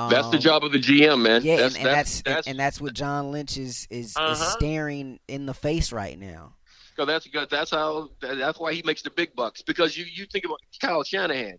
[0.09, 1.41] that's the Um, job of the GM, man.
[1.43, 4.35] Yeah, that's, and, and that's, that's and that's what John Lynch is is, is Uh-huh.
[4.51, 6.54] staring in the face right now.
[6.95, 7.49] So that's good.
[7.49, 8.09] That's how.
[8.21, 9.61] That's why he makes the big bucks.
[9.61, 11.57] Because you you think about Kyle Shanahan.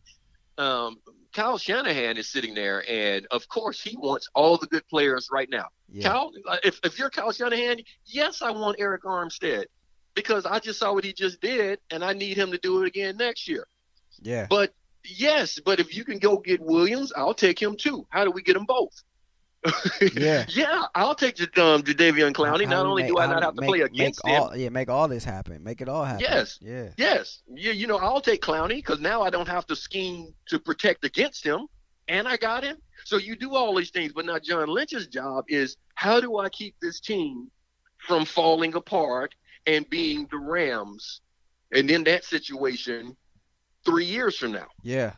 [0.59, 0.97] Um,
[1.35, 5.49] Kyle Shanahan is sitting there, and of course he wants all the good players right
[5.51, 5.67] now.
[5.91, 6.09] Yeah.
[6.09, 6.33] Kyle,
[6.65, 9.67] if if you're Kyle Shanahan, yes, I want Arik Armstead
[10.15, 12.87] because I just saw what he just did, and I need him to do it
[12.87, 13.67] again next year.
[14.23, 14.47] Yeah.
[14.49, 18.07] But yes, but if you can go get Williams, I'll take him too.
[18.09, 19.03] How do we get them both?
[20.15, 20.45] Yeah.
[20.49, 22.69] yeah, I'll take the um, Jadeveon Clowney.
[22.69, 24.69] Not only make- do I not have to make- play against make him, all, yeah,
[24.69, 25.63] make all this happen.
[25.63, 26.21] Make it all happen.
[26.21, 26.59] Yes.
[26.61, 26.91] Yeah.
[26.97, 30.59] Yes, yeah, you know, I'll take Clowney because now I don't have to scheme to
[30.59, 31.67] protect against him,
[32.09, 32.77] and I got him.
[33.05, 36.49] So you do all these things, but now John Lynch's job is how do I
[36.49, 37.51] keep this team
[37.99, 39.35] from falling apart
[39.67, 41.21] and being the Rams,
[41.73, 43.17] and in that situation,
[43.85, 44.67] three years from now.
[44.83, 45.13] Yeah.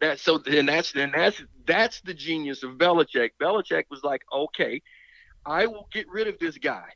[0.00, 3.30] That so then that's then that's that's the genius of Belichick.
[3.40, 4.82] Belichick was like, okay,
[5.44, 6.88] I will get rid of this guy.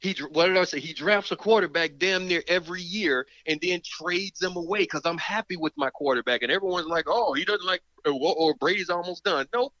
[0.00, 0.80] He what did I say?
[0.80, 5.18] He drafts a quarterback damn near every year and then trades them away because I'm
[5.18, 6.42] happy with my quarterback.
[6.42, 9.46] And everyone's like, oh, he doesn't like or, or Brady's almost done.
[9.54, 9.72] Nope,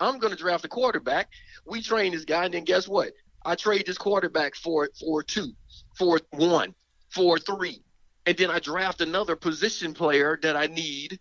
[0.00, 1.28] I'm gonna draft a quarterback.
[1.66, 3.12] We train this guy, and then guess what?
[3.44, 5.52] I trade this quarterback for for two,
[5.96, 6.74] for one,
[7.10, 7.82] for three,
[8.24, 11.20] and then I draft another position player that I need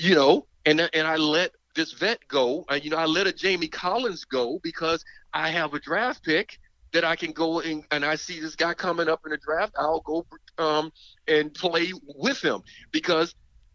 [0.00, 2.64] you know, and and I let this vet go.
[2.70, 6.58] Uh, you know, I let a Jamie Collins go because I have a draft pick
[6.92, 9.74] that I can go and and I see this guy coming up in the draft.
[9.78, 10.26] I'll go
[10.58, 10.90] um
[11.28, 12.62] and play with him
[12.92, 13.34] because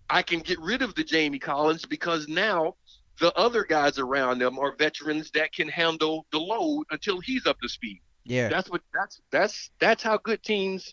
[0.10, 2.76] I can get rid of the Jamie Collins because now
[3.20, 7.60] the other guys around them are veterans that can handle the load until he's up
[7.62, 8.02] to speed.
[8.26, 8.50] Yeah.
[8.50, 10.92] That's what that's that's that's how good teams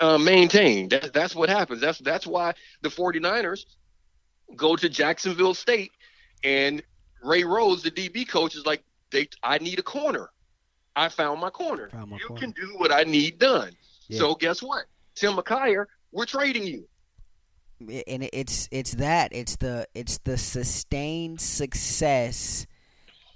[0.00, 0.88] uh, maintain.
[0.88, 1.80] That, that's what happens.
[1.80, 3.64] That's that's why the 49ers
[4.54, 5.92] go to Jacksonville State
[6.44, 6.82] and
[7.22, 10.30] Ray Rhodes, the DB coach, is like, they I need a corner.
[10.94, 11.90] I found my corner.
[11.90, 12.40] Found my you corner.
[12.40, 13.72] can do what I need done.
[14.08, 14.18] Yeah.
[14.18, 14.84] So guess what?
[15.14, 16.86] Tim McKyer, we're trading you.
[18.06, 22.66] and it's it's that it's the it's the sustained success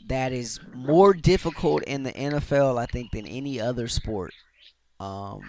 [0.07, 4.33] that is more difficult in the NFL I think than any other sport.
[4.99, 5.41] Um,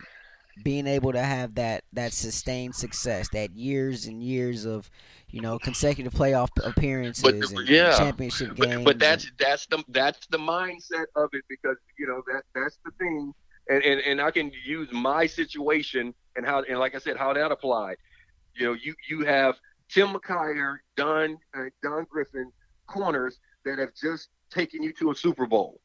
[0.63, 4.89] being able to have that that sustained success, that years and years of
[5.29, 7.97] you know consecutive playoff appearances But, and yeah.
[7.97, 8.75] championship games.
[8.77, 12.43] But, but that's and- that's the that's the mindset of it because you know that
[12.53, 13.33] that's the thing,
[13.69, 17.33] and, and and I can use my situation and how and like I said how
[17.33, 17.97] that applied.
[18.55, 19.55] You know, you you have
[19.89, 22.51] Tim McKyer, Don uh, Don Griffin,
[22.87, 25.79] corners that have just taken you to a Super Bowl.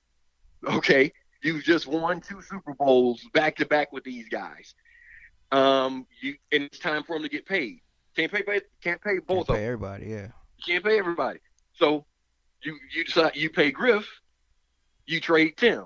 [0.67, 1.13] Okay,
[1.47, 4.75] you've just won two Super Bowls back to back with these guys.
[5.53, 7.81] Um, you and it's time for them to get paid.
[8.17, 10.07] Can't pay, pay can't pay Can't both of pay everybody.
[10.07, 11.39] Yeah, You can't pay everybody.
[11.75, 12.05] So
[12.63, 14.07] you you decide you pay Griff,
[15.07, 15.85] you trade Tim,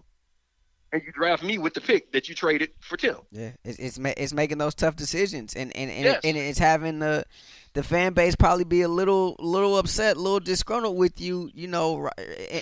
[0.92, 3.16] and you draft me with the pick that you traded for Tim.
[3.30, 3.50] yeah.
[3.64, 6.20] It's it's, ma- it's making those tough decisions, and and and, Yes.
[6.24, 7.24] and it's having the
[7.72, 11.50] the fan base probably be a little little upset, a little disgruntled with you.
[11.54, 12.10] You know,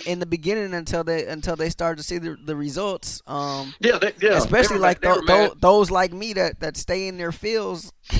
[0.05, 3.21] in the beginning until they until they start to see the the results.
[3.27, 4.37] Um, Yeah, that, yeah.
[4.37, 7.91] especially They were like tho- they those like me that, that stay in their fields.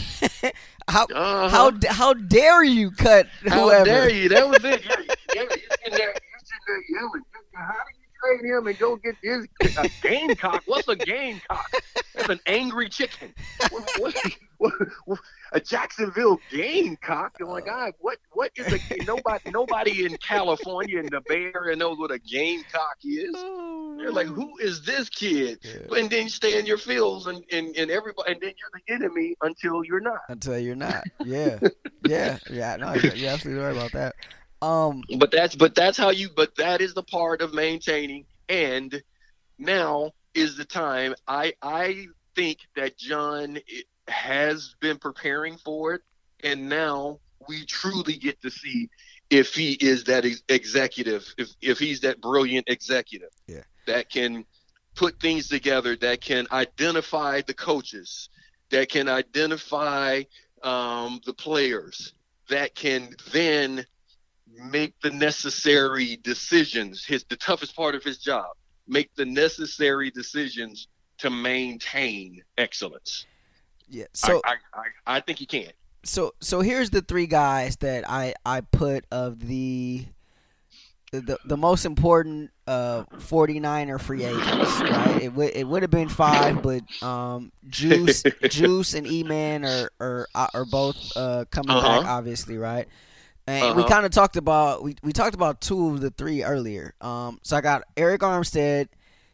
[0.89, 1.05] how.
[1.13, 1.49] Uh-huh.
[1.49, 3.85] how how dare you cut How whoever?
[3.85, 4.29] dare you?
[4.29, 4.81] That was it.
[5.35, 7.21] Yeah, yeah, you're sitting there, you're sitting there yelling.
[7.53, 10.63] How do you trade him and go get his a gamecock?
[10.65, 11.69] What's a gamecock?
[12.15, 13.31] That's an angry chicken.
[13.69, 14.15] What, what,
[15.51, 17.37] a Jacksonville Gamecock.
[17.41, 21.75] Oh my God, what what is a nobody nobody in California in the Bay Area
[21.75, 23.33] knows what a Gamecock is.
[23.35, 25.59] Oh, They're like, who is this kid?
[25.63, 25.97] Yeah.
[25.97, 28.93] And then you stay in your fields and, and, and everybody and then you're the
[28.93, 30.21] enemy until you're not.
[30.27, 31.03] Until you're not.
[31.23, 31.59] Yeah.
[32.05, 32.39] yeah.
[32.49, 32.75] Yeah.
[32.77, 34.15] No, you're absolutely right about that.
[34.61, 39.01] Um But that's but that's how you but that is the part of maintaining and
[39.57, 43.59] now is the time I I think that John
[44.09, 46.01] has been preparing for it,
[46.43, 48.89] and now we truly get to see
[49.29, 53.63] if he is that ex- executive, if if he's that brilliant executive yeah.
[53.87, 54.45] that can
[54.95, 58.29] put things together, that can identify the coaches,
[58.69, 60.23] that can identify
[60.63, 62.13] um, the players,
[62.49, 63.85] that can then
[64.47, 67.05] make the necessary decisions.
[67.05, 68.47] His the toughest part of his job,
[68.87, 70.87] make the necessary decisions
[71.19, 73.25] to maintain excellence.
[73.89, 74.05] Yeah.
[74.13, 75.71] So I, I, I, I think he can.
[76.03, 80.05] So so here's the three guys that I I put of the
[81.11, 85.21] the, the most important uh 49er free agents, right?
[85.23, 90.27] It would it would have been five, but um Juice Juice and E-Man are are
[90.35, 92.01] are both uh coming uh-huh.
[92.01, 92.87] back obviously, right?
[93.47, 93.73] And uh-huh.
[93.81, 96.93] we kind of talked about we, we talked about two of the three earlier.
[97.01, 98.89] Um so I got Arik Armstead,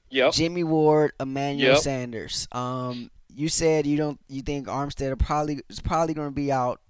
[0.10, 0.34] yep.
[0.34, 1.80] Jimmy Ward, Emmanuel yep.
[1.80, 2.48] Sanders.
[2.53, 6.52] Um you said you don't you think Armstead are probably is probably going to be
[6.52, 6.82] out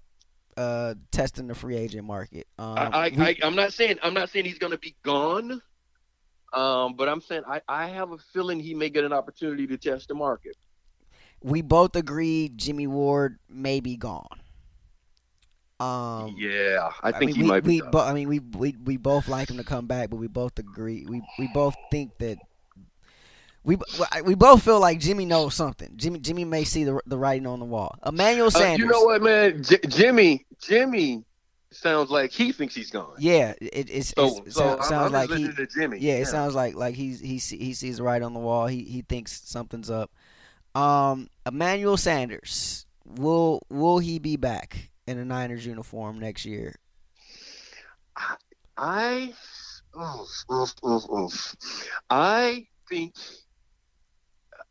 [0.56, 2.46] uh, testing the free agent market.
[2.58, 5.60] Um, I, I, am not saying I'm not saying he's going to be gone,
[6.52, 9.76] um, but I'm saying I, I have a feeling he may get an opportunity to
[9.76, 10.56] test the market.
[11.42, 14.40] We both agree Jimmy Ward may be gone.
[15.78, 17.82] Um, yeah, I think I mean, he we, might be.
[17.82, 20.26] We, bo- I mean, we, we we both like him to come back, but we
[20.26, 21.04] both agree.
[21.06, 22.38] We we both think that
[23.66, 23.76] we
[24.24, 25.90] we both feel like Jimmy knows something.
[25.96, 27.98] Jimmy Jimmy may see the the writing on the wall.
[28.06, 28.80] Emmanuel Sanders.
[28.80, 29.62] Uh, you know what, man?
[29.62, 31.24] J- Jimmy Jimmy
[31.72, 33.14] sounds like he thinks he's gone.
[33.18, 35.48] Yeah, it it's, so, it's, so sounds like he.
[35.74, 35.98] Jimmy.
[35.98, 36.24] Yeah, it yeah.
[36.24, 38.68] sounds like like he's he he sees the writing on the wall.
[38.68, 40.12] He he thinks something's up.
[40.76, 46.76] Um, Emmanuel Sanders will will he be back in a Niners uniform next year?
[48.16, 48.36] I,
[48.76, 49.34] I
[50.00, 51.56] oof, oof, oof, oof.
[52.08, 53.14] I think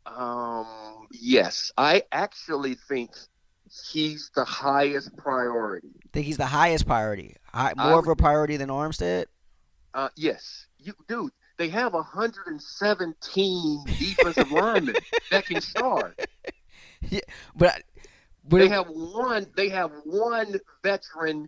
[0.05, 3.11] um, yes, I actually think
[3.91, 5.89] he's the highest priority.
[6.13, 7.35] Think he's the highest priority?
[7.53, 9.25] High, more of a priority than Armstead?
[9.93, 11.31] Uh, yes, you, dude.
[11.57, 14.95] They have 117 defensive linemen
[15.31, 16.19] that can start.
[17.09, 17.21] Yeah,
[17.55, 17.81] but,
[18.43, 19.47] but they have one.
[19.55, 21.47] They have one veteran,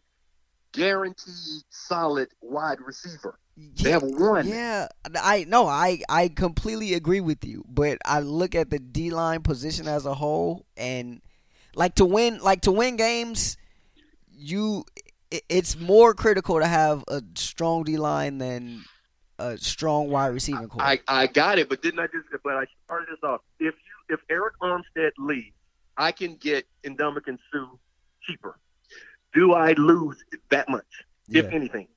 [0.77, 3.39] guaranteed solid wide receiver.
[3.57, 4.47] They have one.
[4.47, 4.87] Yeah,
[5.19, 7.65] I no, I I completely agree with you.
[7.67, 11.21] But I look at the D line position as a whole, and
[11.75, 13.57] like to win, like to win games,
[14.31, 14.85] you
[15.49, 18.83] it's more critical to have a strong D line than
[19.39, 20.81] a strong wide receiving core.
[20.81, 22.27] I, I got it, but didn't I just?
[22.43, 23.41] But I started this off.
[23.59, 25.55] If you if Arik Armstead leaves,
[25.97, 27.65] I can get Ndamukong Suh
[28.21, 28.57] cheaper.
[29.37, 30.17] Do I lose
[30.49, 31.43] that much, yeah.
[31.43, 31.87] if anything?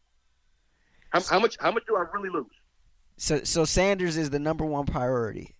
[1.09, 1.57] How, how much?
[1.59, 2.53] How much do I really lose?
[3.17, 5.55] So, so Sanders is the number one priority.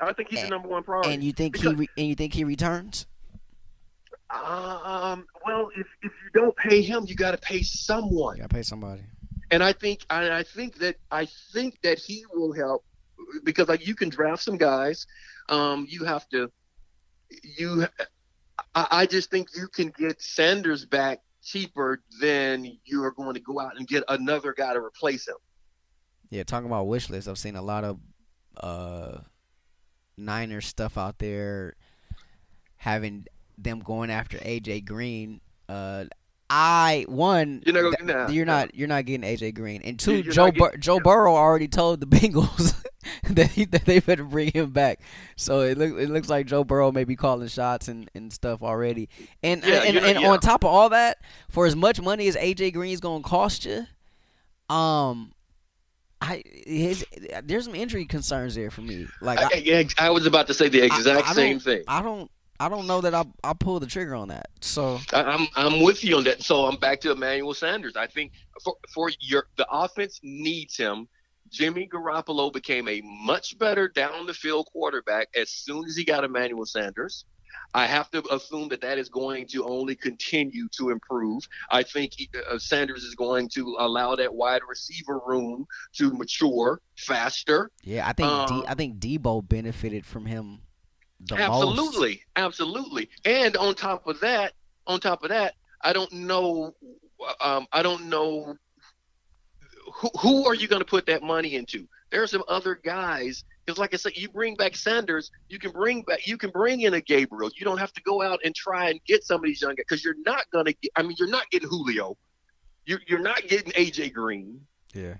[0.00, 1.14] I think he's and, the number one priority.
[1.14, 3.06] And you think because, he re, and you think he returns?
[4.30, 5.26] Um.
[5.46, 8.38] Well, if if you don't pay him, you got to pay someone.
[8.38, 9.02] You got to pay somebody.
[9.52, 12.84] And I think and I think that I think that he will help
[13.44, 15.06] because like you can draft some guys.
[15.48, 15.86] Um.
[15.88, 16.50] You have to.
[17.58, 17.86] You.
[18.74, 23.40] I, I just think you can get Sanders back cheaper than you are going to
[23.40, 25.36] go out and get another guy to replace him.
[26.30, 27.98] Yeah, talking about wish lists, I've seen a lot of
[28.56, 29.18] uh
[30.16, 31.74] Niners stuff out there
[32.76, 33.26] having
[33.58, 35.40] them going after AJ Green.
[35.68, 36.04] Uh
[36.54, 40.52] I one you're not, th- you're not you're not getting AJ Green, and 2 Joe
[40.52, 42.74] Bur- Joe Burrow already told the Bengals
[43.30, 45.00] that, he, that they better bring him back.
[45.34, 48.62] So it looks it looks like Joe Burrow may be calling shots and, and stuff
[48.62, 49.08] already.
[49.42, 50.30] And yeah, and, and, yeah.
[50.30, 51.16] on top of all that,
[51.48, 53.86] for as much money as AJ Green's gonna cost you,
[54.68, 55.32] um,
[56.20, 57.02] I his
[57.44, 59.06] there's some injury concerns there for me.
[59.22, 61.82] Like I, I, I was about to say the exact I, same thing.
[61.88, 62.30] I don't
[62.62, 64.46] I don't know that I I pull the trigger on that.
[64.60, 66.42] So I'm I'm with you on that.
[66.42, 67.96] So I'm back to Emmanuel Sanders.
[67.96, 68.30] I think
[68.62, 71.08] for for your the offense needs him.
[71.50, 76.22] Jimmy Garoppolo became a much better down the field quarterback as soon as he got
[76.22, 77.24] Emmanuel Sanders.
[77.74, 81.42] I have to assume that that is going to only continue to improve.
[81.70, 82.12] I think
[82.48, 85.66] uh, Sanders is going to allow that wide receiver room
[85.96, 87.70] to mature faster.
[87.82, 90.60] Yeah, I think um, D, I think Deebo benefited from him
[91.28, 92.20] the absolutely, most.
[92.36, 93.08] absolutely.
[93.24, 94.52] And on top of that,
[94.86, 96.74] on top of that, I don't know.
[97.40, 98.56] Um, I don't know
[99.94, 101.86] who, who are you going to put that money into.
[102.10, 105.70] There are some other guys because, like I said, you bring back Sanders, you can
[105.70, 107.50] bring back, you can bring in a Gabriel.
[107.56, 109.84] You don't have to go out and try and get some of these young guys
[109.88, 110.90] because you're not going to get.
[110.96, 112.16] I mean, you're not getting Julio.
[112.84, 114.60] You're you're not getting AJ Green.
[114.94, 115.14] Yeah.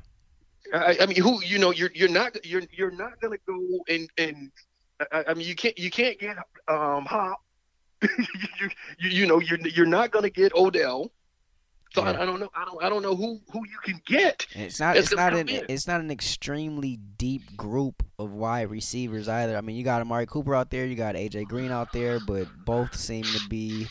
[0.74, 3.84] I, I mean, who you know, you're you're not you're you're not going to go
[3.88, 4.50] and and
[5.10, 6.36] I, I mean, you can't you can't get
[6.68, 7.40] um Hop.
[8.02, 8.68] you,
[8.98, 11.10] you you know you're you're not going to get Odell.
[11.94, 12.12] So Yeah.
[12.12, 12.48] I, I don't know.
[12.54, 12.82] I don't.
[12.84, 14.46] I don't know who who you can get.
[14.52, 14.96] It's not.
[14.96, 15.48] It's not an.
[15.48, 15.66] in.
[15.68, 19.56] It's not an extremely deep group of wide receivers either.
[19.56, 20.86] I mean, you got Amari Cooper out there.
[20.86, 23.86] You got AJ Green out there, but both seem to be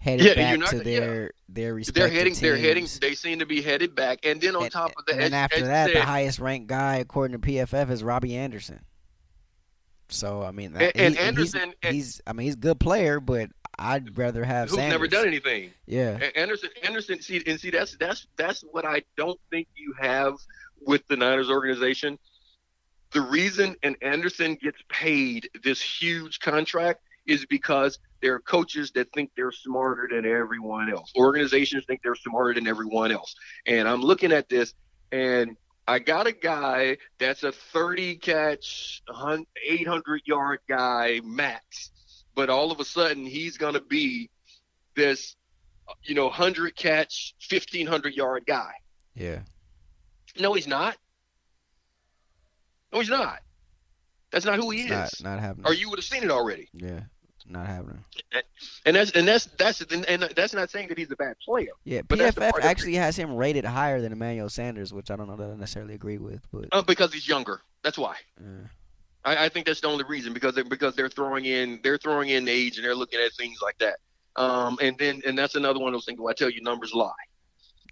[0.00, 0.82] headed Yeah, back not- to yeah.
[0.82, 2.34] their their They're respective heading.
[2.34, 2.86] They're heading.
[3.00, 4.20] They seem to be headed back.
[4.24, 6.68] And then on and, top of that, and as- after as that, the highest ranked
[6.68, 8.84] guy according to PFF is Robbie Anderson.
[10.10, 13.20] So I mean, And- and he- Anderson- he's, he's I mean he's a good player,
[13.20, 14.92] but I'd rather have who's Sanders.
[14.92, 15.70] never done anything.
[15.86, 19.94] Yeah, A- Anderson, Anderson, see, and see, that's that's that's what I don't think you
[19.98, 20.34] have
[20.82, 22.18] with the Niners organization.
[23.12, 29.10] The reason an Anderson gets paid this huge contract is because there are coaches that
[29.12, 31.10] think they're smarter than everyone else.
[31.16, 33.34] Organizations think they're smarter than everyone else.
[33.66, 34.74] And I'm looking at this,
[35.10, 35.56] and
[35.88, 39.02] I got a guy that's a 30 catch,
[39.66, 41.90] 800 yard guy max,
[42.34, 44.30] but all of a sudden he's going to be
[44.94, 45.36] this
[46.04, 48.70] you know, 100 catch, 1500 yard guy.
[49.16, 49.40] yeah,
[50.38, 50.96] No, he's not.
[52.92, 53.40] No, he's not.
[54.30, 55.22] That's not who he it's is.
[55.22, 55.66] not not happening.
[55.66, 56.68] or you would have seen it already.
[56.72, 57.00] yeah,
[57.46, 58.04] not happening.
[58.84, 61.70] And that's and that's that's and, that's not saying that he's a bad player.
[61.84, 65.36] Yeah, But PFF actually has him rated higher than Emmanuel Sanders, which I don't know
[65.36, 67.62] that I necessarily agree with, but Uh, because he's younger.
[67.82, 68.16] That's why.
[68.40, 68.66] uh,
[69.24, 72.30] I, I think that's the only reason because they're, because they're throwing in they're throwing
[72.30, 73.96] in age and they're looking at things like that.
[74.36, 76.18] Um, and then and that's another one of those things.
[76.20, 77.12] Where I tell you, numbers lie.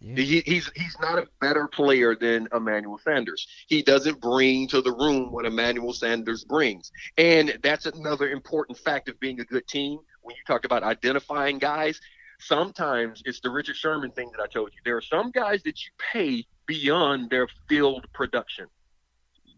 [0.01, 3.47] Yeah, He, he's he's not a better player than Emmanuel Sanders.
[3.67, 9.09] He doesn't bring to the room what Emmanuel Sanders brings, and that's another important fact
[9.09, 9.99] of being a good team.
[10.23, 12.01] When you talk about identifying guys,
[12.41, 14.81] sometimes it's the Richard Sherman thing that I told you.
[14.85, 18.67] There are some guys that you pay beyond their field production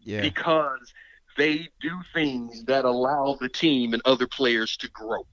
[0.03, 0.93] yeah, because
[1.37, 5.25] they do things that allow the team and other players to grow.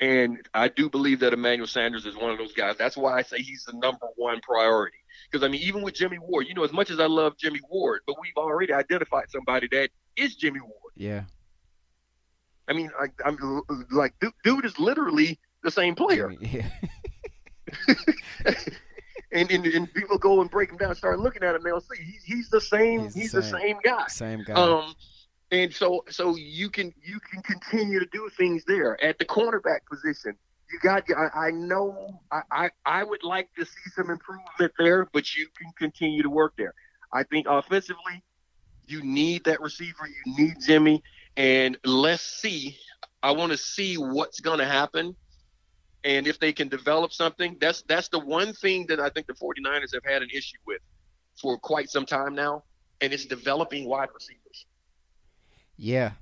[0.00, 2.76] And I do believe that Emmanuel Sanders is one of those guys.
[2.78, 4.96] That's why I say he's the number one priority.
[5.30, 7.60] Because I mean, even with Jimmy Ward, you know, as much as I love Jimmy
[7.70, 10.92] Ward, but we've already identified somebody that is Jimmy Ward.
[10.96, 11.22] yeah.
[12.68, 13.36] I mean, I, I'm
[13.90, 16.32] like, dude, dude is literally the same player.
[16.40, 16.66] Yeah,
[19.32, 22.00] and, and and people go and break him down, start looking at him, they'll see
[22.02, 23.02] he's, he's the same.
[23.04, 23.60] He's He's, the the same.
[23.60, 24.06] same guy.
[24.06, 24.54] same guy.
[24.54, 24.94] Um,
[25.50, 29.80] and so so you can you can continue to do things there at the cornerback
[29.90, 30.36] position.
[30.72, 35.08] You got I, I know I, I I would like to see some improvement there,
[35.12, 36.74] but you can continue to work there.
[37.12, 38.22] I think offensively,
[38.86, 40.06] you need that receiver.
[40.26, 41.02] You need Jimmy,
[41.36, 42.76] and let's see.
[43.22, 45.16] I want to see what's going to happen.
[46.02, 49.34] And if they can develop something, that's that's the one thing that I think the
[49.34, 50.80] 49ers have had an issue with
[51.40, 52.64] for quite some time now,
[53.00, 54.66] and it's developing wide receivers.
[55.80, 56.12] Yeah,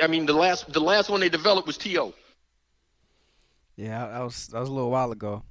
[0.00, 2.14] I mean, the last the last one they developed was To.
[3.76, 4.06] yeah.
[4.08, 5.42] That was that was a little while ago.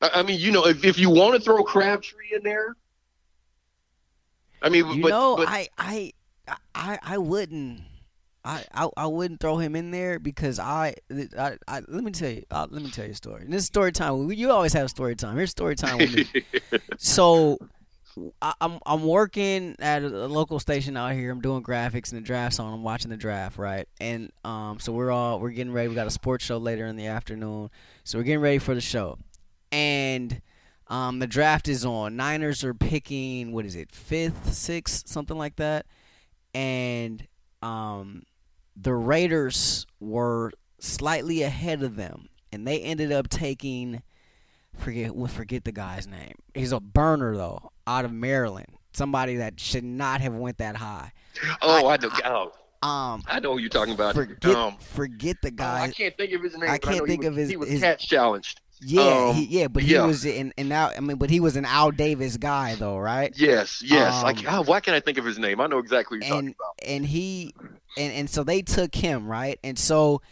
[0.00, 2.76] I mean, you know, if, if you want to throw Crabtree in there,
[4.62, 6.12] I mean, You but, know, but I, I,
[6.74, 7.80] I, I wouldn't.
[8.44, 10.94] I, I, I wouldn't throw him in there because I,
[11.36, 13.42] I, I let me tell you, uh, let me tell you a story.
[13.42, 14.30] And this is story time.
[14.30, 15.36] You always have story time.
[15.36, 16.42] Here's story time with me.
[16.98, 17.58] so
[18.40, 21.30] I, I'm I'm working at a, a local station out here.
[21.30, 22.72] I'm doing graphics and the draft's on.
[22.72, 23.88] I'm watching the draft, right?
[24.00, 25.88] And um, so we're all we're getting ready.
[25.88, 27.70] We got a sports show later in the afternoon,
[28.04, 29.18] so we're getting ready for the show,
[29.70, 30.40] and
[30.88, 32.16] um, the draft is on.
[32.16, 35.86] Niners are picking what is it, fifth, sixth, something like that,
[36.54, 37.26] and
[37.62, 38.22] um,
[38.74, 44.02] the Raiders were slightly ahead of them, and they ended up taking
[44.78, 46.34] forget well, forget the guy's name.
[46.54, 48.68] He's a burner though, out of Maryland.
[48.92, 51.12] Somebody that should not have went that high.
[51.60, 52.10] oh, I, know.
[52.24, 54.14] Oh, Um, I know who you're talking about.
[54.14, 56.70] forget um, forget the oh, I can't think of his name.
[56.70, 58.60] I can't think was- of his- He was his- catch challenged.
[58.80, 60.06] yeah, um, he, yeah, but he yeah.
[60.06, 63.32] was in and now I mean, but he was an Al Davis guy though, right?
[63.36, 64.22] Yes, yes.
[64.22, 65.60] like, Um, oh, why can't I think of his name?
[65.60, 66.74] I know exactly who you're talking and about.
[66.90, 67.54] and he
[67.98, 70.22] and and so they took him right and so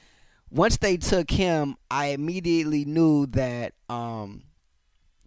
[0.55, 4.43] once they took him i immediately knew that um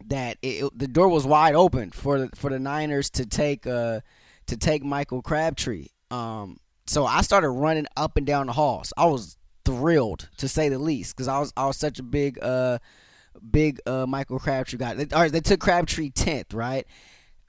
[0.06, 3.68] that it, it- the door was wide open for the, for the niners to take
[3.68, 4.00] uh
[4.48, 6.58] to take michael crabtree um
[6.90, 8.94] so I started running up and down the halls.
[8.96, 9.36] I was
[9.66, 12.78] thrilled to say the least because I was I was such a big uh
[13.52, 14.94] big uh Michael Crabtree guy.
[14.94, 16.88] They, all right, they took Crabtree tenth, right?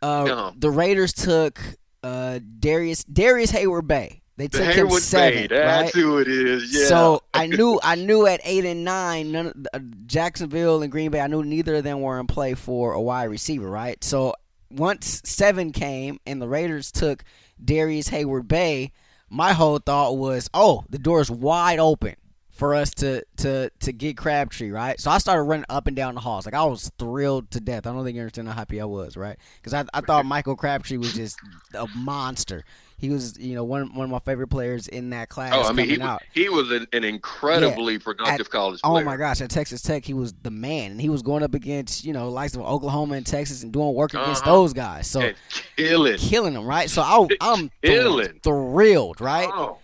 [0.02, 0.50] Uh, Yeah.
[0.56, 1.60] The Raiders took
[2.02, 4.22] uh Darrius Darrius Hayward Bay.
[4.38, 6.02] They The took him Heyward-Bey, seventh, that's right?
[6.02, 6.72] who it is.
[6.72, 6.86] Yeah.
[6.86, 11.10] So I knew I knew at eight and nine, none of, uh, Jacksonville and Green
[11.10, 11.20] Bay.
[11.20, 14.02] I knew neither of them were in play for a wide receiver, right?
[14.04, 14.34] So
[14.70, 17.24] once seven came and the Raiders took
[17.62, 18.92] Darrius Hayward Bay,
[19.28, 22.14] my whole thought was, oh, the door is wide open
[22.48, 25.00] for us to to to get Crabtree, right?
[25.00, 27.88] So I started running up and down the halls, like I was thrilled to death.
[27.88, 29.36] I don't think you understand how happy I was, right?
[29.56, 31.38] Because I I thought Michael Crabtree was just
[31.74, 32.64] a monster.
[33.00, 35.72] He was, you know, one one of my favorite players in that class oh, I
[35.72, 36.20] mean, he, out.
[36.34, 40.32] he was an, an incredibly productive college Oh my gosh, at Texas Tech, he was
[40.42, 43.62] the man, and he was going up against you know likes of Oklahoma and Texas
[43.62, 44.50] and doing work against Uh-huh.
[44.56, 45.06] those guys.
[45.06, 45.36] So And
[45.76, 46.18] killing.
[46.18, 46.90] killing them, right?
[46.90, 48.40] So I, I'm thr- Killing.
[48.42, 49.48] thrilled, right?
[49.52, 49.78] Oh,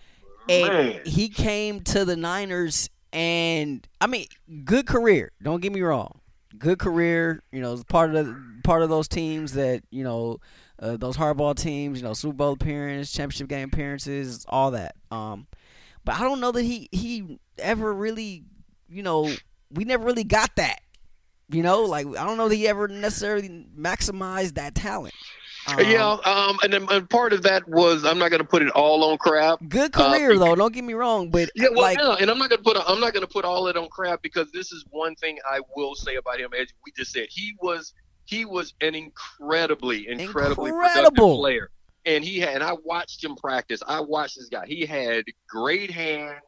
[0.49, 1.01] and man.
[1.05, 4.27] he came to the Niners, and I mean,
[4.65, 5.31] good career.
[5.41, 6.19] Don't get me wrong,
[6.59, 7.41] good career.
[7.53, 8.35] You know, part of the,
[8.65, 10.39] part of those teams that you know,
[10.79, 11.99] uh, those hardball teams.
[11.99, 14.95] You know, Super Bowl appearances, championship game appearances, all that.
[15.11, 15.47] Um,
[16.03, 18.43] but I don't know that he he ever really,
[18.89, 19.31] you know,
[19.71, 20.79] we never really got that.
[21.49, 25.13] You know, like I don't know that he ever necessarily maximized that talent.
[25.67, 28.69] Um, yeah, um, and and part of that was I'm not going to put it
[28.69, 29.59] all on crap.
[29.67, 30.53] Good Uh, career though.
[30.55, 32.77] Don't get me wrong, but Yeah, well, like yeah, and I'm not going to put
[32.87, 35.61] I'm not going to put all it on crap because this is one thing I
[35.75, 36.51] will say about him.
[36.53, 37.93] As we just said, he was
[38.25, 41.37] he was an incredibly, incredibly productive Incredible.
[41.37, 41.69] player,
[42.05, 42.55] and he had.
[42.55, 43.81] And I watched him practice.
[43.87, 44.65] I watched this guy.
[44.67, 46.41] He had great hands.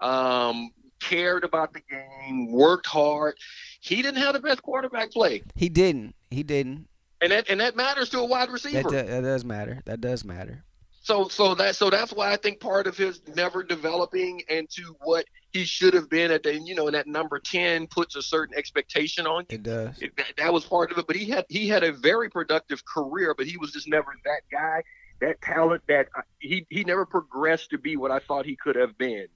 [0.00, 0.70] Um,
[1.00, 3.34] cared about the game, worked hard.
[3.80, 6.14] He didn't have the best quarterback play, he didn't.
[6.30, 6.88] He didn't.
[7.20, 8.82] and that and that matters to a wide That, receiver.
[8.88, 9.80] do- that does matter.
[9.86, 10.64] That does matter.
[11.02, 15.24] So so that so that's why I think part of his never developing into what
[15.52, 18.56] he should have been at the you know in that number ten puts a certain
[18.56, 19.54] expectation on you.
[19.56, 19.98] It does.
[20.00, 21.06] It- that, that was part of it.
[21.06, 24.42] But he had he had a very productive career, but he was just never that
[24.52, 24.82] guy,
[25.20, 28.76] that talent that I- he he never progressed to be what I thought he could
[28.76, 29.26] have been.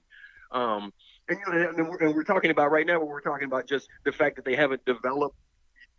[0.51, 0.93] Um,
[1.29, 3.87] and you know, and we're, and we're talking about right now, we're talking about just
[4.05, 5.37] the fact that they haven't developed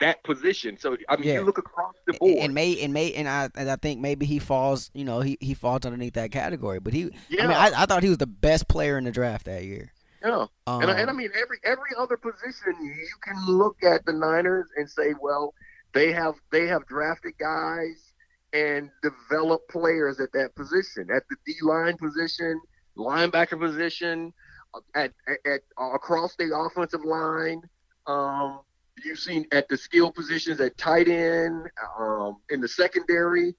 [0.01, 0.77] that position.
[0.79, 1.35] So I mean, Yeah.
[1.35, 2.39] you look across the board.
[2.39, 4.91] And may and may and I and I think maybe he falls.
[4.95, 6.79] You know, he he falls underneath that category.
[6.79, 7.11] But he.
[7.31, 9.65] yeah, I mean, I, I thought he was the best player in the draft that
[9.65, 9.93] year.
[10.25, 10.47] Yeah.
[10.67, 14.13] Um, And I, and I mean, every every other position, you can look at the
[14.13, 15.55] Niners and say, well,
[15.93, 18.13] they have they have drafted guys
[18.53, 22.61] and developed players at that position, at the D line position,
[22.97, 24.33] linebacker position,
[24.75, 27.61] uh, at at, at uh, across the offensive line.
[28.07, 28.61] Um,
[29.05, 31.69] you've seen at the skill positions at tight end,
[31.99, 33.55] um, in the secondary.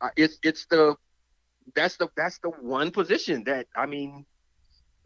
[0.00, 0.96] Uh, it's it's the
[1.74, 4.24] that's the that's the one position that I mean,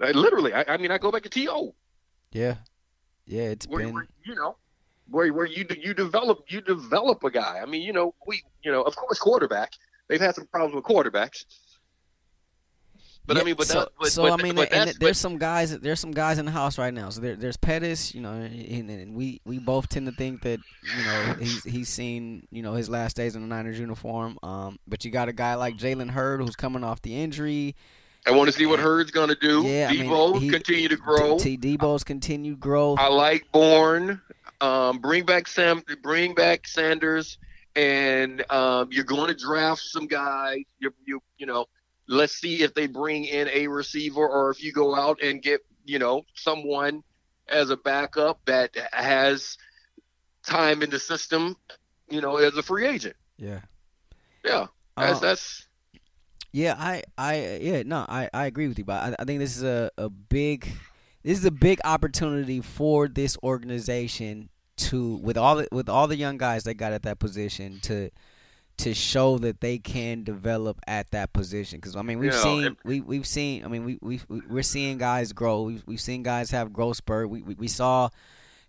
[0.01, 0.53] uh, literally.
[0.53, 1.75] I, I mean, I go back to To
[2.33, 2.57] yeah,
[3.27, 3.43] yeah.
[3.43, 3.95] It's where, been.
[3.95, 4.57] where you know
[5.11, 7.61] where where you you develop you develop a guy.
[7.63, 9.73] I mean, you know, we you know, of course, quarterback.
[10.09, 11.45] They've had some problems with quarterbacks.
[13.27, 15.37] But I mean, but so, that, but, so but, I mean, but and there's some
[15.37, 15.77] guys.
[15.77, 17.11] There's some guys in the house right now.
[17.11, 20.61] So there, there's Pettis, you know, and, and we we both tend to think that
[20.97, 24.39] you know he's he's seen you know his last days in the Niners uniform.
[24.45, 27.75] Um, but you got a guy like Jalen Hurd who's coming off the injury.
[28.27, 29.63] I want to see what Hurd's going to do.
[29.65, 31.39] Yeah, I mean, Deebo he- continue to grow.
[31.39, 31.57] T.
[31.57, 32.99] Deebo's continued growth.
[32.99, 34.21] I like Bourne.
[34.61, 35.83] Um, bring back Sam.
[36.03, 37.39] Bring back Sanders,
[37.77, 40.59] and um, you're going to draft some guys.
[40.79, 41.67] You you you know.
[42.09, 45.61] Let's see if they bring in a receiver, or if you go out and get
[45.85, 47.03] you know someone
[47.49, 49.57] as a backup that has
[50.45, 51.57] time in the system.
[52.09, 53.17] You know, as a free agent.
[53.39, 53.61] yeah.
[54.45, 54.67] Yeah,
[54.97, 55.66] that's Uh, that's
[56.57, 59.59] Yeah, I, I, yeah, no, I, I agree with you, but I, I think this
[59.59, 60.67] is a, a big,
[61.23, 66.17] this is a big opportunity for this organization to, with all the, with all the
[66.17, 68.09] young guys they got at that position to,
[68.79, 71.79] to show that they can develop at that position.
[71.79, 74.63] Because I mean, we've Yeah, seen, and- we, we've seen, I mean, we, we, we're
[74.63, 75.61] seeing guys grow.
[75.61, 77.29] We've, we've seen guys have growth spurt.
[77.29, 78.09] We, we, we saw.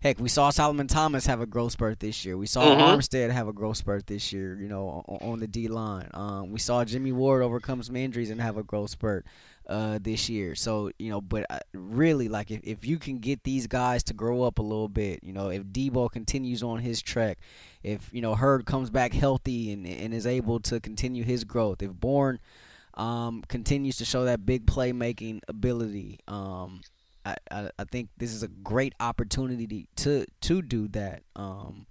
[0.00, 2.36] Heck, we saw Solomon Thomas have a growth spurt this year.
[2.36, 2.78] We saw Mhm.
[2.80, 4.56] Armstead have a growth spurt this year.
[4.60, 6.08] You know, on, on the D line.
[6.14, 9.26] Um, we saw Jimmy Ward overcome some injuries and have a growth spurt
[9.66, 10.54] uh, this year.
[10.54, 14.14] So you know, but uh, really, like if, if you can get these guys to
[14.14, 17.38] grow up a little bit, you know, if Deebo continues on his trek,
[17.82, 21.82] if you know Hurd comes back healthy and and is able to continue his growth,
[21.82, 22.38] if Bourne
[22.94, 26.82] um, continues to show that big playmaking ability, um,
[27.28, 31.86] I, I, I think this is a great opportunity to to do that um,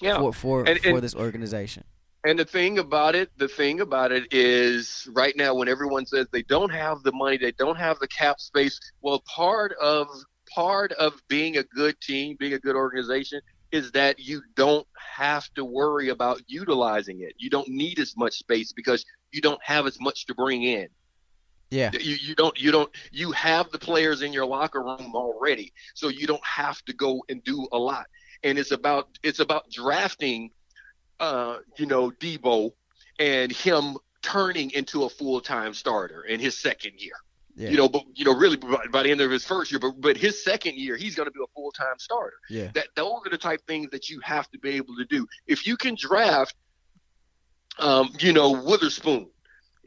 [0.00, 0.18] yeah.
[0.18, 1.84] for for, And- for this organization.
[2.24, 6.28] And the thing about it, the thing about it is right now when everyone says
[6.30, 10.06] they don't have the money, they don't have the cap space, well part of
[10.54, 13.40] part of being a good team, being a good organization
[13.72, 17.34] is that you don't have to worry about utilizing it.
[17.38, 20.88] You don't need as much space because you don't have as much to bring in.
[21.72, 21.90] Yeah.
[21.92, 26.08] You, you don't you don't you have the players in your locker room already, so
[26.08, 28.06] you don't have to go and do a lot.
[28.44, 30.50] And it's about it's about drafting
[31.22, 32.72] uh, you know, Deebo
[33.18, 37.14] and him turning into a full time starter in his second year.
[37.54, 37.70] Yeah.
[37.70, 40.00] You know, but you know, really by, by the end of his first year, but
[40.00, 42.36] but his second year, he's going to be a full time starter.
[42.50, 42.70] Yeah.
[42.74, 45.26] That those are the type things that you have to be able to do.
[45.46, 46.56] If you can draft,
[47.78, 49.28] um, you know, Witherspoon,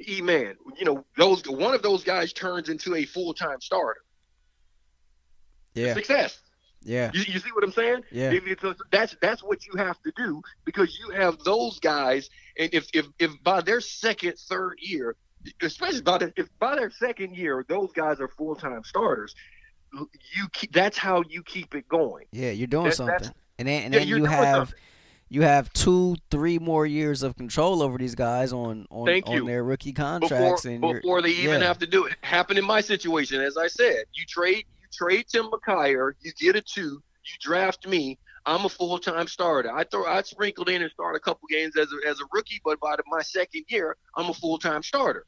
[0.08, 4.02] E man, you know, those one of those guys turns into a full time starter.
[5.74, 5.94] Yeah.
[5.94, 6.40] Success.
[6.84, 7.12] Yeah.
[7.14, 8.02] You, you see what I'm saying?
[8.12, 8.32] Yeah.
[8.64, 12.88] A, that's that's what you have to do because you have those guys, and if
[12.94, 15.16] if, if by their second, third year,
[15.62, 19.34] especially by the, if by their second year, those guys are full time starters.
[19.94, 22.26] You keep, that's how you keep it going.
[22.32, 23.32] Yeah, you're doing That- something.
[23.58, 24.76] And then and Yeah, then you have something.
[25.36, 29.66] You have two, three more years of control over these guys on on, on their
[29.66, 31.68] rookie Before contracts and before they even yeah.
[31.68, 33.42] have to do it, happened in my situation.
[33.42, 37.86] As I said, you trade you trade Tim McKyer, you get a two, you draft
[37.86, 38.18] me.
[38.46, 39.76] I'm a full time starter.
[39.76, 42.62] I throw I sprinkled in and start a couple games as a, as a rookie,
[42.64, 45.26] but by the, my second year, I'm a full time starter.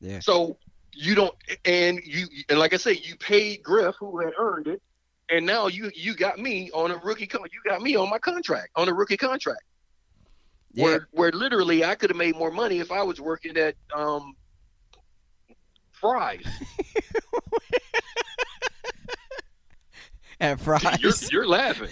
[0.00, 0.20] Yeah.
[0.20, 0.58] So
[0.92, 1.34] you don't,
[1.64, 4.82] and you, and like I say, you paid Griff who had earned it,
[5.30, 7.26] and now you you got me on a rookie.
[7.26, 9.62] Con- you got me on my contract on a rookie contract.
[10.72, 10.84] Yeah.
[10.84, 14.34] Where where literally I could have made more money if I was working at um
[15.92, 16.44] Fry's.
[20.40, 21.00] at Fry's.
[21.00, 21.88] You're you're laughing.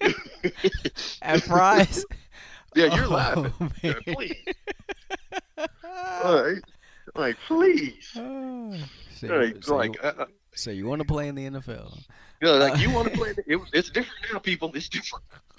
[1.22, 2.04] at Fry's.
[2.74, 3.72] Yeah, you're Oh, laughing.
[3.82, 4.36] Yeah, please.
[5.84, 6.62] All right.
[7.14, 8.10] Like please.
[8.16, 8.74] Oh.
[9.16, 12.04] So, Like, so, like you, uh, uh, so you want to play in the NFL?
[12.42, 13.32] know, like you want to play.
[13.46, 14.70] It, it's different now, people.
[14.74, 15.24] It's different.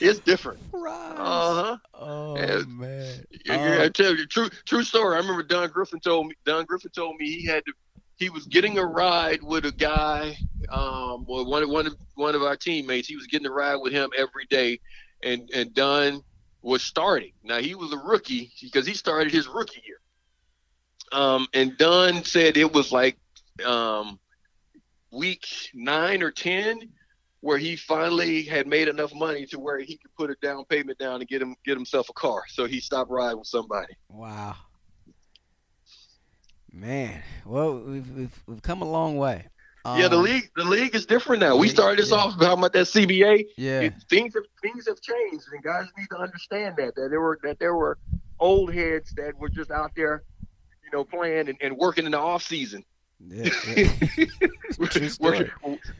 [0.00, 0.60] it's different.
[0.70, 1.14] Fries.
[1.18, 1.76] Uh huh.
[1.94, 2.62] oh Yeah.
[2.66, 3.24] man.
[3.44, 5.16] Yeah, I tell you, true true story.
[5.16, 6.34] I remember Don Griffin told me.
[6.44, 7.72] Don Griffin told me he had to.
[8.16, 10.36] He was getting a ride with a guy.
[10.68, 13.08] Um, well, one of one of one of our teammates.
[13.08, 14.80] He was getting a ride with him every day,
[15.22, 16.22] and and Don
[16.62, 17.32] was starting.
[17.42, 19.99] Now he was a rookie because he started his rookie year.
[21.12, 23.16] Um, and Don said it was like
[23.66, 24.18] um,
[25.10, 26.80] week nine or ten
[27.42, 30.98] where he finally had made enough money to where he could put a down payment
[30.98, 32.42] down and get him get himself a car.
[32.48, 33.94] So he stopped riding with somebody.
[34.08, 34.56] Wow.
[36.72, 39.46] Man, well, we've we've, we've come a long way.
[39.84, 41.56] yeah, the Um, league the league is different now.
[41.56, 42.18] We started this yeah.
[42.18, 43.46] off talking about that CBA.
[43.56, 47.20] Yeah, It- things have things have changed, and guys need to understand that that there
[47.20, 47.98] were that there were
[48.38, 50.22] old heads that were just out there,
[50.92, 52.84] you know, playing and, and working in the off season.
[53.28, 53.88] yeah, yeah.
[54.78, 55.10] Working,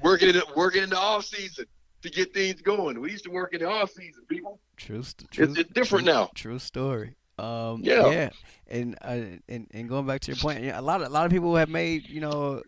[0.02, 1.66] working in the, working in the off season
[2.02, 2.98] to get things going.
[2.98, 4.58] We used to work in the off season, people.
[4.76, 5.44] True, true.
[5.44, 6.30] It's, it's different true, now.
[6.34, 7.14] True story.
[7.38, 8.10] Um, Yeah.
[8.10, 8.30] yeah,
[8.68, 11.26] and uh, and and going back to your point, yeah, a lot of a lot
[11.26, 12.62] of people have made you know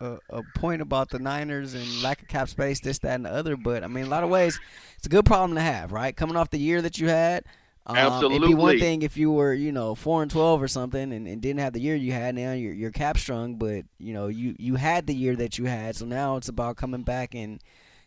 [0.00, 3.32] a, a point about the Niners and lack of cap space, this, that, and the
[3.32, 3.56] other.
[3.56, 4.58] But I mean, a lot of ways,
[4.96, 6.16] it's a good problem to have, right?
[6.16, 7.44] Coming off the year that you had.
[7.86, 11.12] Um, It'd be one thing if you were, you know, four and twelve or something,
[11.12, 12.34] and, and didn't have the year you had.
[12.34, 15.66] Now you're you're cap strung, but you know you you had the year that you
[15.66, 15.94] had.
[15.94, 17.60] So now it's about coming back and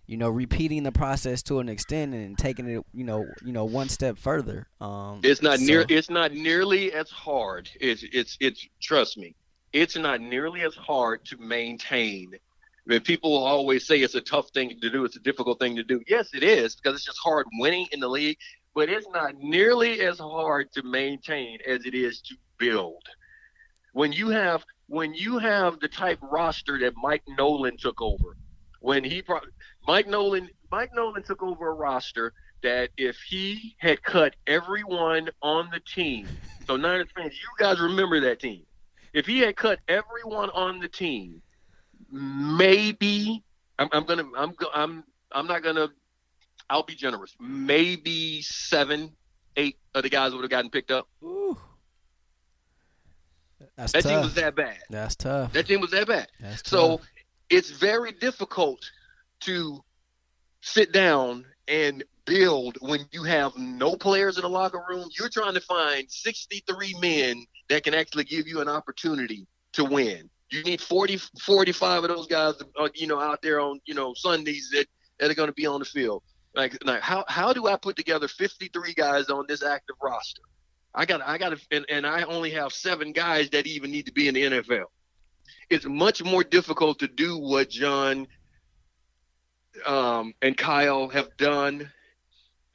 [0.10, 3.66] you know, repeating the process to an extent and taking it, you know, you know,
[3.66, 4.66] one step further.
[4.82, 5.86] Um, It's not near.
[5.88, 7.70] It's not nearly as hard.
[7.80, 8.68] It's it's it's.
[8.82, 9.36] Trust me,
[9.72, 12.34] it's not nearly as hard to maintain.
[12.34, 15.06] I mean, people always say it's a tough thing to do.
[15.06, 16.02] It's a difficult thing to do.
[16.08, 18.40] Yes, it is because it's just hard winning in the league.
[18.80, 23.04] But it's not nearly as hard to maintain as it is to build.
[23.92, 28.38] When you have when you have the type roster that Mike Nolan took over,
[28.80, 29.44] when he brought
[29.86, 32.32] Mike Nolan, Mike Nolan took over a roster
[32.64, 36.26] that if he had cut everyone on the team,
[36.66, 38.64] so Niners fans, you guys remember that team.
[39.12, 41.42] If he had cut everyone on the team,
[42.10, 43.44] maybe
[43.78, 45.04] I'm, I'm gonna I'm I'm
[45.34, 45.90] I'm not gonna
[46.70, 47.36] I'll be generous.
[47.40, 49.12] Maybe seven,
[49.56, 51.08] eight of the guys would have gotten picked up.
[51.24, 51.58] Ooh.
[53.76, 54.78] That's That team was that bad.
[54.90, 55.54] That's tough.
[55.54, 56.28] That team was that bad.
[56.40, 57.08] That's So tough.
[57.50, 58.80] it's very difficult
[59.42, 59.84] to
[60.62, 65.10] sit down and build when you have no players in the locker room.
[65.18, 70.30] You're trying to find 63 men that can actually give you an opportunity to win.
[70.52, 74.14] You need 40, 45 of those guys, uh, you know, out there on, you know,
[74.16, 74.88] Sundays that,
[75.20, 76.24] that are going to be on the field.
[76.56, 80.42] Like, like how how do I put together 53 guys on this active roster?
[80.94, 84.12] I got I got and, and I only have seven guys that even need to
[84.12, 84.86] be in the NFL.
[85.70, 88.28] It's much more difficult to do what John
[89.86, 91.92] um, and Kyle have done.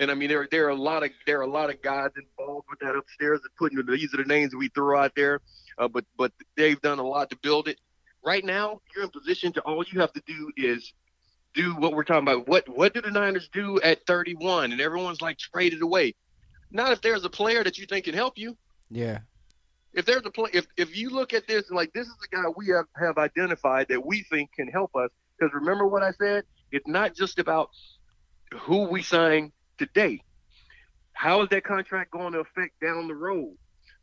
[0.01, 2.11] And I mean, there there are a lot of there are a lot of guys
[2.17, 5.41] involved with that upstairs and putting these are the names we throw out there.
[5.79, 7.81] Uh, but but they've done a lot to build it.
[8.25, 10.93] Right now, you're in position to all you have to do is
[11.55, 12.49] do what we're talking about.
[12.49, 14.73] What what do the Niners do at 31?
[14.73, 16.15] And everyone's like traded away.
[16.71, 18.57] Not if there's a player that you think can help you.
[18.91, 19.21] Yeah.
[19.93, 22.37] If there's a play, if if you look at this and like this is the
[22.37, 25.11] guy we have have identified that we think can help us.
[25.39, 26.45] Because remember what I said?
[26.73, 27.71] It's not just about
[28.53, 30.21] who we sign today.
[31.13, 33.57] How is that contract going to affect down the road?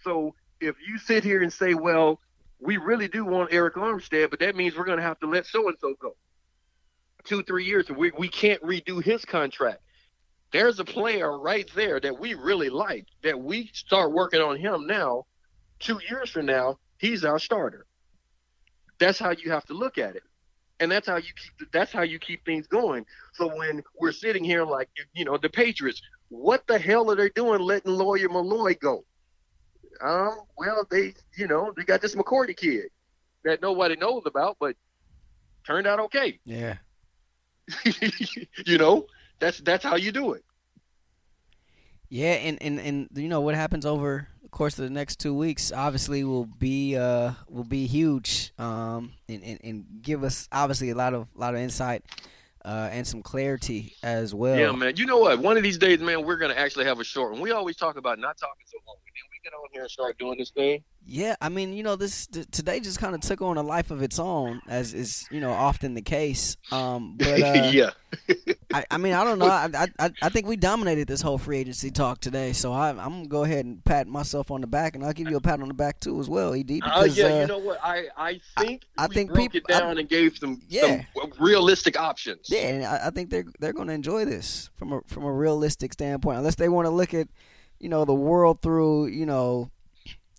[0.04, 2.20] So if you sit here and say, well,
[2.60, 5.46] we really do want Arik Armstead, but that means we're going to have to let
[5.46, 6.16] so and so go.
[7.24, 9.82] Two, three years, we, we can't redo his contract.
[10.52, 14.86] There's a player right there that we really like that we start working on him
[14.86, 15.26] now.
[15.80, 17.86] Two years from now, he's our starter.
[19.00, 20.24] That's how you have to look at it
[20.82, 23.06] and that's how you keep that's how you keep things going.
[23.34, 27.30] So when we're sitting here like you know the Patriots, what the hell are they
[27.30, 29.06] doing letting Lawyer Milloy go?
[30.02, 32.90] Um, well they you know they got this McCourty kid
[33.46, 34.76] that nobody knows about, but
[35.66, 36.40] turned out okay.
[36.44, 36.78] Yeah.
[38.66, 39.06] you know
[39.40, 40.44] that's that's how you do it.
[42.10, 45.34] Yeah, and, and, and you know what happens over the course of the next two
[45.34, 50.90] weeks obviously will be uh, will be huge um, and, and, and give us obviously
[50.90, 52.04] a lot of a lot of insight
[52.66, 54.58] uh, and some clarity as well.
[54.58, 54.98] Yeah, man.
[54.98, 55.40] You know what?
[55.40, 57.42] One of these days, man, we're gonna actually have a short one.
[57.42, 59.92] We always talk about not talking so long, and then we get on here and
[59.92, 60.84] start doing this thing.
[61.06, 63.90] Yeah, I mean, you know, this th- today just kind of took on a life
[63.90, 66.58] of its own, as is you know often the case.
[66.72, 67.90] Um, but uh, yeah,
[68.72, 69.48] I, I, mean, I don't know.
[69.48, 72.98] I, I I think we dominated this whole free agency talk today, so I, am
[72.98, 75.60] gonna go ahead and pat myself on the back, and I'll give you a pat
[75.60, 76.70] on the back too as well, Ed.
[76.84, 77.80] Oh uh, yeah, uh, you know what?
[77.84, 81.04] I I think I, think broke people, it down and gave them yeah.
[81.18, 82.48] some realistic options.
[82.48, 85.94] Yeah, and I, I think they're they're gonna enjoy this from a from a realistic
[85.94, 87.28] standpoint, unless they want to look at
[87.82, 89.72] you know the world through you know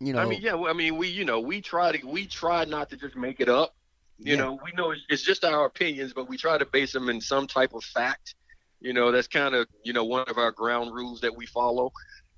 [0.03, 0.19] you know.
[0.19, 0.57] I mean, yeah.
[0.57, 3.49] I mean, we you know we try to we try not to just make it
[3.49, 3.75] up.
[4.19, 4.41] You yeah.
[4.41, 7.21] know, we know it's, it's just our opinions, but we try to base them in
[7.21, 8.35] some type of fact.
[8.81, 11.93] You know, that's kind of you know one of our ground rules that we follow.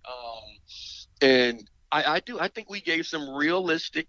[0.06, 0.56] Um,
[1.22, 4.08] and I, I do I think we gave some realistic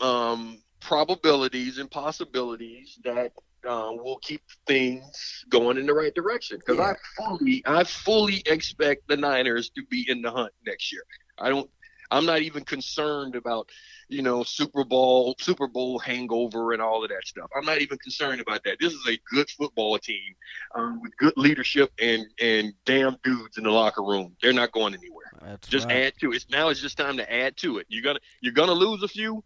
[0.00, 3.32] um, probabilities and possibilities that
[3.66, 6.58] uh, will keep things going in the right direction.
[6.58, 6.92] Because yeah.
[6.92, 11.02] I fully, I fully expect the Niners to be in the hunt next year.
[11.38, 11.68] I don't,
[12.10, 13.70] I'm not even concerned about,
[14.08, 17.50] you know, Super Bowl, Super Bowl hangover and all of that stuff.
[17.56, 18.76] I'm not even concerned about that.
[18.80, 20.34] This is a good football team
[20.74, 24.36] um, with good leadership and and damn dudes in the locker room.
[24.42, 25.32] They're not going anywhere.
[25.42, 25.96] That's just right.
[25.96, 26.44] add to it.
[26.50, 27.86] Now it's just time to add to it.
[27.88, 29.42] You're gonna you're gonna lose a few.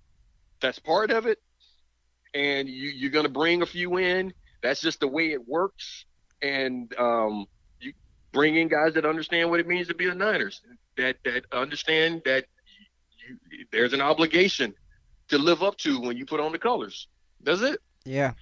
[0.60, 1.38] That's part of it,
[2.34, 4.32] and you you're gonna bring a few in.
[4.62, 6.04] That's just the way it works.
[6.42, 7.46] And um,
[7.80, 7.92] you
[8.32, 10.60] bring in guys that understand what it means to be a Niners
[10.96, 12.44] that that understand that
[13.28, 14.74] you, there's an obligation
[15.28, 17.08] to live up to when you put on the colors.
[17.42, 17.80] Does it?
[18.04, 18.32] Yeah.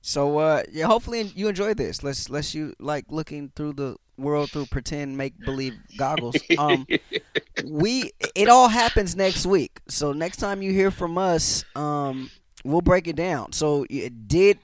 [0.00, 2.02] So uh, yeah, hopefully you enjoy this.
[2.02, 6.36] Let's let's you like looking through the world through pretend make believe goggles.
[6.58, 6.86] Um,
[7.64, 9.80] we it all happens next week.
[9.88, 12.30] So next time you hear from us, um,
[12.70, 13.52] we'll break it down.
[13.52, 13.86] So
[14.26, 14.58] did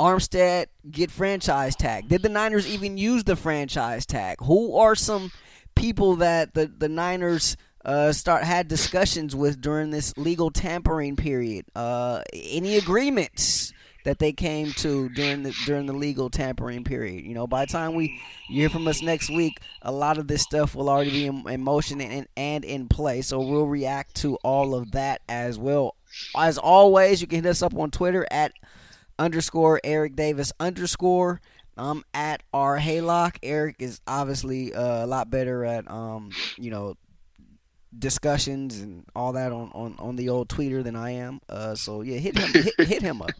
[0.00, 2.08] Armstead get franchise tag?
[2.08, 4.38] Did the Niners even use the franchise tag?
[4.40, 5.30] Who are some
[5.74, 11.66] people that the the Niners uh, start had discussions with during this legal tampering period.
[11.74, 13.72] Uh, any agreements
[14.04, 17.24] that they came to during the during the legal tampering period.
[17.24, 20.42] You know, by the time we hear from us next week, a lot of this
[20.42, 23.22] stuff will already be in, in motion and, and in play.
[23.22, 25.96] So we'll react to all of that as well.
[26.36, 28.52] As always, you can hit us up on Twitter at
[29.18, 31.40] underscore Eric Davis underscore.
[31.76, 33.36] I'm at R Haylock.
[33.42, 36.96] Eric is obviously uh, a lot better at um, you know
[37.98, 41.40] discussions and all that on, on, on the old tweeter than I am.
[41.48, 43.30] Uh, so yeah, hit him hit, hit him up.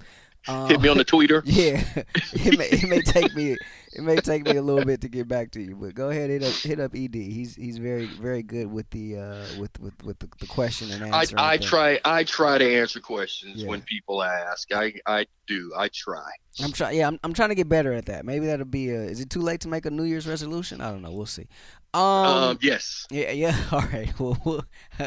[0.49, 1.43] Um, hit me on the tweeter.
[1.53, 1.85] Yeah,
[2.33, 3.57] it may, it may take me
[3.95, 6.31] it may take me a little bit to get back to you, but go ahead
[6.31, 7.15] hit up hit up Ed.
[7.15, 11.15] He's he's very very good with the uh, with with with the, the question and
[11.15, 11.39] answer.
[11.39, 13.69] I, I try I try to answer questions yeah.
[13.69, 14.73] when people ask.
[14.73, 15.73] I I do.
[15.77, 16.31] I try.
[16.63, 16.97] I'm trying.
[16.97, 18.25] Yeah, I'm, I'm trying to get better at that.
[18.25, 18.91] Maybe that'll be.
[18.91, 20.81] A, is it too late to make a New Year's resolution?
[20.81, 21.13] I don't know.
[21.13, 21.49] We'll see.
[21.95, 23.07] Um, um yes.
[23.11, 23.31] Yeah.
[23.31, 23.57] Yeah.
[23.73, 24.19] All right.
[24.19, 24.65] Well,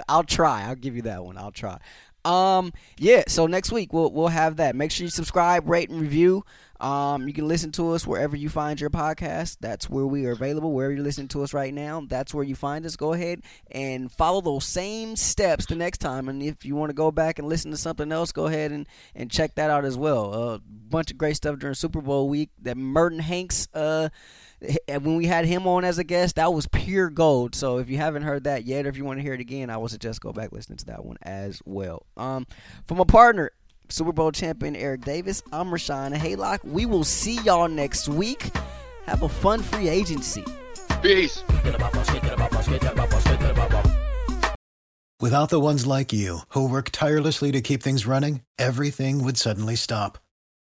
[0.08, 0.64] I'll try.
[0.64, 1.38] I'll give you that one.
[1.38, 1.80] I'll try.
[2.26, 3.24] Um, yeah.
[3.28, 4.76] So next week we'll we'll have that.
[4.76, 6.44] Make sure you subscribe, rate, and review.
[6.80, 9.58] Um, you can listen to us wherever you find your podcast.
[9.62, 10.74] That's where we are available.
[10.74, 12.98] Wherever you're listening to us right now, that's where you find us.
[12.98, 13.42] Go ahead
[13.72, 16.28] and follow those same steps the next time.
[16.28, 18.88] And if you want to go back and listen to something else, go ahead and,
[19.16, 20.34] and check that out as well.
[20.34, 20.58] A uh,
[20.90, 22.50] bunch of great stuff during Super Bowl week.
[22.62, 24.10] That Merton Hanks, uh,
[24.88, 27.56] when we had him on as a guest, that was pure gold.
[27.56, 29.70] So if you haven't heard that yet, or if you want to hear it again,
[29.70, 32.06] I would suggest go back listening to that one as well.
[32.18, 32.48] Um,
[32.88, 33.52] from a partner
[33.90, 35.44] Super Bowl champion Eric Davis.
[35.52, 36.64] I'm Rashawn Haylock.
[36.64, 38.56] We will see y'all next week.
[39.06, 40.44] Have a fun free agency.
[41.02, 41.44] Peace.
[45.22, 49.76] Without the ones like you, who work tirelessly to keep things running, everything would suddenly
[49.76, 50.18] stop.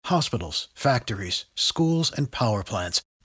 [0.06, 3.02] Hospitals, factories, schools, and power plants,